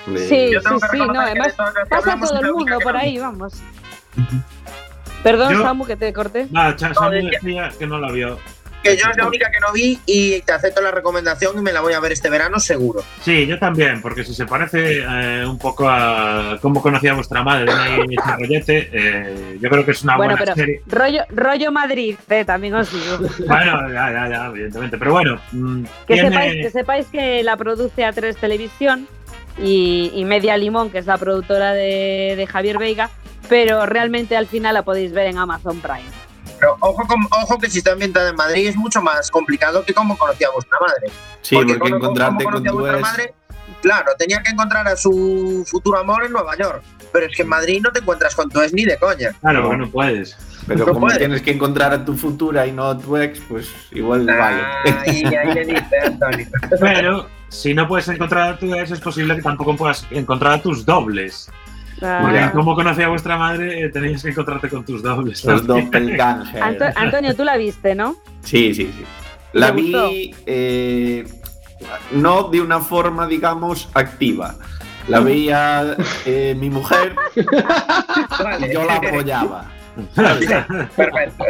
Sí, 0.06 0.52
sí, 0.54 0.76
sí, 0.92 0.98
no, 1.12 1.20
además 1.20 1.54
pasa 1.90 2.18
todo 2.22 2.40
el 2.40 2.54
mundo 2.54 2.80
por 2.80 2.96
ahí, 2.96 3.18
vamos. 3.18 3.54
Perdón, 5.26 5.54
Yo- 5.54 5.62
Samu, 5.64 5.86
que 5.86 5.96
te 5.96 6.14
corté. 6.14 6.48
Nada, 6.52 6.76
Cha- 6.76 6.94
Samu 6.94 7.10
decía- 7.12 7.72
que 7.78 7.88
no 7.88 8.00
la 8.00 8.12
vio. 8.12 8.38
Que 8.84 8.96
yo 8.96 9.10
es 9.10 9.18
la 9.18 9.26
única 9.28 9.50
que 9.50 9.60
no 9.60 9.74
vi 9.74 10.00
y 10.06 10.42
te 10.42 10.52
acepto 10.54 10.80
la 10.80 10.92
recomendación 10.92 11.58
y 11.58 11.62
me 11.64 11.74
la 11.74 11.82
voy 11.82 11.94
a 11.94 12.00
ver 12.00 12.12
este 12.12 12.30
verano 12.30 12.60
seguro. 12.60 13.04
Sí, 13.24 13.48
yo 13.48 13.58
también, 13.58 14.00
porque 14.00 14.24
si 14.24 14.36
se 14.36 14.46
parece 14.46 15.00
eh, 15.00 15.44
un 15.44 15.58
poco 15.58 15.90
a 15.90 16.60
cómo 16.62 16.84
conocía 16.84 17.14
a 17.14 17.16
vuestra 17.16 17.42
madre, 17.44 17.66
rollete, 18.38 18.90
eh, 18.94 19.58
yo 19.60 19.70
creo 19.72 19.84
que 19.86 19.90
es 19.92 20.04
una 20.04 20.18
bueno, 20.18 20.34
buena 20.36 20.46
pero 20.46 20.56
serie. 20.56 20.82
rollo, 20.86 21.22
rollo 21.30 21.72
Madrid, 21.72 22.16
eh, 22.30 22.46
también 22.46 22.76
os 22.76 22.92
digo. 22.92 23.28
Bueno, 23.48 23.90
ya, 23.92 24.12
ya, 24.12 24.30
ya, 24.30 24.46
evidentemente. 24.48 25.00
Pero 25.00 25.12
bueno, 25.14 25.42
mm, 25.52 25.84
Que 26.08 26.14
tiene- 26.14 26.30
sepáis, 26.30 26.54
que 26.54 26.70
sepáis 26.70 27.08
que 27.08 27.42
la 27.44 27.58
produce 27.58 28.04
A3 28.06 28.36
Televisión 28.36 29.08
y, 29.58 30.12
y 30.14 30.26
Media 30.26 30.58
Limón, 30.58 30.92
que 30.92 31.00
es 31.00 31.08
la 31.08 31.18
productora 31.18 31.74
de, 31.74 32.36
de 32.38 32.46
Javier 32.48 32.78
Veiga, 32.78 33.10
pero 33.50 33.86
realmente 33.86 34.36
al 34.38 34.48
final 34.48 34.74
la 34.74 34.84
podéis 34.84 35.12
ver 35.14 35.28
en 35.28 35.38
Amazon 35.38 35.80
Prime. 35.80 36.04
Pero 36.60 36.78
ojo, 36.80 37.06
con- 37.08 37.28
ojo 37.42 37.58
que 37.60 37.70
si 37.70 37.80
está 37.80 37.92
ambientada 37.94 38.30
en 38.30 38.36
Madrid 38.36 38.68
es 38.68 38.76
mucho 38.76 39.02
más 39.02 39.30
complicado 39.30 39.84
que 39.84 39.94
cómo 39.94 40.18
conocía 40.18 40.48
a 40.48 40.52
vuestra 40.52 40.78
madre. 40.80 41.12
Sí, 41.42 41.56
porque, 41.56 41.78
como- 41.78 41.96
encontrarte 41.98 42.44
como 42.44 42.56
con 42.58 42.64
conocía 42.64 42.70
a 42.70 42.74
tu 42.74 42.80
vuestra 42.80 43.02
madre, 43.02 43.34
claro, 43.82 44.12
tenía 44.18 44.42
que 44.42 44.52
encontrar 44.52 44.88
a 44.88 44.96
su 44.96 45.66
futuro 45.70 46.00
amor 46.00 46.26
en 46.26 46.32
Nueva 46.32 46.56
York. 46.58 46.82
Pero 47.12 47.28
es 47.28 47.36
que 47.36 47.44
en 47.44 47.50
Madrid 47.50 47.82
no 47.82 47.92
te 47.92 48.00
encuentras 48.00 48.36
con 48.36 48.50
tu 48.50 48.60
ex 48.62 48.74
ni 48.74 48.84
de 48.86 48.98
coña. 48.98 49.32
Claro, 49.40 49.60
No. 49.62 49.66
porque 49.68 49.78
no 49.78 49.90
puedes. 49.90 50.38
Pero 50.68 50.80
No 50.80 50.86
como 50.86 51.00
puedes. 51.02 51.18
tienes 51.20 51.42
que 51.42 51.52
encontrar 51.52 51.94
a 51.94 52.04
tu 52.04 52.16
futura 52.18 52.66
y 52.68 52.72
no 52.74 52.88
a 52.90 52.98
tu 52.98 53.16
ex, 53.18 53.40
pues 53.48 53.70
igual 53.92 54.26
vale. 54.26 54.62
Ahí, 55.06 55.24
ahí 55.24 55.54
le 55.54 55.66
dice, 55.66 55.98
Antonio. 56.06 56.48
Pero 56.80 57.30
si 57.50 57.74
no 57.74 57.88
puedes 57.88 58.08
encontrar 58.10 58.54
a 58.54 58.58
tu 58.60 58.74
ex, 58.74 58.92
es 58.92 59.00
posible 59.00 59.36
que 59.36 59.42
tampoco 59.44 59.76
puedas 59.78 60.06
encontrar 60.12 60.54
a 60.54 60.62
tus 60.62 60.86
dobles. 60.86 61.50
Porque 62.22 62.50
como 62.54 62.76
conocía 62.76 63.06
a 63.06 63.10
vuestra 63.10 63.38
madre, 63.38 63.86
eh, 63.86 63.90
tenéis 63.90 64.22
que 64.24 64.30
encontrarte 64.30 64.70
con 64.70 64.84
tus 64.86 65.02
dobles. 65.02 65.44
Los 65.46 65.66
doppelganger. 65.66 66.62
Anto- 66.62 66.86
Antonio, 66.96 67.36
tú 67.36 67.44
la 67.44 67.58
viste, 67.58 67.96
¿no? 67.96 68.16
Sí, 68.44 68.74
sí, 68.74 68.92
sí. 68.96 69.04
La 69.54 69.72
vi 69.72 70.36
eh, 70.46 71.26
no 72.12 72.44
de 72.50 72.62
una 72.62 72.80
forma, 72.80 73.26
digamos, 73.28 73.90
activa. 73.94 74.56
La 75.08 75.20
veía 75.20 75.96
eh, 76.26 76.56
mi 76.60 76.70
mujer 76.70 77.16
y 77.36 78.74
yo 78.74 78.84
la 78.86 78.96
apoyaba. 78.96 79.66
Perfecto. 80.96 81.46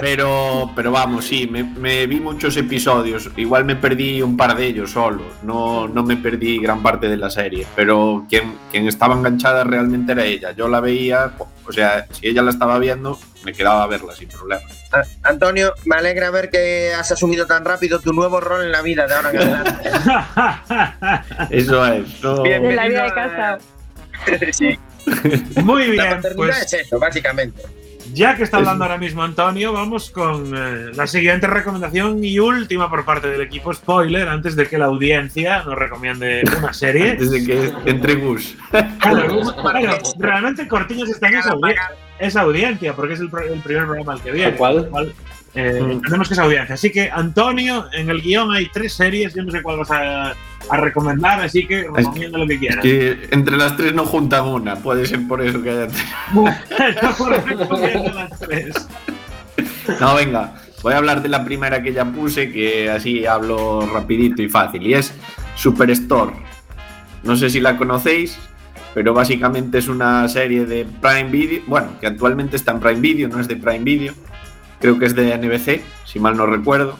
Pero, 0.00 0.70
pero 0.76 0.90
vamos, 0.92 1.24
sí, 1.26 1.46
me, 1.46 1.62
me 1.64 2.06
vi 2.06 2.20
muchos 2.20 2.56
episodios. 2.56 3.30
Igual 3.36 3.64
me 3.64 3.76
perdí 3.76 4.22
un 4.22 4.36
par 4.36 4.56
de 4.56 4.66
ellos 4.66 4.90
solo. 4.92 5.22
No, 5.42 5.88
no 5.88 6.02
me 6.02 6.16
perdí 6.16 6.58
gran 6.58 6.82
parte 6.82 7.08
de 7.08 7.16
la 7.16 7.30
serie. 7.30 7.66
Pero 7.74 8.26
quien, 8.28 8.54
quien 8.70 8.86
estaba 8.88 9.14
enganchada 9.14 9.64
realmente 9.64 10.12
era 10.12 10.24
ella. 10.24 10.52
Yo 10.52 10.68
la 10.68 10.80
veía, 10.80 11.32
o 11.66 11.72
sea, 11.72 12.06
si 12.10 12.28
ella 12.28 12.42
la 12.42 12.50
estaba 12.50 12.78
viendo, 12.78 13.18
me 13.44 13.52
quedaba 13.52 13.82
a 13.84 13.86
verla 13.86 14.14
sin 14.14 14.28
problema. 14.28 14.62
A- 14.92 15.28
Antonio, 15.28 15.72
me 15.84 15.96
alegra 15.96 16.30
ver 16.30 16.50
que 16.50 16.92
has 16.94 17.10
asumido 17.12 17.46
tan 17.46 17.64
rápido 17.64 17.98
tu 18.00 18.12
nuevo 18.12 18.40
rol 18.40 18.64
en 18.64 18.72
la 18.72 18.82
vida 18.82 19.06
de 19.06 19.14
ahora 19.14 19.30
en 19.30 19.36
adelante. 19.38 19.90
Eso 21.50 21.86
es. 21.86 22.20
Bien. 22.42 22.62
De 22.62 22.74
la 22.74 22.86
vida 22.88 23.04
de 23.04 23.04
Bienvenido 23.04 23.04
a- 23.04 23.14
casado. 23.14 23.58
sí. 24.52 24.78
Muy 25.62 25.86
La 25.96 26.02
bien, 26.04 26.16
paternidad 26.16 26.36
pues 26.36 26.62
es 26.62 26.72
eso, 26.72 26.98
básicamente. 26.98 27.62
Ya 28.12 28.36
que 28.36 28.42
está 28.42 28.58
hablando 28.58 28.84
ahora 28.84 28.98
mismo 28.98 29.22
Antonio, 29.22 29.72
vamos 29.72 30.10
con 30.10 30.52
eh, 30.56 30.90
la 30.94 31.06
siguiente 31.06 31.46
recomendación 31.46 32.22
y 32.24 32.38
última 32.38 32.88
por 32.90 33.04
parte 33.04 33.28
del 33.28 33.40
equipo 33.40 33.72
spoiler, 33.72 34.28
antes 34.28 34.56
de 34.56 34.66
que 34.66 34.78
la 34.78 34.86
audiencia 34.86 35.62
nos 35.64 35.74
recomiende 35.76 36.42
una 36.58 36.72
serie. 36.72 37.12
Antes 37.12 37.30
de 37.30 37.44
que 37.44 37.72
entre 37.90 38.14
Gus. 38.16 38.56
Claro, 39.00 39.98
realmente 40.18 40.66
Cortiños 40.68 41.08
está 41.08 41.28
en 41.28 41.34
esa, 41.36 41.50
audi- 41.52 41.74
esa 42.18 42.40
audiencia, 42.42 42.94
porque 42.94 43.14
es 43.14 43.20
el, 43.20 43.30
pro- 43.30 43.42
el 43.42 43.60
primer 43.60 43.84
programa 43.86 44.12
al 44.14 44.20
que 44.22 44.32
viene. 44.32 44.52
Tal 44.52 45.12
eh, 45.56 45.80
Mm. 45.82 45.90
entendemos 45.92 46.28
que 46.28 46.34
es 46.34 46.40
audiencia. 46.40 46.74
Así 46.74 46.90
que, 46.92 47.10
Antonio, 47.10 47.86
en 47.92 48.10
el 48.10 48.20
guion 48.22 48.52
hay 48.52 48.68
tres 48.72 48.92
series, 48.92 49.34
yo 49.34 49.42
no 49.42 49.50
sé 49.50 49.62
cuál 49.62 49.78
vas 49.78 49.90
a, 49.90 50.30
a 50.70 50.76
recomendar, 50.76 51.40
así 51.40 51.66
que 51.66 51.86
recomiendo 51.92 52.38
lo 52.38 52.46
que 52.46 52.54
Es 52.54 52.60
quieras. 52.60 52.82
que 52.82 53.28
entre 53.30 53.56
las 53.56 53.76
tres 53.76 53.94
no 53.94 54.04
juntan 54.04 54.44
una. 54.44 54.76
Puede 54.76 55.06
ser 55.06 55.26
por 55.26 55.40
eso 55.42 55.62
que 55.62 55.70
haya. 55.70 55.86
No 56.34 57.28
recomiendo 57.30 58.12
las 58.14 58.38
tres. 58.38 58.88
No, 60.00 60.14
venga. 60.14 60.54
Voy 60.82 60.92
a 60.92 60.98
hablar 60.98 61.22
de 61.22 61.28
la 61.28 61.44
primera 61.44 61.82
que 61.82 61.92
ya 61.92 62.04
puse, 62.04 62.52
que 62.52 62.90
así 62.90 63.24
hablo 63.26 63.88
rapidito 63.92 64.42
y 64.42 64.48
fácil. 64.48 64.86
Y 64.86 64.94
es 64.94 65.12
Superstore. 65.56 66.32
No 67.22 67.36
sé 67.36 67.50
si 67.50 67.60
la 67.60 67.76
conocéis, 67.76 68.38
pero 68.94 69.14
básicamente 69.14 69.78
es 69.78 69.88
una 69.88 70.28
serie 70.28 70.64
de 70.66 70.84
Prime 71.00 71.30
Video. 71.30 71.62
Bueno, 71.66 71.88
que 72.00 72.06
actualmente 72.06 72.56
está 72.56 72.72
en 72.72 72.80
Prime 72.80 73.00
Video, 73.00 73.28
no 73.28 73.40
es 73.40 73.48
de 73.48 73.56
Prime 73.56 73.80
Video. 73.84 74.12
Creo 74.80 74.98
que 74.98 75.06
es 75.06 75.14
de 75.14 75.36
NBC, 75.36 75.82
si 76.04 76.18
mal 76.18 76.36
no 76.36 76.46
recuerdo. 76.46 76.98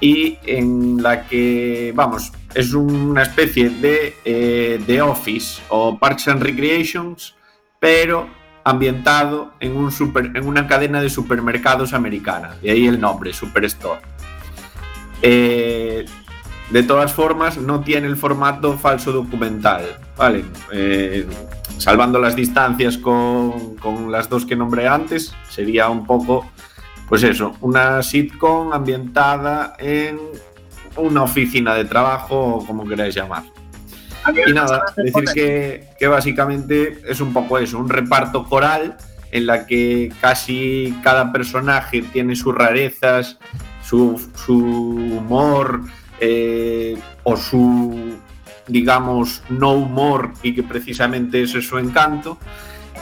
Y 0.00 0.38
en 0.44 1.02
la 1.02 1.26
que, 1.26 1.92
vamos, 1.94 2.32
es 2.54 2.74
una 2.74 3.22
especie 3.22 3.70
de 3.70 4.16
eh, 4.24 4.82
The 4.86 5.02
Office 5.02 5.62
o 5.68 5.98
Parks 5.98 6.28
and 6.28 6.42
Recreations, 6.42 7.34
pero 7.80 8.28
ambientado 8.64 9.52
en, 9.60 9.76
un 9.76 9.92
super, 9.92 10.32
en 10.34 10.46
una 10.46 10.66
cadena 10.66 11.00
de 11.00 11.10
supermercados 11.10 11.92
americana. 11.92 12.56
De 12.62 12.70
ahí 12.70 12.86
el 12.86 13.00
nombre, 13.00 13.32
Superstore. 13.32 14.00
Eh, 15.22 16.04
de 16.70 16.82
todas 16.82 17.12
formas, 17.12 17.58
no 17.58 17.80
tiene 17.80 18.06
el 18.06 18.16
formato 18.16 18.78
falso 18.78 19.12
documental, 19.12 19.82
¿vale? 20.16 20.44
Eh, 20.72 21.26
salvando 21.78 22.18
las 22.18 22.34
distancias 22.34 22.96
con, 22.96 23.76
con 23.76 24.10
las 24.10 24.30
dos 24.30 24.46
que 24.46 24.56
nombré 24.56 24.88
antes, 24.88 25.34
sería 25.50 25.90
un 25.90 26.06
poco, 26.06 26.50
pues 27.08 27.22
eso, 27.22 27.54
una 27.60 28.02
sitcom 28.02 28.72
ambientada 28.72 29.74
en 29.78 30.18
una 30.96 31.22
oficina 31.22 31.74
de 31.74 31.84
trabajo 31.84 32.56
o 32.56 32.66
como 32.66 32.86
queráis 32.86 33.14
llamar. 33.14 33.44
Y 34.46 34.52
nada, 34.52 34.86
decir 34.96 35.24
que, 35.34 35.88
que 35.98 36.06
básicamente 36.06 37.02
es 37.06 37.20
un 37.20 37.32
poco 37.32 37.58
eso, 37.58 37.78
un 37.78 37.90
reparto 37.90 38.44
coral 38.44 38.96
en 39.30 39.46
la 39.46 39.66
que 39.66 40.12
casi 40.20 40.96
cada 41.02 41.32
personaje 41.32 42.02
tiene 42.02 42.36
sus 42.36 42.54
rarezas, 42.54 43.36
su, 43.82 44.20
su 44.34 44.56
humor 44.56 45.82
eh, 46.20 46.96
o 47.24 47.36
su, 47.36 48.14
digamos, 48.68 49.42
no 49.50 49.72
humor 49.72 50.32
y 50.42 50.54
que 50.54 50.62
precisamente 50.62 51.42
ese 51.42 51.58
es 51.58 51.66
su 51.66 51.78
encanto. 51.78 52.38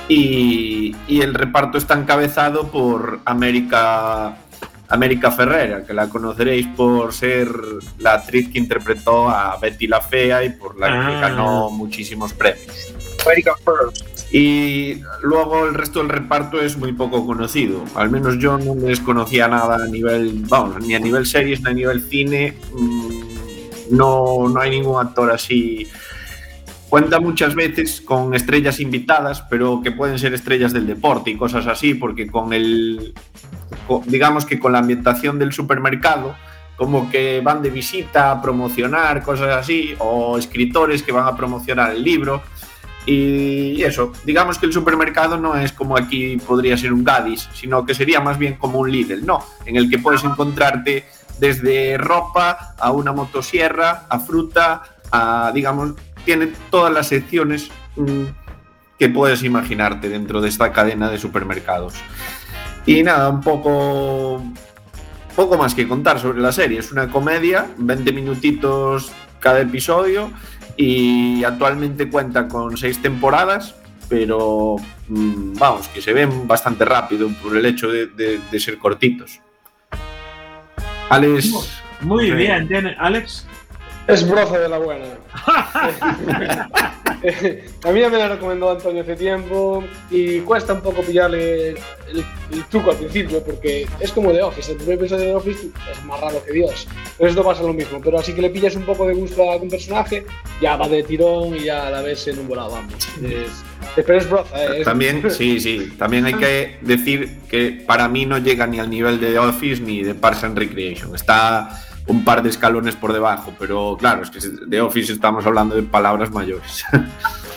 Y, 0.08 0.94
y 1.08 1.20
el 1.22 1.34
reparto 1.34 1.78
está 1.78 1.94
encabezado 1.94 2.68
por 2.68 3.20
América, 3.24 4.36
América 4.88 5.30
Ferrera, 5.30 5.84
que 5.86 5.94
la 5.94 6.08
conoceréis 6.08 6.66
por 6.68 7.12
ser 7.14 7.48
la 7.98 8.14
actriz 8.14 8.50
que 8.50 8.58
interpretó 8.58 9.28
a 9.28 9.56
Betty 9.58 9.86
la 9.86 10.00
Fea 10.00 10.44
y 10.44 10.50
por 10.50 10.78
la 10.78 10.88
que 10.88 11.14
Ah. 11.16 11.20
ganó 11.20 11.70
muchísimos 11.70 12.32
premios. 12.34 12.94
American 13.24 13.54
First. 13.64 14.34
Y 14.34 15.00
luego 15.22 15.66
el 15.66 15.74
resto 15.74 16.00
del 16.00 16.08
reparto 16.08 16.60
es 16.60 16.76
muy 16.76 16.92
poco 16.92 17.24
conocido. 17.26 17.84
Al 17.94 18.10
menos 18.10 18.38
yo 18.38 18.58
no 18.58 18.74
les 18.74 18.98
conocía 19.00 19.46
nada 19.46 19.76
a 19.76 19.86
nivel, 19.86 20.32
vamos, 20.48 20.80
ni 20.82 20.94
a 20.94 20.98
nivel 20.98 21.26
series 21.26 21.60
ni 21.62 21.70
a 21.70 21.74
nivel 21.74 22.02
cine. 22.02 22.54
Mm, 22.74 23.32
No, 23.90 24.48
no 24.48 24.58
hay 24.58 24.70
ningún 24.70 24.98
actor 25.04 25.30
así 25.30 25.86
cuenta 26.92 27.20
muchas 27.20 27.54
veces 27.54 28.02
con 28.02 28.34
estrellas 28.34 28.78
invitadas, 28.78 29.40
pero 29.48 29.80
que 29.82 29.92
pueden 29.92 30.18
ser 30.18 30.34
estrellas 30.34 30.74
del 30.74 30.86
deporte 30.86 31.30
y 31.30 31.38
cosas 31.38 31.66
así, 31.66 31.94
porque 31.94 32.26
con 32.26 32.52
el, 32.52 33.14
digamos 34.04 34.44
que 34.44 34.58
con 34.58 34.72
la 34.72 34.80
ambientación 34.80 35.38
del 35.38 35.54
supermercado, 35.54 36.34
como 36.76 37.08
que 37.10 37.40
van 37.42 37.62
de 37.62 37.70
visita 37.70 38.30
a 38.30 38.42
promocionar 38.42 39.22
cosas 39.22 39.56
así, 39.56 39.94
o 40.00 40.36
escritores 40.36 41.02
que 41.02 41.12
van 41.12 41.26
a 41.26 41.34
promocionar 41.34 41.92
el 41.92 42.04
libro. 42.04 42.42
Y 43.06 43.82
eso, 43.82 44.12
digamos 44.26 44.58
que 44.58 44.66
el 44.66 44.74
supermercado 44.74 45.38
no 45.38 45.56
es 45.56 45.72
como 45.72 45.96
aquí 45.96 46.36
podría 46.46 46.76
ser 46.76 46.92
un 46.92 47.04
Gadis, 47.04 47.48
sino 47.54 47.86
que 47.86 47.94
sería 47.94 48.20
más 48.20 48.36
bien 48.36 48.56
como 48.56 48.80
un 48.80 48.92
Lidl, 48.92 49.24
¿no? 49.24 49.42
En 49.64 49.76
el 49.76 49.88
que 49.88 49.98
puedes 49.98 50.24
encontrarte 50.24 51.06
desde 51.38 51.96
ropa 51.96 52.74
a 52.78 52.92
una 52.92 53.12
motosierra, 53.12 54.04
a 54.10 54.18
fruta, 54.18 54.82
a, 55.10 55.52
digamos, 55.54 55.94
tiene 56.24 56.48
todas 56.70 56.92
las 56.92 57.08
secciones 57.08 57.70
mm, 57.96 58.24
que 58.98 59.08
puedes 59.08 59.42
imaginarte 59.42 60.08
dentro 60.08 60.40
de 60.40 60.48
esta 60.48 60.72
cadena 60.72 61.10
de 61.10 61.18
supermercados. 61.18 61.94
Y 62.86 63.02
nada, 63.02 63.28
un 63.28 63.40
poco, 63.40 64.42
poco 65.36 65.56
más 65.58 65.74
que 65.74 65.86
contar 65.88 66.18
sobre 66.20 66.40
la 66.40 66.52
serie. 66.52 66.78
Es 66.80 66.90
una 66.92 67.08
comedia, 67.08 67.66
20 67.78 68.12
minutitos 68.12 69.12
cada 69.40 69.60
episodio 69.60 70.30
y 70.76 71.42
actualmente 71.44 72.08
cuenta 72.08 72.48
con 72.48 72.76
seis 72.76 73.00
temporadas, 73.02 73.74
pero 74.08 74.76
mm, 75.08 75.54
vamos, 75.58 75.88
que 75.88 76.00
se 76.00 76.12
ven 76.12 76.46
bastante 76.48 76.84
rápido 76.84 77.28
por 77.42 77.56
el 77.56 77.66
hecho 77.66 77.88
de, 77.88 78.06
de- 78.06 78.40
de 78.50 78.60
ser 78.60 78.78
cortitos. 78.78 79.40
Alex. 81.10 81.82
Muy 82.00 82.30
bien, 82.32 82.66
tiene 82.68 82.96
Alex. 82.98 83.46
Es 84.08 84.28
broza 84.28 84.58
de 84.58 84.68
la 84.68 84.78
buena. 84.78 85.04
a 87.84 87.92
mí 87.92 88.00
ya 88.00 88.08
me 88.08 88.18
la 88.18 88.28
recomendó 88.28 88.70
Antonio 88.70 89.02
hace 89.02 89.14
tiempo 89.16 89.84
y 90.10 90.40
cuesta 90.40 90.72
un 90.72 90.80
poco 90.80 91.02
pillarle 91.02 91.68
el, 91.70 91.76
el 92.52 92.64
truco 92.70 92.90
al 92.90 92.96
principio 92.96 93.42
porque 93.44 93.86
es 94.00 94.10
como 94.12 94.32
The 94.32 94.42
Office. 94.42 94.72
El 94.72 94.78
primer 94.78 94.94
episodio 94.98 95.20
de 95.22 95.26
The 95.30 95.34
Office 95.36 95.66
es 95.92 96.04
más 96.04 96.20
raro 96.20 96.42
que 96.44 96.52
Dios. 96.52 96.88
Pero 97.16 97.30
esto 97.30 97.44
pasa 97.44 97.62
lo 97.62 97.72
mismo. 97.72 98.00
Pero 98.02 98.18
así 98.18 98.32
que 98.34 98.42
le 98.42 98.50
pillas 98.50 98.74
un 98.76 98.82
poco 98.84 99.06
de 99.06 99.14
gusto 99.14 99.48
a 99.48 99.54
algún 99.54 99.68
personaje, 99.70 100.24
ya 100.60 100.76
va 100.76 100.88
de 100.88 101.02
tirón 101.04 101.54
y 101.56 101.64
ya 101.64 101.86
a 101.86 101.90
la 101.90 102.02
vez 102.02 102.26
en 102.26 102.40
un 102.40 102.48
volado, 102.48 102.72
vamos. 102.72 102.94
Es, 103.22 103.62
pero 103.94 104.18
es 104.18 104.28
broza, 104.28 104.64
¿eh? 104.64 104.78
Es- 104.80 104.84
También, 104.84 105.30
sí, 105.30 105.60
sí. 105.60 105.92
También 105.98 106.26
hay 106.26 106.34
que 106.34 106.76
decir 106.80 107.38
que 107.48 107.84
para 107.86 108.08
mí 108.08 108.26
no 108.26 108.38
llega 108.38 108.66
ni 108.66 108.80
al 108.80 108.90
nivel 108.90 109.20
de 109.20 109.32
The 109.32 109.38
Office 109.38 109.80
ni 109.80 110.02
de 110.02 110.14
Parks 110.14 110.44
and 110.44 110.58
Recreation. 110.58 111.14
Está 111.14 111.80
un 112.08 112.24
par 112.24 112.42
de 112.42 112.50
escalones 112.50 112.96
por 112.96 113.12
debajo, 113.12 113.54
pero 113.58 113.96
claro, 113.98 114.22
es 114.22 114.30
que 114.30 114.40
de 114.66 114.80
Office 114.80 115.12
estamos 115.12 115.46
hablando 115.46 115.74
de 115.76 115.82
palabras 115.82 116.30
mayores. 116.30 116.84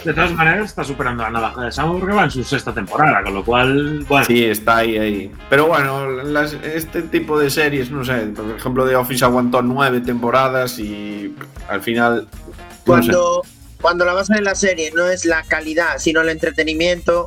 De 0.05 0.13
todas 0.13 0.33
maneras, 0.33 0.65
está 0.65 0.83
superando 0.83 1.23
la 1.23 1.31
navaja 1.31 1.63
de 1.63 1.71
Samu 1.71 1.97
porque 1.99 2.13
va 2.13 2.25
en 2.25 2.29
su 2.29 2.43
sexta 2.43 2.71
temporada, 2.71 3.23
con 3.23 3.33
lo 3.33 3.43
cual, 3.43 4.05
bueno. 4.07 4.23
Sí, 4.23 4.43
está 4.45 4.77
ahí, 4.77 4.99
ahí. 4.99 5.31
Pero 5.49 5.65
bueno, 5.65 6.07
las- 6.21 6.53
este 6.53 7.01
tipo 7.01 7.39
de 7.39 7.49
series, 7.49 7.89
no 7.89 8.05
sé, 8.05 8.13
por 8.27 8.51
ejemplo, 8.55 8.87
The 8.87 8.95
Office 8.97 9.25
aguantó 9.25 9.63
nueve 9.63 10.01
temporadas 10.01 10.77
y 10.77 11.33
al 11.67 11.81
final. 11.81 12.27
no 12.27 12.51
sé. 12.53 12.77
Cuando, 12.85 13.41
cuando 13.81 14.05
la 14.05 14.13
base 14.13 14.35
de 14.35 14.41
la 14.43 14.53
serie 14.53 14.91
no 14.95 15.07
es 15.09 15.25
la 15.25 15.41
calidad, 15.41 15.97
sino 15.97 16.21
el 16.21 16.29
entretenimiento, 16.29 17.25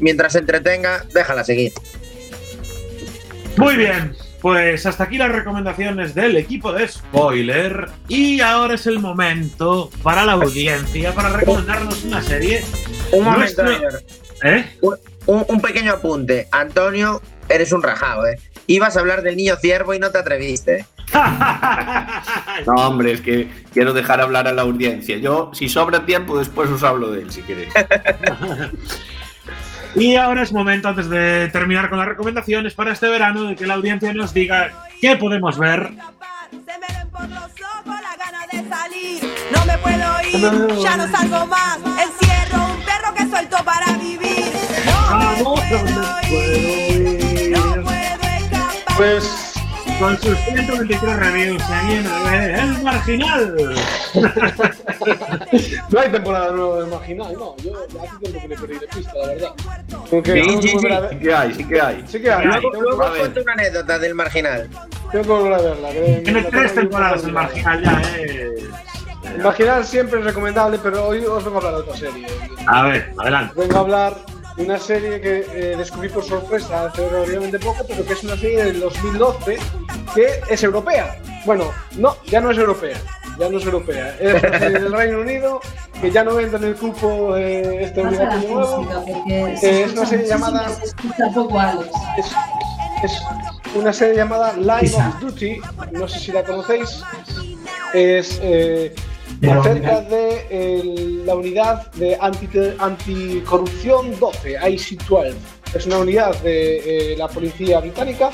mientras 0.00 0.32
se 0.32 0.40
entretenga, 0.40 1.04
déjala 1.14 1.44
seguir. 1.44 1.72
Muy 3.56 3.76
bien, 3.76 4.16
pues 4.46 4.86
hasta 4.86 5.02
aquí 5.02 5.18
las 5.18 5.32
recomendaciones 5.32 6.14
del 6.14 6.36
equipo 6.36 6.72
de 6.72 6.86
spoiler. 6.86 7.88
Y 8.06 8.40
ahora 8.40 8.74
es 8.74 8.86
el 8.86 9.00
momento 9.00 9.90
para 10.04 10.24
la 10.24 10.34
audiencia 10.34 11.12
para 11.12 11.30
recomendarnos 11.30 12.04
una 12.04 12.22
serie. 12.22 12.62
Un 13.10 13.24
momento, 13.24 13.64
Nuestro-. 13.64 13.98
¿Eh? 14.44 14.64
Un, 14.82 15.44
un 15.48 15.60
pequeño 15.60 15.94
apunte. 15.94 16.46
Antonio, 16.52 17.20
eres 17.48 17.72
un 17.72 17.82
rajado, 17.82 18.24
¿eh? 18.28 18.38
Ibas 18.68 18.96
a 18.96 19.00
hablar 19.00 19.22
del 19.22 19.36
niño 19.36 19.56
ciervo 19.56 19.94
y 19.94 19.98
no 19.98 20.12
te 20.12 20.18
atreviste. 20.18 20.86
No, 22.66 22.74
hombre, 22.86 23.12
es 23.12 23.22
que 23.22 23.48
quiero 23.72 23.92
dejar 23.92 24.20
hablar 24.20 24.46
a 24.46 24.52
la 24.52 24.62
audiencia. 24.62 25.18
Yo, 25.18 25.50
si 25.54 25.68
sobra 25.68 26.06
tiempo, 26.06 26.38
después 26.38 26.70
os 26.70 26.84
hablo 26.84 27.10
de 27.10 27.22
él, 27.22 27.32
si 27.32 27.42
queréis. 27.42 27.72
Y 29.96 30.16
ahora 30.16 30.42
es 30.42 30.52
momento, 30.52 30.88
antes 30.88 31.08
de 31.08 31.48
terminar 31.48 31.88
con 31.88 31.98
las 31.98 32.06
recomendaciones 32.06 32.74
para 32.74 32.92
este 32.92 33.08
verano, 33.08 33.44
de 33.44 33.56
que 33.56 33.66
la 33.66 33.74
audiencia 33.74 34.12
nos 34.12 34.34
diga 34.34 34.70
qué 35.00 35.16
podemos 35.16 35.58
ver. 35.58 35.90
No 39.52 39.64
me 39.64 39.78
puedo 39.78 40.22
ir, 40.22 40.82
ya 40.82 40.96
no 40.96 41.08
salgo 41.08 41.46
más. 41.46 41.78
Encierro 41.78 42.64
un 42.66 42.80
perro 42.82 43.14
que 43.16 43.26
suelto 43.26 43.56
para 43.64 43.92
vivir. 43.96 44.52
No 44.84 45.10
me 45.28 45.44
puedo 45.44 46.20
ir, 46.30 47.50
no 47.50 47.82
puedo 47.82 48.22
escapar. 48.36 48.96
Pues 48.96 49.45
con 49.98 50.16
sus 50.18 50.38
123 50.38 51.16
reviews 51.16 51.62
se 51.62 51.86
viene 51.86 52.60
El 52.60 52.82
Marginal. 52.82 53.56
no 55.90 56.00
hay 56.00 56.10
temporada 56.10 56.52
nueva 56.52 56.80
de 56.80 56.86
Marginal, 56.86 57.32
no. 57.32 57.56
Yo 57.58 57.72
hace 57.78 58.18
tiempo 58.18 58.40
que 58.42 58.48
le 58.48 58.56
perdí 58.56 58.78
de 58.78 58.86
pista, 58.88 59.12
la 59.14 59.26
verdad. 59.28 59.54
Porque 60.10 60.42
Sí, 60.44 60.68
sí, 60.68 60.76
que 61.20 61.34
hay, 61.34 61.54
sí 61.54 61.64
que 61.64 61.80
hay. 61.80 62.04
Sí 62.06 62.20
que 62.20 62.30
hay. 62.30 62.46
Luego, 62.46 63.10
cuento 63.16 63.40
una 63.42 63.52
anécdota 63.52 63.98
del 63.98 64.14
marginal. 64.14 64.68
tengo 65.10 65.24
que 65.24 65.30
volver 65.30 65.52
a 65.54 65.58
verla. 65.58 65.90
que 65.90 66.20
Tiene 66.24 66.42
la 66.42 66.50
tres 66.50 66.74
temporadas 66.74 67.22
que 67.22 67.28
El 67.28 67.32
volver 67.34 67.44
a 67.44 67.48
ver. 67.48 67.64
Marginal 67.64 67.82
ya, 67.82 68.02
eh. 68.18 68.54
El 69.34 69.42
Marginal 69.42 69.84
siempre 69.84 70.20
es 70.20 70.24
recomendable, 70.24 70.78
pero 70.82 71.08
hoy 71.08 71.24
os 71.24 71.44
vengo 71.44 71.58
a 71.58 71.60
hablar 71.60 71.74
de 71.74 71.80
otra 71.80 71.96
serie. 71.96 72.26
A 72.66 72.82
ver, 72.82 73.12
adelante. 73.18 73.54
Vengo 73.56 73.76
a 73.76 73.80
hablar 73.80 74.14
de 74.56 74.64
una 74.64 74.78
serie 74.78 75.20
que 75.20 75.46
eh, 75.52 75.76
descubrí 75.76 76.08
por 76.08 76.24
sorpresa 76.24 76.86
hace 76.86 77.08
relativamente 77.08 77.58
poco, 77.58 77.84
pero 77.86 78.04
que 78.04 78.12
es 78.12 78.24
una 78.24 78.36
serie 78.36 78.64
del 78.64 78.80
2012 78.80 79.58
que 80.14 80.40
es 80.48 80.62
europea. 80.62 81.18
Bueno, 81.44 81.70
no, 81.96 82.16
ya 82.26 82.40
no 82.40 82.50
es 82.50 82.58
europea. 82.58 82.96
Ya 83.38 83.48
no 83.50 83.58
es 83.58 83.64
europea. 83.64 84.16
Es 84.18 84.42
del 84.72 84.92
Reino 84.92 85.20
Unido 85.20 85.60
que 86.00 86.10
ya 86.10 86.24
no 86.24 86.38
entra 86.40 86.58
en 86.58 86.64
el 86.64 86.74
cupo 86.74 87.36
eh, 87.36 87.84
este 87.84 88.00
obligatorio 88.02 88.48
nuevo. 88.48 89.04
Eh, 89.28 89.82
es 89.86 89.92
una 89.92 90.06
serie 90.06 90.26
llamada. 90.26 90.66
Es, 92.18 92.32
es 93.04 93.22
una 93.74 93.92
serie 93.92 94.16
llamada 94.16 94.54
Line 94.54 94.94
of 94.94 95.20
Duty. 95.20 95.58
No 95.92 96.08
sé 96.08 96.18
si 96.18 96.32
la 96.32 96.42
conocéis. 96.44 97.02
Es 97.94 98.38
eh, 98.42 98.94
acerca 99.60 100.00
de 100.00 100.46
eh, 100.50 101.22
la 101.26 101.34
unidad 101.34 101.90
de 101.92 102.16
anti- 102.20 102.48
anticorrupción 102.78 104.18
12, 104.18 104.56
IC-12. 104.70 105.34
Es 105.74 105.86
una 105.86 105.98
unidad 105.98 106.36
de 106.42 107.12
eh, 107.12 107.16
la 107.16 107.28
policía 107.28 107.80
británica 107.80 108.30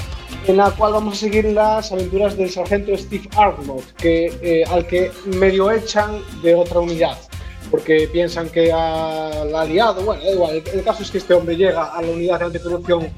en 0.47 0.57
la 0.57 0.71
cual 0.71 0.93
vamos 0.93 1.15
a 1.15 1.21
seguir 1.21 1.45
las 1.47 1.93
aventuras 1.93 2.37
del 2.37 2.51
sargento 2.51 2.97
Steve 2.97 3.29
Arnott, 3.37 3.93
que, 3.97 4.27
eh, 4.43 4.65
al 4.69 4.87
que 4.87 5.11
medio 5.27 5.71
echan 5.71 6.23
de 6.43 6.55
otra 6.55 6.81
unidad 6.81 7.17
porque 7.71 8.07
piensan 8.13 8.51
que 8.51 8.71
ha, 8.71 9.45
la 9.51 9.63
ha 9.63 9.65
liado. 9.65 10.03
Bueno, 10.03 10.23
da 10.23 10.31
igual. 10.31 10.57
El, 10.57 10.79
el 10.79 10.85
caso 10.85 11.03
es 11.03 11.11
que 11.11 11.19
este 11.19 11.33
hombre 11.33 11.57
llega 11.57 11.85
a 11.85 12.03
la 12.03 12.11
unidad 12.11 12.41
de 12.41 12.45
anticorrupción 12.45 13.09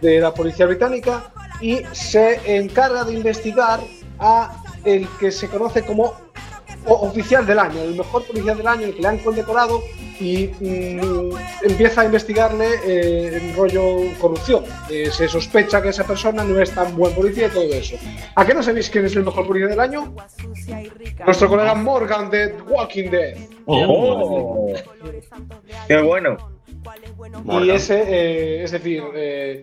de 0.00 0.20
la 0.20 0.32
policía 0.32 0.66
británica 0.66 1.32
y 1.60 1.80
se 1.92 2.40
encarga 2.56 3.02
de 3.04 3.14
investigar 3.14 3.80
a 4.20 4.62
el 4.84 5.08
que 5.18 5.32
se 5.32 5.48
conoce 5.48 5.84
como 5.84 6.14
oficial 6.86 7.46
del 7.46 7.58
año, 7.58 7.82
el 7.82 7.96
mejor 7.96 8.24
policía 8.24 8.54
del 8.54 8.66
año, 8.66 8.86
el 8.86 8.94
que 8.94 9.02
le 9.02 9.08
han 9.08 9.18
condecorado 9.18 9.82
y 10.20 10.48
mm, 10.60 11.30
empieza 11.62 12.00
a 12.02 12.04
investigarle 12.04 12.66
eh, 12.84 13.38
en 13.42 13.56
rollo 13.56 13.98
corrupción. 14.20 14.64
Eh, 14.88 15.10
se 15.10 15.28
sospecha 15.28 15.82
que 15.82 15.90
esa 15.90 16.04
persona 16.04 16.44
no 16.44 16.60
es 16.60 16.70
tan 16.70 16.96
buen 16.96 17.14
policía 17.14 17.48
y 17.48 17.50
todo 17.50 17.64
eso. 17.64 17.96
¿A 18.34 18.44
qué 18.44 18.54
no 18.54 18.62
sabéis 18.62 18.88
quién 18.90 19.04
es 19.04 19.16
el 19.16 19.24
mejor 19.24 19.46
policía 19.46 19.68
del 19.68 19.80
año? 19.80 20.14
Nuestro 21.24 21.48
colega 21.48 21.74
Morgan 21.74 22.30
de 22.30 22.48
The 22.48 22.62
Walking 22.62 23.10
Dead. 23.10 23.36
Oh. 23.66 24.72
Qué 25.88 26.00
bueno. 26.00 26.55
Y 27.64 27.70
ese, 27.70 28.02
eh, 28.06 28.64
es 28.64 28.70
decir, 28.72 29.02
eh, 29.14 29.62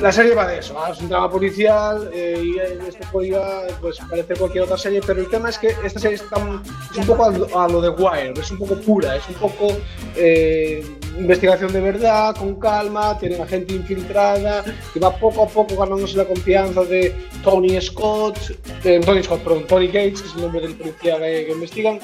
la 0.00 0.12
serie 0.12 0.34
va 0.34 0.46
de 0.46 0.58
eso, 0.58 0.78
¿ah? 0.78 0.90
es 0.92 1.00
un 1.00 1.08
drama 1.08 1.30
policial 1.30 2.10
eh, 2.12 2.40
y 2.42 2.58
esto 2.88 3.06
podría 3.12 3.40
pues, 3.80 3.98
parecer 4.08 4.38
cualquier 4.38 4.64
otra 4.64 4.76
serie, 4.78 5.00
pero 5.06 5.20
el 5.20 5.28
tema 5.28 5.48
es 5.50 5.58
que 5.58 5.74
esta 5.84 5.98
serie 6.00 6.16
es, 6.16 6.28
tan- 6.28 6.62
es 6.90 6.96
un 6.98 7.06
poco 7.06 7.24
a 7.24 7.30
lo, 7.30 7.58
a 7.60 7.68
lo 7.68 7.80
de 7.80 7.88
Wire, 7.90 8.34
es 8.40 8.50
un 8.50 8.58
poco 8.58 8.76
pura, 8.76 9.16
es 9.16 9.28
un 9.28 9.34
poco 9.34 9.68
eh, 10.16 10.84
investigación 11.18 11.72
de 11.72 11.80
verdad, 11.80 12.34
con 12.36 12.56
calma, 12.58 13.16
tiene 13.18 13.40
a 13.40 13.46
gente 13.46 13.74
infiltrada 13.74 14.64
y 14.94 14.98
va 14.98 15.14
poco 15.16 15.44
a 15.44 15.48
poco 15.48 15.76
ganándose 15.76 16.16
la 16.16 16.24
confianza 16.24 16.82
de 16.84 17.14
Tony 17.42 17.80
Scott, 17.80 18.36
eh, 18.84 19.00
Tony 19.04 19.22
Scott, 19.22 19.40
perdón, 19.42 19.64
Tony 19.66 19.86
Gates, 19.86 20.22
que 20.22 20.28
es 20.28 20.34
el 20.34 20.42
nombre 20.42 20.60
del 20.62 20.74
policía 20.74 21.18
que, 21.18 21.44
que 21.46 21.52
investigan, 21.52 21.98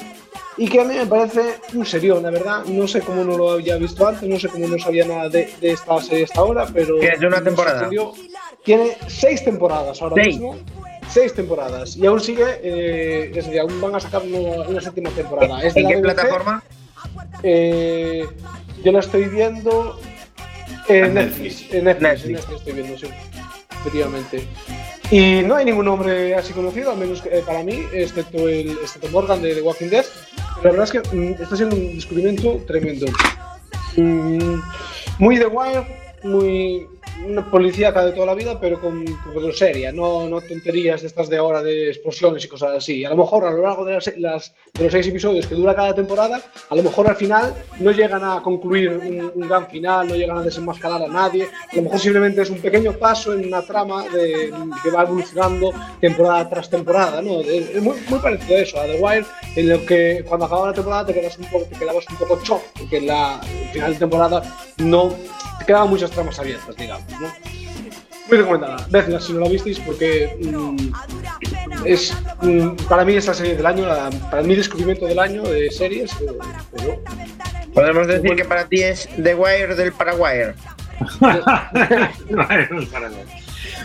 y 0.57 0.67
que 0.67 0.81
a 0.81 0.83
mí 0.83 0.95
me 0.95 1.05
parece 1.05 1.55
un 1.73 1.85
serión, 1.85 2.23
la 2.23 2.29
verdad. 2.31 2.63
No 2.65 2.87
sé 2.87 3.01
cómo 3.01 3.23
no 3.23 3.37
lo 3.37 3.51
había 3.51 3.77
visto 3.77 4.07
antes, 4.07 4.27
no 4.27 4.39
sé 4.39 4.49
cómo 4.49 4.67
no 4.67 4.77
sabía 4.77 5.05
nada 5.05 5.29
de, 5.29 5.49
de 5.61 5.71
esta 5.71 6.01
serie 6.01 6.25
hasta 6.25 6.39
ahora, 6.41 6.67
pero. 6.73 6.99
¿Qué 6.99 7.07
es 7.07 7.19
de 7.19 7.27
una 7.27 7.43
temporada? 7.43 7.89
Tiene 8.63 8.97
seis 9.07 9.43
temporadas 9.43 10.01
ahora 10.01 10.15
Seis. 10.23 10.35
mismo. 10.35 10.57
seis 11.09 11.33
temporadas 11.33 11.95
y 11.97 12.05
aún 12.05 12.19
sigue, 12.19 12.45
eh, 12.63 13.29
es 13.29 13.35
decir, 13.45 13.59
aún 13.59 13.81
van 13.81 13.95
a 13.95 13.99
sacar 13.99 14.21
una, 14.21 14.67
una 14.67 14.79
séptima 14.81 15.09
temporada. 15.11 15.61
Es 15.63 15.75
¿En 15.75 15.87
qué 15.87 15.95
BBC, 15.95 16.03
plataforma? 16.03 16.63
eh, 17.43 18.25
yo 18.83 18.91
la 18.91 18.99
estoy 18.99 19.25
viendo 19.25 19.99
en 20.87 21.13
Netflix. 21.13 21.65
En 21.73 21.85
Netflix, 21.85 22.01
Netflix. 22.01 22.25
en 22.25 22.31
Netflix 22.33 22.57
estoy 22.59 22.73
viendo, 22.73 22.97
sí. 22.97 23.07
Efectivamente. 23.81 24.47
Y 25.09 25.41
no 25.41 25.55
hay 25.55 25.65
ningún 25.65 25.85
nombre 25.85 26.35
así 26.35 26.53
conocido, 26.53 26.91
al 26.91 26.97
menos 26.97 27.21
que, 27.21 27.29
eh, 27.39 27.43
para 27.45 27.63
mí, 27.63 27.83
excepto, 27.91 28.47
el, 28.47 28.71
excepto 28.81 29.07
Morgan 29.09 29.41
de 29.41 29.55
The 29.55 29.61
Walking 29.61 29.87
Dead. 29.89 30.05
La 30.63 30.69
verdad 30.69 30.83
es 30.83 30.91
que 30.91 31.15
mm, 31.15 31.41
está 31.41 31.55
siendo 31.55 31.75
un 31.75 31.95
descubrimiento 31.95 32.61
tremendo. 32.67 33.07
Mm, 33.97 34.59
muy 35.17 35.39
The 35.39 35.47
Wire, 35.47 35.85
muy 36.23 36.87
una 37.27 37.49
policíaca 37.51 38.05
de 38.05 38.13
toda 38.13 38.25
la 38.27 38.33
vida, 38.33 38.59
pero 38.59 38.79
con, 38.79 39.05
con 39.05 39.53
seria, 39.53 39.91
no, 39.91 40.27
no 40.27 40.41
tonterías 40.41 41.01
de 41.01 41.07
estas 41.07 41.29
de 41.29 41.37
ahora 41.37 41.61
de 41.61 41.89
explosiones 41.89 42.43
y 42.45 42.47
cosas 42.47 42.71
así. 42.77 43.05
A 43.05 43.09
lo 43.09 43.17
mejor 43.17 43.45
a 43.45 43.51
lo 43.51 43.61
largo 43.61 43.85
de, 43.85 43.93
las, 43.93 44.11
las- 44.17 44.53
de 44.73 44.83
los 44.85 44.91
seis 44.91 45.07
episodios 45.07 45.45
que 45.45 45.53
dura 45.55 45.75
cada 45.75 45.93
temporada, 45.93 46.41
a 46.69 46.75
lo 46.75 46.81
mejor 46.83 47.07
al 47.09 47.15
final 47.15 47.53
no 47.79 47.91
llegan 47.91 48.23
a 48.23 48.41
concluir 48.41 48.89
un, 48.89 49.31
un 49.35 49.47
gran 49.47 49.67
final, 49.67 50.07
no 50.07 50.15
llegan 50.15 50.37
a 50.37 50.41
desenmascarar 50.43 51.03
a 51.03 51.07
nadie. 51.07 51.43
A 51.71 51.75
lo 51.75 51.81
mejor 51.83 51.99
simplemente 51.99 52.41
es 52.41 52.49
un 52.49 52.59
pequeño 52.59 52.93
paso 52.93 53.33
en 53.33 53.45
una 53.45 53.61
trama 53.61 54.03
de, 54.09 54.51
que 54.83 54.89
va 54.89 55.03
evolucionando 55.03 55.71
temporada 55.99 56.49
tras 56.49 56.69
temporada. 56.69 57.21
¿no? 57.21 57.41
Es 57.41 57.81
muy, 57.81 57.97
muy 58.09 58.19
parecido 58.19 58.55
a 58.57 58.59
eso, 58.61 58.79
a 58.79 58.85
The 58.85 58.99
Wire, 58.99 59.25
en 59.57 59.69
lo 59.69 59.85
que 59.85 60.23
cuando 60.27 60.45
acababa 60.45 60.67
la 60.69 60.73
temporada 60.73 61.05
te, 61.05 61.13
quedas 61.13 61.37
un 61.37 61.45
poco, 61.45 61.65
te 61.65 61.75
quedabas 61.77 62.05
un 62.09 62.15
poco 62.17 62.39
shock, 62.43 62.61
porque 62.79 63.01
la 63.01 63.39
final 63.73 63.93
de 63.93 63.99
temporada 63.99 64.41
no 64.77 65.13
te 65.61 65.65
quedaban 65.67 65.89
muchas 65.89 66.11
tramas 66.11 66.37
abiertas, 66.39 66.75
digamos. 66.75 67.07
¿no? 67.19 67.27
Muy 68.27 68.37
recomendada. 68.37 68.85
Vedla 68.89 69.19
si 69.19 69.33
no 69.33 69.39
la 69.41 69.49
visteis 69.49 69.79
porque 69.79 70.37
mm, 70.41 70.93
es 71.85 72.15
mm, 72.41 72.69
para 72.87 73.03
mí 73.05 73.15
es 73.15 73.27
la 73.27 73.33
serie 73.33 73.55
del 73.55 73.65
año, 73.65 73.85
la- 73.85 74.09
para 74.29 74.43
mi 74.43 74.55
descubrimiento 74.55 75.05
del 75.05 75.19
año 75.19 75.43
de 75.43 75.69
series. 75.71 76.11
eh, 76.13 76.27
pero- 76.75 76.99
Podemos 77.73 78.07
decir 78.07 78.35
que 78.35 78.43
para 78.45 78.65
ti 78.67 78.81
es 78.83 79.07
The 79.21 79.33
Wire 79.35 79.75
del 79.75 79.93
Paraguayer. 79.93 80.55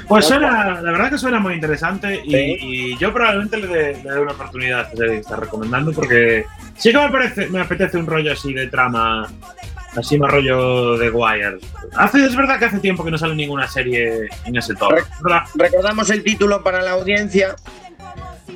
Pues 0.09 0.25
suena, 0.27 0.81
la 0.81 0.93
verdad 0.93 1.11
que 1.11 1.19
suena 1.19 1.41
muy 1.41 1.55
interesante 1.55 2.21
y, 2.25 2.37
y 2.37 2.99
yo 2.99 3.13
probablemente 3.13 3.57
le 3.57 3.67
dé, 3.67 4.03
le 4.05 4.11
dé 4.13 4.21
una 4.21 4.33
oportunidad 4.33 4.81
a 4.81 4.83
esta 4.85 4.97
serie 4.97 5.13
que 5.15 5.21
está 5.21 5.37
recomendando 5.37 5.93
porque 5.93 6.45
sí 6.77 6.93
que 6.93 6.99
me, 6.99 7.11
parece, 7.11 7.49
me 7.49 7.61
apetece 7.61 7.97
un 7.99 8.07
rollo 8.07 8.33
así 8.33 8.53
de 8.53 8.69
trama, 8.69 9.29
así 9.97 10.19
más 10.19 10.31
rollo 10.31 10.97
de 10.99 11.11
Wire. 11.11 11.59
Hace, 11.97 12.25
es 12.25 12.37
verdad 12.37 12.59
que 12.59 12.67
hace 12.67 12.79
tiempo 12.81 13.05
que 13.05 13.11
no 13.11 13.19
sale 13.19 13.35
ninguna 13.35 13.67
serie 13.69 14.29
en 14.45 14.57
ese. 14.57 14.75
¿verdad? 15.23 15.43
Recordamos 15.55 16.11
el 16.11 16.23
título 16.23 16.63
para 16.63 16.83
la 16.83 16.93
audiencia. 16.93 17.57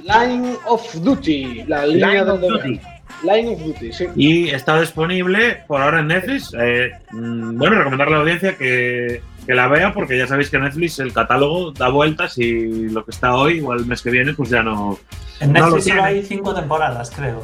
Line 0.02 0.56
of 0.66 0.94
Duty, 0.94 1.64
la 1.66 1.86
línea 1.86 2.08
Line 2.08 2.20
of 2.30 2.40
deber. 2.40 2.62
Duty. 2.62 2.80
Line 3.22 3.48
of 3.54 3.60
Duty, 3.60 3.92
sí. 3.92 4.06
Y 4.16 4.48
está 4.48 4.80
disponible 4.80 5.62
por 5.66 5.82
ahora 5.82 6.00
en 6.00 6.06
Netflix. 6.08 6.54
Eh, 6.58 6.90
mm, 7.10 7.58
bueno, 7.58 7.76
recomendarle 7.76 8.14
a 8.14 8.16
la 8.16 8.22
audiencia 8.22 8.56
que, 8.56 9.20
que 9.46 9.54
la 9.54 9.68
vea 9.68 9.92
porque 9.92 10.16
ya 10.16 10.26
sabéis 10.26 10.48
que 10.48 10.58
Netflix 10.58 10.98
el 11.00 11.12
catálogo 11.12 11.72
da 11.72 11.88
vueltas 11.90 12.38
y 12.38 12.88
lo 12.88 13.04
que 13.04 13.10
está 13.10 13.34
hoy 13.34 13.60
o 13.60 13.74
el 13.74 13.84
mes 13.84 14.00
que 14.00 14.10
viene 14.10 14.32
pues 14.32 14.48
ya 14.48 14.62
no, 14.62 14.98
En 15.40 15.52
no 15.52 15.58
lo 15.60 15.64
Netflix 15.66 15.84
solo 15.84 15.96
tiene. 15.96 16.00
hay 16.02 16.22
cinco 16.24 16.54
temporadas, 16.54 17.10
creo. 17.14 17.42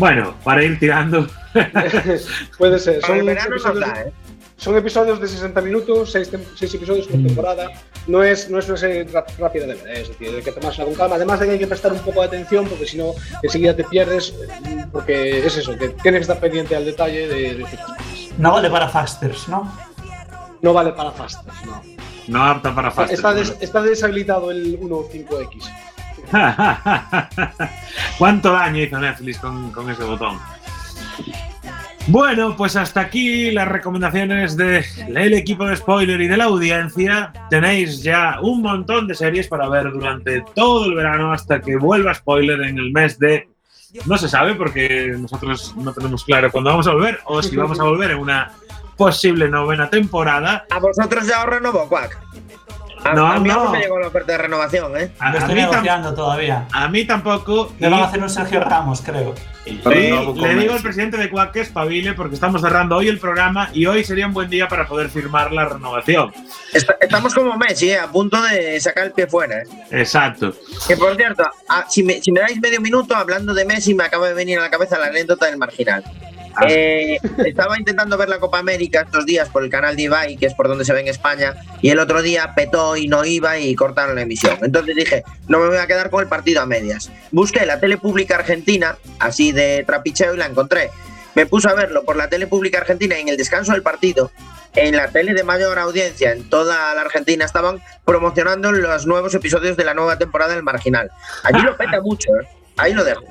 Bueno, 0.00 0.34
para 0.42 0.64
ir 0.64 0.78
tirando. 0.78 1.26
Puede 2.58 2.78
ser. 2.78 3.00
Son 3.02 3.28
episodios, 3.28 3.80
da, 3.80 4.00
¿eh? 4.02 4.12
son 4.56 4.76
episodios 4.76 5.20
de 5.20 5.28
60 5.28 5.60
minutos, 5.60 6.12
6, 6.12 6.30
episodios 6.74 7.06
por 7.06 7.22
temporada. 7.22 7.70
No 8.06 8.22
es, 8.22 8.48
no 8.48 8.58
es 8.58 8.66
una 8.68 8.78
serie 8.78 9.06
rápida 9.38 9.66
de 9.66 9.74
ver, 9.74 9.88
¿eh? 9.88 10.00
es 10.00 10.08
decir, 10.08 10.34
hay 10.34 10.42
que 10.42 10.52
tomársela 10.52 10.86
con 10.86 10.94
calma. 10.94 11.16
Además 11.16 11.38
de 11.40 11.46
que 11.46 11.52
hay 11.52 11.58
que 11.58 11.66
prestar 11.66 11.92
un 11.92 11.98
poco 12.00 12.20
de 12.22 12.28
atención 12.28 12.66
porque 12.66 12.86
si 12.86 12.96
no, 12.96 13.12
enseguida 13.42 13.76
te 13.76 13.84
pierdes. 13.84 14.32
eh, 14.64 14.86
Porque 14.90 15.46
es 15.46 15.56
eso, 15.58 15.76
que 15.76 15.90
tienes 15.90 16.20
que 16.20 16.22
estar 16.22 16.40
pendiente 16.40 16.74
al 16.74 16.84
detalle 16.86 17.28
de, 17.28 17.54
de 17.56 17.62
cosas. 17.64 17.98
No 18.38 18.52
vale 18.52 18.70
para 18.70 18.88
Fasters, 18.88 19.48
¿no? 19.48 19.70
No 20.62 20.72
vale 20.72 20.92
para 20.92 21.10
fasters, 21.10 21.56
no. 21.66 21.82
No 22.28 22.44
apta 22.44 22.74
para 22.74 22.90
fast. 22.90 23.12
Está, 23.12 23.32
des- 23.32 23.56
está 23.60 23.80
deshabilitado 23.82 24.50
el 24.50 24.78
1.5x. 24.78 25.89
¿Cuánto 28.18 28.52
daño 28.52 28.82
hizo 28.82 28.98
Netflix 28.98 29.38
con, 29.38 29.90
ese 29.90 30.04
botón? 30.04 30.38
Bueno, 32.06 32.56
pues 32.56 32.76
hasta 32.76 33.00
aquí 33.00 33.50
las 33.50 33.68
recomendaciones 33.68 34.56
del 34.56 35.34
equipo 35.34 35.66
de 35.66 35.76
spoiler 35.76 36.20
y 36.20 36.28
de 36.28 36.36
la 36.36 36.44
audiencia. 36.44 37.32
Tenéis 37.50 38.02
ya 38.02 38.40
un 38.40 38.62
montón 38.62 39.06
de 39.06 39.14
series 39.14 39.48
para 39.48 39.68
ver 39.68 39.90
durante 39.90 40.42
todo 40.54 40.86
el 40.86 40.94
verano 40.94 41.32
hasta 41.32 41.60
que 41.60 41.76
vuelva 41.76 42.14
spoiler 42.14 42.60
en 42.62 42.78
el 42.78 42.92
mes 42.92 43.18
de... 43.18 43.48
No 44.06 44.16
se 44.16 44.28
sabe 44.28 44.54
porque 44.54 45.14
nosotros 45.18 45.74
no 45.76 45.92
tenemos 45.92 46.24
claro 46.24 46.50
cuándo 46.50 46.70
vamos 46.70 46.86
a 46.86 46.92
volver 46.92 47.20
o 47.24 47.42
si 47.42 47.56
vamos 47.56 47.80
a 47.80 47.84
volver 47.84 48.12
en 48.12 48.18
una 48.18 48.52
posible 48.96 49.48
novena 49.48 49.88
temporada. 49.88 50.66
A 50.70 50.78
vosotros 50.78 51.26
ya 51.26 51.42
os 51.42 51.46
renovó, 51.46 51.88
Quack. 51.88 52.18
A, 53.04 53.14
No, 53.14 53.26
a 53.26 53.38
mí 53.38 53.48
no. 53.48 53.64
no 53.64 53.70
me 53.72 53.80
llegó 53.80 53.98
la 53.98 54.08
oferta 54.08 54.32
de 54.32 54.38
renovación, 54.38 54.96
¿eh? 54.96 55.10
A, 55.18 55.36
estoy 55.36 55.54
negociando 55.54 56.14
todavía. 56.14 56.66
a 56.72 56.88
mí 56.88 57.04
tampoco. 57.04 57.72
Le 57.78 57.88
van 57.88 58.00
a 58.00 58.04
hacer 58.06 58.22
un 58.22 58.30
Sergio 58.30 58.60
Ramos, 58.60 59.00
creo. 59.02 59.34
Y 59.66 59.72
le 59.86 60.54
digo 60.56 60.72
al 60.74 60.80
presidente 60.82 61.16
de 61.18 61.28
Cuac 61.30 61.52
que 61.52 61.60
espabile 61.60 62.14
porque 62.14 62.34
estamos 62.34 62.60
cerrando 62.62 62.96
hoy 62.96 63.08
el 63.08 63.18
programa 63.18 63.68
y 63.74 63.84
hoy 63.86 64.02
sería 64.04 64.26
un 64.26 64.32
buen 64.32 64.48
día 64.48 64.66
para 64.68 64.86
poder 64.86 65.10
firmar 65.10 65.52
la 65.52 65.66
renovación. 65.66 66.32
Est- 66.72 66.90
estamos 67.00 67.34
como 67.34 67.56
Messi, 67.56 67.90
¿eh? 67.90 67.98
A 67.98 68.08
punto 68.08 68.40
de 68.42 68.80
sacar 68.80 69.04
el 69.06 69.12
pie 69.12 69.26
fuera, 69.26 69.58
¿eh? 69.58 69.64
Exacto. 69.90 70.54
Que 70.88 70.96
por 70.96 71.14
cierto, 71.16 71.44
si, 71.88 72.02
me, 72.02 72.20
si 72.22 72.32
me 72.32 72.40
dais 72.40 72.58
medio 72.60 72.80
minuto, 72.80 73.14
hablando 73.14 73.52
de 73.54 73.64
Messi, 73.64 73.94
me 73.94 74.04
acaba 74.04 74.28
de 74.28 74.34
venir 74.34 74.58
a 74.58 74.62
la 74.62 74.70
cabeza 74.70 74.98
la 74.98 75.06
anécdota 75.06 75.46
del 75.46 75.58
marginal. 75.58 76.02
Ah. 76.56 76.66
Eh, 76.68 77.18
estaba 77.44 77.78
intentando 77.78 78.16
ver 78.16 78.28
la 78.28 78.38
Copa 78.38 78.58
América 78.58 79.02
estos 79.02 79.26
días 79.26 79.48
por 79.48 79.62
el 79.62 79.70
canal 79.70 79.96
de 79.96 80.02
Ibai, 80.02 80.36
que 80.36 80.46
es 80.46 80.54
por 80.54 80.68
donde 80.68 80.84
se 80.84 80.92
ve 80.92 81.00
en 81.00 81.08
España, 81.08 81.54
y 81.80 81.90
el 81.90 81.98
otro 81.98 82.22
día 82.22 82.52
petó 82.54 82.96
y 82.96 83.08
no 83.08 83.24
iba 83.24 83.58
y 83.58 83.74
cortaron 83.74 84.16
la 84.16 84.22
emisión. 84.22 84.58
Entonces 84.62 84.96
dije, 84.96 85.24
no 85.48 85.58
me 85.58 85.68
voy 85.68 85.78
a 85.78 85.86
quedar 85.86 86.10
con 86.10 86.22
el 86.22 86.28
partido 86.28 86.60
a 86.62 86.66
medias. 86.66 87.10
Busqué 87.30 87.64
la 87.66 87.80
tele 87.80 87.98
pública 87.98 88.36
argentina, 88.36 88.96
así 89.18 89.52
de 89.52 89.84
trapicheo, 89.86 90.34
y 90.34 90.38
la 90.38 90.46
encontré. 90.46 90.90
Me 91.34 91.46
puse 91.46 91.68
a 91.68 91.74
verlo 91.74 92.04
por 92.04 92.16
la 92.16 92.28
tele 92.28 92.46
pública 92.46 92.78
argentina 92.78 93.16
y 93.16 93.22
en 93.22 93.28
el 93.28 93.36
descanso 93.36 93.72
del 93.72 93.82
partido. 93.82 94.30
En 94.74 94.96
la 94.96 95.08
tele 95.08 95.34
de 95.34 95.42
mayor 95.42 95.78
audiencia 95.78 96.32
en 96.32 96.48
toda 96.48 96.94
la 96.94 97.00
Argentina 97.00 97.44
estaban 97.44 97.80
promocionando 98.04 98.70
los 98.70 99.06
nuevos 99.06 99.34
episodios 99.34 99.76
de 99.76 99.84
la 99.84 99.94
nueva 99.94 100.16
temporada 100.16 100.54
del 100.54 100.62
Marginal. 100.62 101.10
Allí 101.42 101.60
lo 101.62 101.76
peta 101.76 102.00
mucho, 102.00 102.28
¿eh? 102.40 102.48
Ahí 102.76 102.94
lo 102.94 103.04
dejo. 103.04 103.24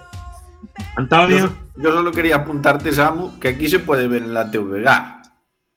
Antonio. 0.95 1.68
Yo 1.81 1.91
solo 1.93 2.11
quería 2.11 2.35
apuntarte, 2.37 2.91
Samu, 2.91 3.39
que 3.39 3.49
aquí 3.49 3.69
se 3.69 3.79
puede 3.79 4.07
ver 4.07 4.23
en 4.23 4.33
la 4.33 4.51
TVG. 4.51 5.19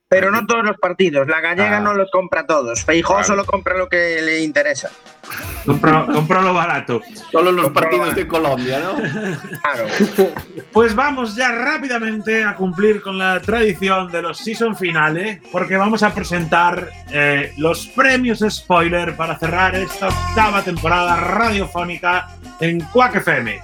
Pero 0.09 0.30
no 0.30 0.44
todos 0.46 0.64
los 0.64 0.76
partidos. 0.76 1.26
La 1.28 1.40
gallega 1.40 1.78
Ah. 1.78 1.80
no 1.80 1.94
los 1.94 2.11
compra 2.11 2.44
todos. 2.44 2.84
Feijó 2.84 3.14
Claro. 3.14 3.24
solo 3.28 3.44
compra 3.46 3.78
lo 3.78 3.88
que 3.88 4.20
le 4.20 4.42
interesa. 4.42 4.90
Compro, 5.64 6.07
compro 6.12 6.42
lo 6.42 6.53
barato. 6.53 7.00
Solo 7.30 7.50
los 7.53 7.70
partidos 7.70 8.14
de 8.16 8.26
Colombia, 8.26 8.80
¿no? 8.80 8.94
Claro. 9.61 9.86
Pues 10.72 10.94
vamos 10.94 11.36
ya 11.36 11.53
rápidamente 11.53 12.42
a 12.44 12.57
cumplir 12.57 13.00
con 13.00 13.16
la 13.18 13.40
tradición 13.40 14.11
de 14.11 14.22
los 14.22 14.38
season 14.38 14.74
finales, 14.76 15.40
porque 15.53 15.76
vamos 15.76 16.03
a 16.03 16.12
presentar 16.14 16.88
eh, 17.11 17.53
los 17.59 17.86
premios 17.88 18.40
spoiler 18.48 19.14
para 19.16 19.38
cerrar 19.38 19.74
esta 19.76 20.09
octava 20.09 20.62
temporada 20.62 21.14
radiofónica 21.16 22.28
en 22.61 22.80
Quack 22.80 23.16
FM. 23.16 23.61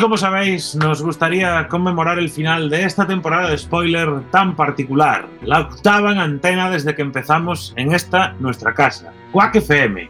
Como 0.00 0.16
sabéis, 0.16 0.74
nos 0.76 1.02
gustaría 1.02 1.68
conmemorar 1.68 2.18
el 2.18 2.30
final 2.30 2.70
de 2.70 2.84
esta 2.84 3.06
temporada 3.06 3.50
de 3.50 3.58
spoiler 3.58 4.22
tan 4.30 4.56
particular, 4.56 5.28
la 5.42 5.60
octava 5.60 6.12
en 6.12 6.18
antena 6.18 6.70
desde 6.70 6.94
que 6.94 7.02
empezamos 7.02 7.74
en 7.76 7.92
esta 7.92 8.32
nuestra 8.40 8.72
casa, 8.72 9.12
Quack 9.32 9.56
FM. 9.56 10.08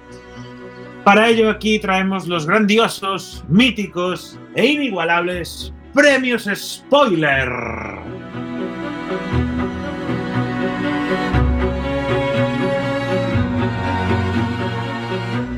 Para 1.02 1.28
ello 1.28 1.50
aquí 1.50 1.78
traemos 1.78 2.28
los 2.28 2.46
grandiosos, 2.46 3.44
míticos 3.48 4.38
e 4.54 4.66
inigualables 4.66 5.72
premios 5.92 6.48
spoiler. 6.54 7.50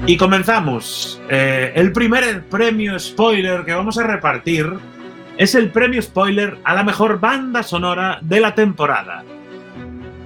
Y 0.04 0.16
comenzamos. 0.16 1.20
Eh, 1.28 1.72
el 1.76 1.92
primer 1.92 2.44
premio 2.46 2.98
spoiler 2.98 3.64
que 3.64 3.72
vamos 3.72 3.98
a 3.98 4.02
repartir 4.02 4.66
es 5.38 5.54
el 5.54 5.70
premio 5.70 6.02
spoiler 6.02 6.58
a 6.64 6.74
la 6.74 6.82
mejor 6.82 7.20
banda 7.20 7.62
sonora 7.62 8.18
de 8.20 8.40
la 8.40 8.52
temporada. 8.54 9.22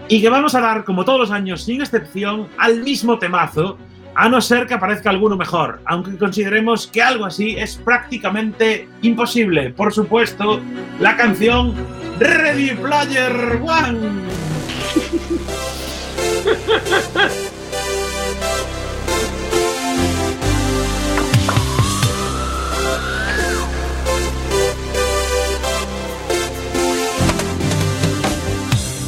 Y 0.09 0.23
que 0.23 0.31
vamos 0.31 0.55
a 0.55 0.61
dar, 0.61 0.85
como 0.85 1.05
todos 1.05 1.21
los 1.21 1.31
años, 1.31 1.63
sin 1.63 1.83
excepción, 1.83 2.49
al 2.57 2.83
mismo 2.83 3.19
temazo, 3.19 3.77
a 4.15 4.31
no 4.31 4.41
ser 4.41 4.67
que 4.67 4.73
aparezca 4.73 5.11
alguno 5.11 5.37
mejor, 5.37 5.81
aunque 5.85 6.17
consideremos 6.17 6.87
que 6.87 7.03
algo 7.03 7.27
así 7.27 7.57
es 7.59 7.77
prácticamente 7.77 8.89
imposible. 9.03 9.71
Por 9.71 9.93
supuesto, 9.93 10.59
la 11.01 11.17
canción 11.19 11.75
Ready 12.19 12.71
Player 12.77 13.61
One. 13.63 13.99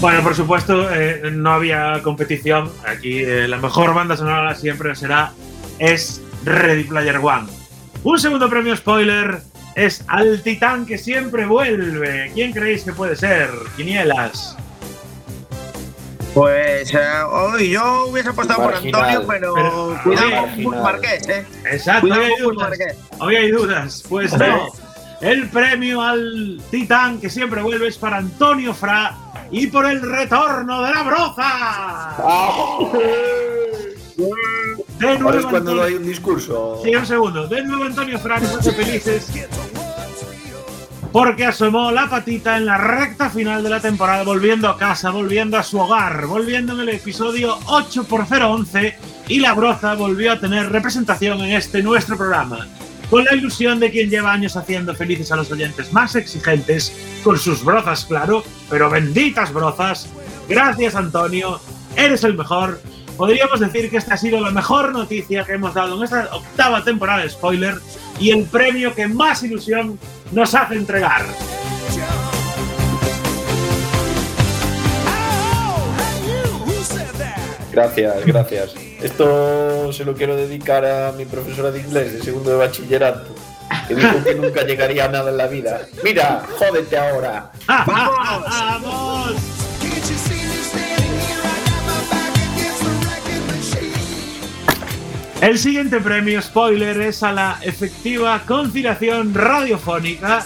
Bueno, 0.01 0.23
por 0.23 0.35
supuesto, 0.35 0.89
eh, 0.95 1.23
no 1.33 1.51
había 1.53 2.01
competición. 2.03 2.71
Aquí 2.87 3.19
eh, 3.19 3.49
la 3.49 3.57
mejor 3.59 3.95
banda 3.95 4.17
sonora 4.17 4.55
siempre 4.55 4.95
será 4.95 5.33
es 5.81 6.23
Ready 6.45 6.85
Player 6.85 7.17
One. 7.17 7.49
Un 8.05 8.19
segundo 8.21 8.49
premio 8.49 8.77
spoiler 8.77 9.41
es 9.75 10.05
Al 10.07 10.41
Titán 10.43 10.87
que 10.87 10.99
siempre 10.99 11.47
vuelve. 11.47 12.31
¿Quién 12.33 12.53
creéis 12.53 12.85
que 12.85 12.93
puede 12.93 13.17
ser? 13.17 13.51
Quinielas. 13.77 14.57
Pues 16.33 16.95
eh, 16.95 16.99
hoy 17.29 17.71
yo 17.71 18.07
hubiese 18.07 18.29
apostado 18.29 18.63
por. 18.63 18.75
Antonio, 18.77 19.25
pero, 19.27 19.55
Pero- 19.55 20.01
cuidado 20.05 20.47
con. 20.63 20.83
Marqués, 20.83 21.29
¿eh? 21.29 21.45
Exacto, 21.73 22.07
hoy 22.07 22.13
hay 22.13 22.33
dudas. 22.41 22.79
Hoy 23.19 23.35
hay 23.37 23.51
dudas. 23.51 24.05
Pues 24.09 24.33
no. 24.39 24.69
El 25.21 25.49
premio 25.49 26.01
al 26.01 26.61
Titán 26.71 27.21
que 27.21 27.29
siempre 27.29 27.61
vuelve 27.63 27.89
es 27.89 27.99
para 27.99 28.19
Antonio 28.19 28.73
Fra 28.73 29.17
y 29.51 29.67
por 29.67 29.87
el 29.87 30.01
retorno 30.01 30.83
de 30.83 30.95
la 30.95 31.03
broza. 31.03 32.17
De 34.99 35.13
es 35.15 35.19
cuando 35.21 35.39
Antonio- 35.41 35.75
doy 35.83 35.95
un 35.95 36.03
discurso. 36.05 36.81
Sí, 36.85 36.95
un 36.95 37.07
segundo. 37.07 37.47
De 37.47 37.63
nuevo 37.63 37.85
Antonio 37.85 38.19
Fra 38.19 38.41
nos 38.41 38.57
hace 38.57 38.73
felices 38.73 39.31
porque 41.13 41.47
asomó 41.47 41.91
la 41.91 42.09
patita 42.11 42.57
en 42.59 42.67
la 42.67 42.77
recta 42.77 43.31
final 43.31 43.63
de 43.63 43.71
la 43.71 43.81
temporada, 43.81 44.25
volviendo 44.25 44.69
a 44.69 44.77
casa, 44.77 45.11
volviendo 45.11 45.57
a 45.57 45.63
su 45.63 45.79
hogar, 45.79 46.27
volviendo 46.27 46.75
en 46.75 46.81
el 46.81 46.91
episodio 46.91 47.59
8 47.67 48.05
por 48.05 48.27
011 48.31 48.95
y 49.29 49.41
la 49.41 49.55
broza 49.55 49.95
volvió 49.95 50.33
a 50.33 50.39
tener 50.39 50.71
representación 50.71 51.41
en 51.41 51.53
este 51.53 51.83
nuestro 51.83 52.17
programa. 52.19 52.67
Con 53.11 53.25
la 53.25 53.35
ilusión 53.35 53.81
de 53.81 53.91
quien 53.91 54.11
lleva 54.11 54.33
años 54.33 54.57
haciendo 54.57 54.95
felices 54.95 55.33
a 55.33 55.37
los 55.37 55.51
oyentes 55.51 55.93
más 55.93 56.15
exigentes, 56.15 56.93
con 57.25 57.39
sus 57.39 57.65
brozas, 57.65 58.05
claro, 58.05 58.45
pero 58.69 58.91
benditas 58.91 59.53
brozas. 59.53 60.09
Gracias, 60.49 60.95
Antonio, 60.95 61.59
eres 61.97 62.23
el 62.25 62.35
mejor. 62.35 62.81
Podríamos 63.17 63.61
decir 63.61 63.91
que 63.91 63.97
esta 63.97 64.15
ha 64.15 64.19
sido 64.19 64.41
la 64.41 64.51
mejor 64.51 64.93
noticia 64.93 65.45
que 65.45 65.55
hemos 65.55 65.75
dado 65.75 65.97
en 65.97 66.05
esta 66.05 66.29
octava 66.35 66.85
temporada 66.85 67.23
de 67.23 67.31
spoiler 67.31 67.77
y 68.21 68.31
el 68.31 68.45
premio 68.45 68.95
que 68.95 69.09
más 69.09 69.43
ilusión 69.43 69.99
nos 70.33 70.55
hace 70.55 70.75
entregar. 70.75 71.25
Gracias, 77.73 78.27
gracias. 78.27 78.88
Esto 79.03 79.93
se 79.93 80.05
lo 80.05 80.15
quiero 80.15 80.35
dedicar 80.37 80.85
a 80.85 81.13
mi 81.13 81.25
profesora 81.25 81.71
de 81.71 81.81
inglés 81.81 82.13
de 82.15 82.23
segundo 82.23 82.51
de 82.51 82.57
bachillerato, 82.57 83.35
que 83.87 83.95
dijo 83.95 84.25
que 84.25 84.35
nunca 84.35 84.63
llegaría 84.65 85.05
a 85.05 85.09
nada 85.09 85.31
en 85.31 85.37
la 85.37 85.47
vida. 85.47 85.83
Mira, 86.03 86.45
jódete 86.59 86.99
ahora. 86.99 87.53
¡Vamos! 87.67 89.37
El 95.41 95.57
siguiente 95.57 96.01
premio 96.01 96.43
spoiler 96.43 97.01
es 97.01 97.23
a 97.23 97.33
la 97.33 97.59
efectiva 97.63 98.43
conciliación 98.45 99.33
radiofónica 99.33 100.45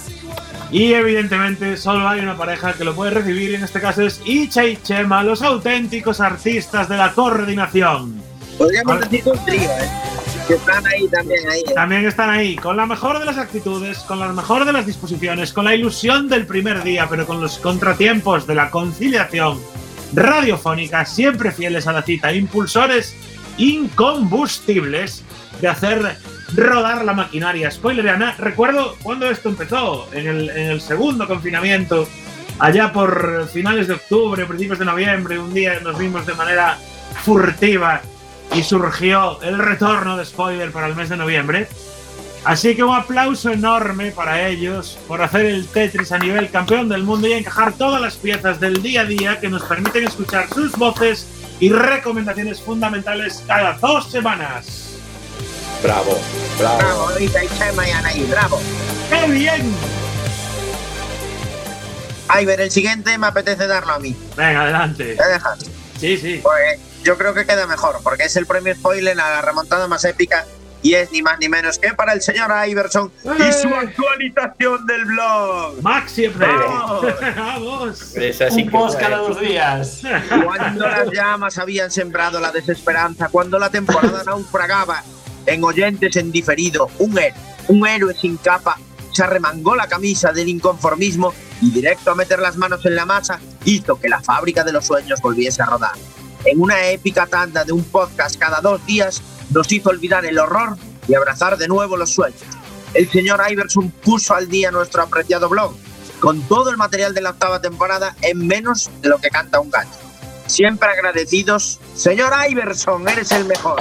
y 0.71 0.93
evidentemente 0.93 1.79
solo 1.79 2.07
hay 2.07 2.21
una 2.21 2.37
pareja 2.37 2.75
que 2.75 2.85
lo 2.85 2.95
puede 2.95 3.13
recibir 3.13 3.53
y 3.53 3.55
en 3.55 3.65
este 3.65 3.81
caso 3.81 4.03
es 4.03 4.21
Icha 4.27 4.67
y 4.67 4.77
Chema, 4.77 5.25
los 5.25 5.41
auténticos 5.41 6.21
artistas 6.21 6.91
de 6.91 6.99
la 6.99 7.13
coordinación. 7.13 8.32
Podríamos 8.63 9.01
decir 9.01 9.25
un 9.27 9.45
trío, 9.45 9.71
¿eh? 9.71 9.91
Que 10.47 10.55
están 10.55 10.87
ahí 10.87 11.09
también, 11.09 11.49
ahí. 11.51 11.61
¿eh? 11.67 11.75
También 11.75 12.07
están 12.07 12.31
ahí, 12.31 12.55
con 12.55 12.77
la 12.77 12.87
mejor 12.87 13.19
de 13.19 13.25
las 13.25 13.37
actitudes, 13.37 13.99
con 13.99 14.21
la 14.21 14.33
mejor 14.33 14.65
de 14.65 14.73
las 14.73 14.87
disposiciones, 14.87 15.53
con 15.53 15.65
la 15.65 15.75
ilusión 15.75 16.29
del 16.29 16.47
primer 16.47 16.85
día, 16.85 17.09
pero 17.11 17.27
con 17.27 17.41
los 17.41 17.59
contratiempos 17.59 18.47
de 18.47 18.55
la 18.55 18.71
conciliación 18.71 19.61
radiofónica, 20.15 21.05
siempre 21.05 21.51
fieles 21.51 21.89
a 21.89 21.93
la 21.93 22.03
cita, 22.03 22.33
impulsores 22.33 23.17
incombustibles 23.59 25.25
de 25.61 25.67
hacer 25.67 26.17
rodar 26.55 27.05
la 27.05 27.15
maquinaria 27.15 27.69
spoileriana. 27.69 28.37
Recuerdo 28.39 28.97
cuando 29.03 29.29
esto 29.29 29.49
empezó, 29.49 30.09
en 30.13 30.29
el, 30.29 30.51
en 30.51 30.67
el 30.69 30.81
segundo 30.81 31.27
confinamiento, 31.27 32.07
allá 32.61 32.93
por 32.93 33.49
finales 33.49 33.89
de 33.89 33.95
octubre, 33.95 34.47
principios 34.47 34.79
de 34.79 34.85
noviembre, 34.85 35.37
un 35.37 35.53
día 35.53 35.81
nos 35.81 35.99
vimos 35.99 36.25
de 36.27 36.35
manera 36.35 36.79
furtiva 37.25 38.01
y 38.55 38.63
surgió 38.63 39.41
el 39.43 39.59
retorno 39.59 40.17
de 40.17 40.25
spoiler 40.25 40.73
para 40.73 40.87
el 40.87 40.95
mes 40.95 41.09
de 41.09 41.17
noviembre. 41.17 41.69
Así 42.45 42.75
que 42.75 42.83
un 42.83 42.95
aplauso 42.95 43.51
enorme 43.51 44.11
para 44.11 44.49
ellos 44.49 44.99
por 45.07 45.23
hacer 45.23 45.47
el 45.47 45.69
Tetris 45.69 46.11
a 46.11 46.19
nivel 46.19 46.51
campeón 46.51 46.89
del 46.89 47.05
mundo 47.05 47.29
y 47.29 47.33
encajar 47.35 47.73
todas 47.75 48.01
las 48.01 48.17
piezas 48.17 48.59
del 48.59 48.83
día 48.83 49.03
a 49.03 49.05
día 49.05 49.41
que 49.41 49.49
nos 49.49 49.63
permiten 49.63 50.05
escuchar 50.05 50.49
sus 50.53 50.73
voces 50.73 51.27
y 51.61 51.71
recomendaciones 51.71 52.61
fundamentales 52.61 53.45
cada 53.47 53.75
dos 53.75 54.11
semanas. 54.11 54.97
Bravo, 55.83 56.21
bravo. 56.59 56.79
Bravo, 56.79 57.09
Rita 57.17 57.45
y 57.45 57.49
Chema 57.59 57.89
y 57.89 57.91
Anaí, 57.93 58.25
bravo. 58.25 58.61
¡Qué 59.09 59.31
bien! 59.31 59.75
Ay, 62.29 62.45
ver, 62.45 62.61
el 62.61 62.71
siguiente 62.71 63.17
me 63.19 63.29
apetece 63.29 63.67
darlo 63.67 63.93
a 63.93 63.99
mí. 63.99 64.17
Venga, 64.37 64.63
adelante. 64.63 65.17
¿Te 65.17 65.29
dejas? 65.29 65.59
Sí, 65.99 66.17
sí. 66.17 66.41
Pues 66.43 66.81
yo 67.03 67.19
creo 67.19 67.35
que 67.35 67.45
queda 67.45 67.67
mejor, 67.67 68.01
porque 68.03 68.25
es 68.25 68.37
el 68.37 68.47
premio 68.47 68.75
spoiler 68.75 69.19
a 69.21 69.31
la 69.31 69.43
remontada 69.43 69.89
más 69.89 70.05
épica 70.05 70.47
y 70.83 70.95
es 70.95 71.13
ni 71.13 71.23
más 71.23 71.39
ni 71.39 71.49
menos 71.49 71.79
que 71.79 71.95
para 71.95 72.13
el 72.13 72.21
señor 72.21 72.51
Iverson 72.69 73.11
y 73.25 73.53
su 73.53 73.69
actualización 73.69 74.85
del 74.87 75.05
blog. 75.05 75.81
Maxi 75.81 76.27
¡Vamos! 76.27 77.07
¡Vamos! 77.37 77.99
Sí 77.99 78.63
Un 78.63 78.71
post 78.71 78.99
cada 78.99 79.19
dos 79.19 79.41
días. 79.41 80.03
Cuando 80.45 80.89
las 80.89 81.11
llamas 81.13 81.59
habían 81.59 81.91
sembrado 81.91 82.41
la 82.41 82.51
desesperanza, 82.51 83.29
cuando 83.29 83.59
la 83.59 83.71
temporada 83.71 84.23
naufragaba 84.27 85.05
en 85.47 85.63
oyentes 85.63 86.17
en 86.17 86.33
diferido, 86.33 86.91
un 86.99 87.17
héroe, 87.17 87.35
un 87.69 87.87
héroe 87.87 88.15
sin 88.15 88.37
capa, 88.37 88.79
se 89.13 89.23
arremangó 89.23 89.77
la 89.77 89.87
camisa 89.87 90.33
del 90.33 90.49
inconformismo 90.49 91.33
y 91.61 91.71
directo 91.71 92.11
a 92.11 92.15
meter 92.15 92.41
las 92.41 92.57
manos 92.57 92.85
en 92.87 92.97
la 92.97 93.07
masa 93.07 93.39
hizo 93.65 94.01
que 94.01 94.09
la 94.09 94.21
fábrica 94.21 94.65
de 94.65 94.73
los 94.73 94.87
sueños 94.87 95.21
volviese 95.21 95.63
a 95.63 95.67
rodar. 95.67 95.93
En 96.45 96.61
una 96.61 96.89
épica 96.89 97.27
tanda 97.27 97.65
de 97.65 97.73
un 97.73 97.85
podcast 97.85 98.37
cada 98.37 98.61
dos 98.61 98.85
días 98.87 99.23
nos 99.51 99.71
hizo 99.71 99.91
olvidar 99.91 100.25
el 100.25 100.39
horror 100.39 100.77
y 101.07 101.15
abrazar 101.15 101.57
de 101.57 101.69
nuevo 101.69 101.97
los 101.97 102.11
sueños. 102.11 102.41
El 102.95 103.09
señor 103.11 103.41
Iverson 103.49 103.91
puso 103.91 104.35
al 104.35 104.49
día 104.49 104.71
nuestro 104.71 105.03
apreciado 105.03 105.49
blog, 105.49 105.75
con 106.21 106.43
todo 106.43 106.71
el 106.71 106.77
material 106.77 107.15
de 107.15 107.23
la 107.23 107.31
octava 107.31 107.61
temporada 107.61 108.17
en 108.23 108.47
menos 108.47 108.91
de 109.01 109.09
lo 109.09 109.19
que 109.19 109.31
canta 109.31 109.61
un 109.61 109.71
gallo. 109.71 109.91
Siempre 110.47 110.89
agradecidos. 110.89 111.81
Señor 111.95 112.33
Iverson, 112.49 113.09
eres 113.09 113.31
el 113.33 113.47
mejor. 113.47 113.81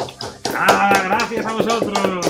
Ah, 0.55 0.93
gracias 1.05 1.45
a 1.45 1.51
vosotros. 1.51 2.25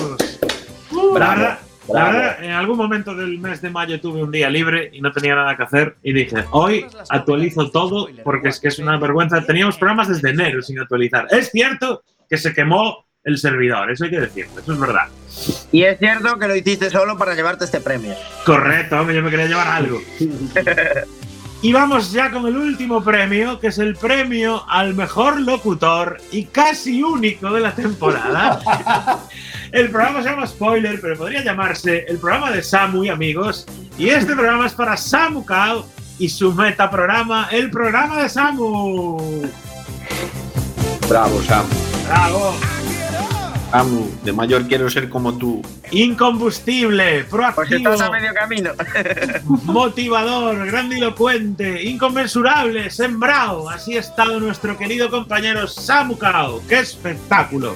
la 0.90 1.28
verdad, 1.28 1.58
la 1.88 2.04
verdad, 2.04 2.44
en 2.44 2.50
algún 2.50 2.76
momento 2.76 3.14
del 3.14 3.38
mes 3.38 3.60
de 3.60 3.70
mayo 3.70 4.00
tuve 4.00 4.22
un 4.22 4.30
día 4.30 4.48
libre 4.48 4.90
y 4.92 5.00
no 5.00 5.12
tenía 5.12 5.34
nada 5.34 5.56
que 5.56 5.62
hacer 5.64 5.96
y 6.02 6.12
dije, 6.12 6.44
hoy 6.50 6.86
actualizo 7.08 7.70
todo 7.70 8.08
porque 8.24 8.48
es 8.48 8.60
que 8.60 8.68
es 8.68 8.78
una 8.78 8.96
vergüenza. 8.98 9.44
Teníamos 9.44 9.76
programas 9.76 10.08
desde 10.08 10.30
enero 10.30 10.62
sin 10.62 10.78
actualizar. 10.78 11.26
Es 11.30 11.50
cierto 11.50 12.02
que 12.28 12.38
se 12.38 12.52
quemó 12.54 13.06
el 13.24 13.38
servidor, 13.38 13.90
eso 13.90 14.04
hay 14.04 14.10
que 14.10 14.20
decirlo, 14.20 14.60
eso 14.60 14.72
es 14.72 14.80
verdad. 14.80 15.08
Y 15.70 15.84
es 15.84 15.98
cierto 15.98 16.38
que 16.38 16.48
lo 16.48 16.56
hiciste 16.56 16.90
solo 16.90 17.16
para 17.16 17.34
llevarte 17.34 17.64
este 17.64 17.80
premio. 17.80 18.14
Correcto, 18.44 18.98
hombre, 18.98 19.14
yo 19.14 19.22
me 19.22 19.30
quería 19.30 19.46
llevar 19.46 19.68
algo. 19.68 20.00
Y 21.64 21.72
vamos 21.72 22.10
ya 22.10 22.32
con 22.32 22.44
el 22.48 22.56
último 22.56 23.04
premio, 23.04 23.60
que 23.60 23.68
es 23.68 23.78
el 23.78 23.94
premio 23.94 24.68
al 24.68 24.94
mejor 24.94 25.40
locutor 25.40 26.20
y 26.32 26.46
casi 26.46 27.04
único 27.04 27.52
de 27.52 27.60
la 27.60 27.72
temporada. 27.72 28.60
El 29.72 29.88
programa 29.88 30.22
se 30.22 30.28
llama 30.28 30.46
Spoiler, 30.46 31.00
pero 31.00 31.16
podría 31.16 31.42
llamarse 31.42 32.04
el 32.06 32.18
programa 32.18 32.50
de 32.50 32.62
Samu 32.62 33.04
y 33.04 33.08
amigos. 33.08 33.66
Y 33.96 34.10
este 34.10 34.34
programa 34.34 34.66
es 34.66 34.74
para 34.74 34.98
Samu 34.98 35.46
Kao 35.46 35.86
y 36.18 36.28
su 36.28 36.52
metaprograma, 36.52 37.48
el 37.50 37.70
programa 37.70 38.22
de 38.22 38.28
Samu. 38.28 39.48
Bravo, 41.08 41.42
Sam. 41.42 41.64
¡Bravo! 42.06 42.54
Samu, 43.70 44.10
de 44.22 44.32
mayor 44.34 44.68
quiero 44.68 44.90
ser 44.90 45.08
como 45.08 45.38
tú. 45.38 45.62
Incombustible, 45.90 47.24
Pues 47.24 47.30
proactivo, 47.30 47.92
estás 47.92 48.08
a 48.08 48.10
medio 48.10 48.34
camino. 48.34 48.72
motivador, 49.64 50.66
grandilocuente, 50.66 51.82
inconmensurable, 51.84 52.90
sembrado. 52.90 53.70
Así 53.70 53.96
ha 53.96 54.00
estado 54.00 54.38
nuestro 54.38 54.76
querido 54.76 55.08
compañero 55.08 55.66
Samu 55.66 56.18
Kao. 56.18 56.60
¡Qué 56.68 56.80
espectáculo! 56.80 57.74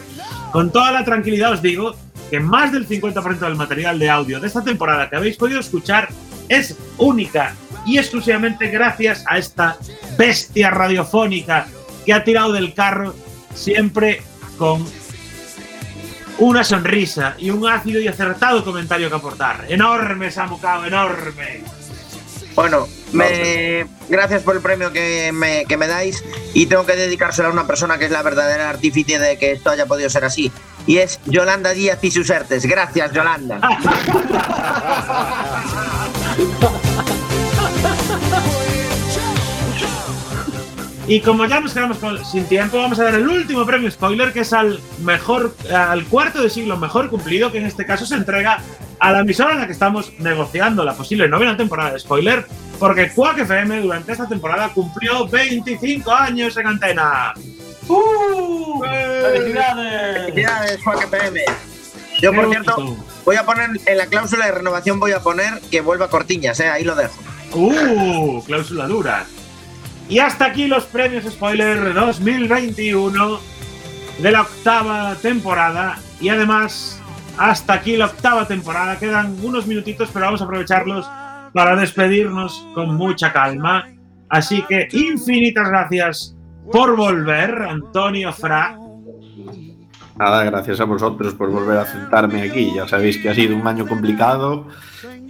Con 0.56 0.72
toda 0.72 0.90
la 0.90 1.04
tranquilidad 1.04 1.52
os 1.52 1.60
digo 1.60 1.94
que 2.30 2.40
más 2.40 2.72
del 2.72 2.88
50% 2.88 3.40
del 3.40 3.56
material 3.56 3.98
de 3.98 4.08
audio 4.08 4.40
de 4.40 4.46
esta 4.46 4.64
temporada 4.64 5.10
que 5.10 5.16
habéis 5.16 5.36
podido 5.36 5.60
escuchar 5.60 6.08
es 6.48 6.78
única 6.96 7.54
y 7.84 7.98
exclusivamente 7.98 8.68
gracias 8.68 9.22
a 9.28 9.36
esta 9.36 9.76
bestia 10.16 10.70
radiofónica 10.70 11.66
que 12.06 12.14
ha 12.14 12.24
tirado 12.24 12.54
del 12.54 12.72
carro 12.72 13.14
siempre 13.52 14.22
con 14.56 14.82
una 16.38 16.64
sonrisa 16.64 17.34
y 17.36 17.50
un 17.50 17.68
ácido 17.68 18.00
y 18.00 18.08
acertado 18.08 18.64
comentario 18.64 19.10
que 19.10 19.16
aportar. 19.16 19.66
Enorme, 19.68 20.30
Samu 20.30 20.58
Kao, 20.58 20.86
enorme. 20.86 21.75
Bueno, 22.56 22.88
me, 23.12 23.86
gracias 24.08 24.42
por 24.42 24.56
el 24.56 24.62
premio 24.62 24.90
que 24.90 25.30
me, 25.32 25.64
que 25.66 25.76
me 25.76 25.86
dais 25.86 26.24
y 26.54 26.66
tengo 26.66 26.84
que 26.86 26.96
dedicárselo 26.96 27.48
a 27.48 27.52
una 27.52 27.66
persona 27.66 27.98
que 27.98 28.06
es 28.06 28.10
la 28.10 28.22
verdadera 28.22 28.70
artífice 28.70 29.18
de 29.18 29.38
que 29.38 29.52
esto 29.52 29.70
haya 29.70 29.86
podido 29.86 30.08
ser 30.10 30.24
así. 30.24 30.50
Y 30.86 30.98
es 30.98 31.20
Yolanda 31.26 31.72
Díaz 31.72 31.98
y 32.02 32.10
sus 32.10 32.30
artes. 32.30 32.64
Gracias, 32.64 33.12
Yolanda. 33.12 33.60
Y 41.08 41.20
como 41.20 41.46
ya 41.46 41.60
nos 41.60 41.72
quedamos 41.72 41.98
con- 41.98 42.24
sin 42.24 42.46
tiempo, 42.46 42.78
vamos 42.78 42.98
a 42.98 43.04
dar 43.04 43.14
el 43.14 43.28
último 43.28 43.64
premio 43.64 43.88
spoiler, 43.90 44.32
que 44.32 44.40
es 44.40 44.52
al 44.52 44.80
mejor, 45.04 45.54
al 45.72 46.04
cuarto 46.06 46.42
de 46.42 46.50
siglo 46.50 46.76
mejor 46.76 47.08
cumplido, 47.10 47.52
que 47.52 47.58
en 47.58 47.66
este 47.66 47.86
caso 47.86 48.04
se 48.04 48.16
entrega 48.16 48.58
a 48.98 49.12
la 49.12 49.20
emisora 49.20 49.52
en 49.52 49.60
la 49.60 49.66
que 49.66 49.72
estamos 49.72 50.12
negociando 50.18 50.84
la 50.84 50.94
posible 50.94 51.28
novena 51.28 51.56
temporada 51.56 51.92
de 51.92 51.98
spoiler, 51.98 52.46
porque 52.78 53.10
Quack 53.12 53.38
FM 53.38 53.80
durante 53.82 54.12
esta 54.12 54.28
temporada 54.28 54.70
cumplió 54.70 55.26
25 55.28 56.10
años 56.12 56.56
en 56.56 56.66
antena. 56.66 57.34
¡Uh! 57.88 58.82
¡Felicidades! 58.82 60.26
Felicidades, 60.26 60.82
Juan 60.82 61.10
PM. 61.10 61.40
Yo, 62.20 62.32
por 62.32 62.48
cierto, 62.48 62.96
voy 63.24 63.36
a 63.36 63.44
poner 63.44 63.70
en 63.84 63.98
la 63.98 64.06
cláusula 64.06 64.46
de 64.46 64.52
renovación, 64.52 64.98
voy 64.98 65.12
a 65.12 65.20
poner 65.20 65.60
que 65.70 65.80
vuelva 65.82 66.08
Cortiñas, 66.08 66.58
¿eh? 66.60 66.68
ahí 66.68 66.84
lo 66.84 66.94
dejo. 66.94 67.14
¡Uh! 67.52 68.42
Cláusula 68.44 68.86
dura. 68.86 69.26
Y 70.08 70.18
hasta 70.20 70.46
aquí 70.46 70.66
los 70.66 70.84
premios 70.84 71.24
spoiler 71.24 71.92
2021 71.92 73.40
de 74.18 74.30
la 74.30 74.42
octava 74.42 75.14
temporada. 75.16 75.98
Y 76.20 76.28
además, 76.28 77.00
hasta 77.38 77.74
aquí 77.74 77.96
la 77.96 78.06
octava 78.06 78.46
temporada. 78.46 78.98
Quedan 78.98 79.36
unos 79.42 79.66
minutitos, 79.66 80.10
pero 80.12 80.26
vamos 80.26 80.40
a 80.40 80.44
aprovecharlos 80.44 81.06
para 81.52 81.76
despedirnos 81.76 82.66
con 82.74 82.96
mucha 82.96 83.32
calma. 83.32 83.86
Así 84.28 84.62
que 84.68 84.88
infinitas 84.92 85.68
gracias 85.68 86.36
por 86.70 86.96
volver, 86.96 87.62
Antonio 87.62 88.32
Fra. 88.32 88.78
Nada, 90.18 90.44
gracias 90.44 90.80
a 90.80 90.84
vosotros 90.84 91.34
por 91.34 91.50
volver 91.50 91.78
a 91.78 91.86
sentarme 91.86 92.42
aquí. 92.42 92.72
Ya 92.74 92.88
sabéis 92.88 93.18
que 93.18 93.28
ha 93.28 93.34
sido 93.34 93.54
un 93.54 93.66
año 93.66 93.86
complicado, 93.86 94.66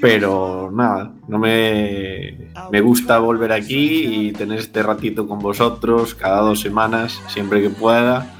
pero 0.01 0.71
nada, 0.73 1.11
no 1.27 1.39
me, 1.39 2.51
me 2.71 2.81
gusta 2.81 3.19
volver 3.19 3.53
aquí 3.53 4.29
y 4.29 4.33
tener 4.33 4.61
este 4.61 4.83
ratito 4.83 5.27
con 5.27 5.41
vosotros 5.41 6.15
cada 6.15 6.41
dos 6.41 6.61
semanas, 6.61 7.21
siempre 7.27 7.61
que 7.61 7.71
pueda. 7.71 8.33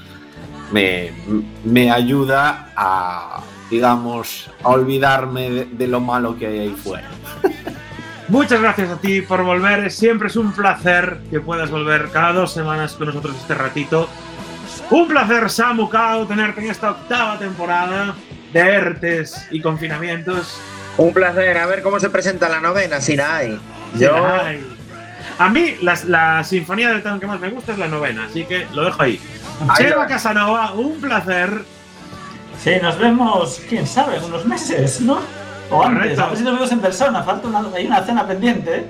Me, 0.73 1.11
me 1.65 1.91
ayuda 1.91 2.73
a, 2.77 3.41
digamos, 3.71 4.51
a 4.63 4.69
olvidarme 4.71 5.51
de, 5.51 5.65
de 5.67 5.87
lo 5.87 6.01
malo 6.01 6.37
que 6.39 6.47
hay 6.47 6.59
ahí 6.61 6.77
fuera. 6.83 7.09
Muchas 8.29 8.61
gracias 8.61 8.91
a 8.91 8.97
ti 8.97 9.23
por 9.23 9.45
volver. 9.45 9.91
Siempre 9.91 10.29
es 10.29 10.37
un 10.37 10.53
placer 10.53 11.19
que 11.31 11.41
puedas 11.41 11.71
volver 11.71 12.11
cada 12.11 12.33
dos 12.33 12.53
semanas 12.53 12.95
con 12.95 13.07
nosotros 13.07 13.37
este 13.37 13.55
ratito. 13.55 14.09
Un 14.91 15.09
placer, 15.09 15.49
Samu 15.49 15.89
Kao, 15.89 16.27
tenerte 16.27 16.61
en 16.61 16.71
esta 16.71 16.91
octava 16.91 17.39
temporada 17.39 18.15
de 18.53 18.61
ERTES 18.61 19.49
y 19.51 19.61
confinamientos. 19.61 20.61
Un 20.97 21.13
placer, 21.13 21.57
a 21.59 21.67
ver 21.67 21.83
cómo 21.83 22.01
se 22.01 22.11
presenta 22.11 22.49
la 22.49 22.61
novena, 22.61 23.01
si 23.01 23.17
la 23.17 23.37
hay. 23.37 23.61
Yo, 23.95 24.15
Ay. 24.27 24.65
A 25.39 25.49
mí, 25.49 25.77
la, 25.83 25.99
la 26.07 26.45
sinfonía 26.45 26.89
del 26.89 27.03
tono 27.03 27.21
que 27.21 27.27
más 27.27 27.39
me 27.39 27.51
gusta 27.51 27.73
es 27.73 27.79
la 27.79 27.89
novena, 27.89 28.25
así 28.25 28.45
que 28.45 28.67
lo 28.73 28.85
dejo 28.85 29.03
ahí. 29.03 29.21
Chema 29.77 30.07
Casanova, 30.07 30.73
un 30.73 31.01
placer. 31.01 31.63
Sí, 32.63 32.73
nos 32.83 32.99
vemos, 32.99 33.61
quién 33.69 33.87
sabe, 33.87 34.19
unos 34.25 34.45
meses, 34.45 35.01
¿no? 35.01 35.19
O 35.71 35.83
antes, 35.83 35.99
Correcto. 35.99 36.23
a 36.23 36.27
ver 36.29 36.37
si 36.39 36.45
nos 36.45 36.55
vemos 36.55 36.73
en 36.73 36.81
persona, 36.81 37.23
falta 37.23 37.49
una, 37.49 37.65
hay 37.75 37.87
una 37.87 38.03
cena 38.05 38.27
pendiente. 38.27 38.85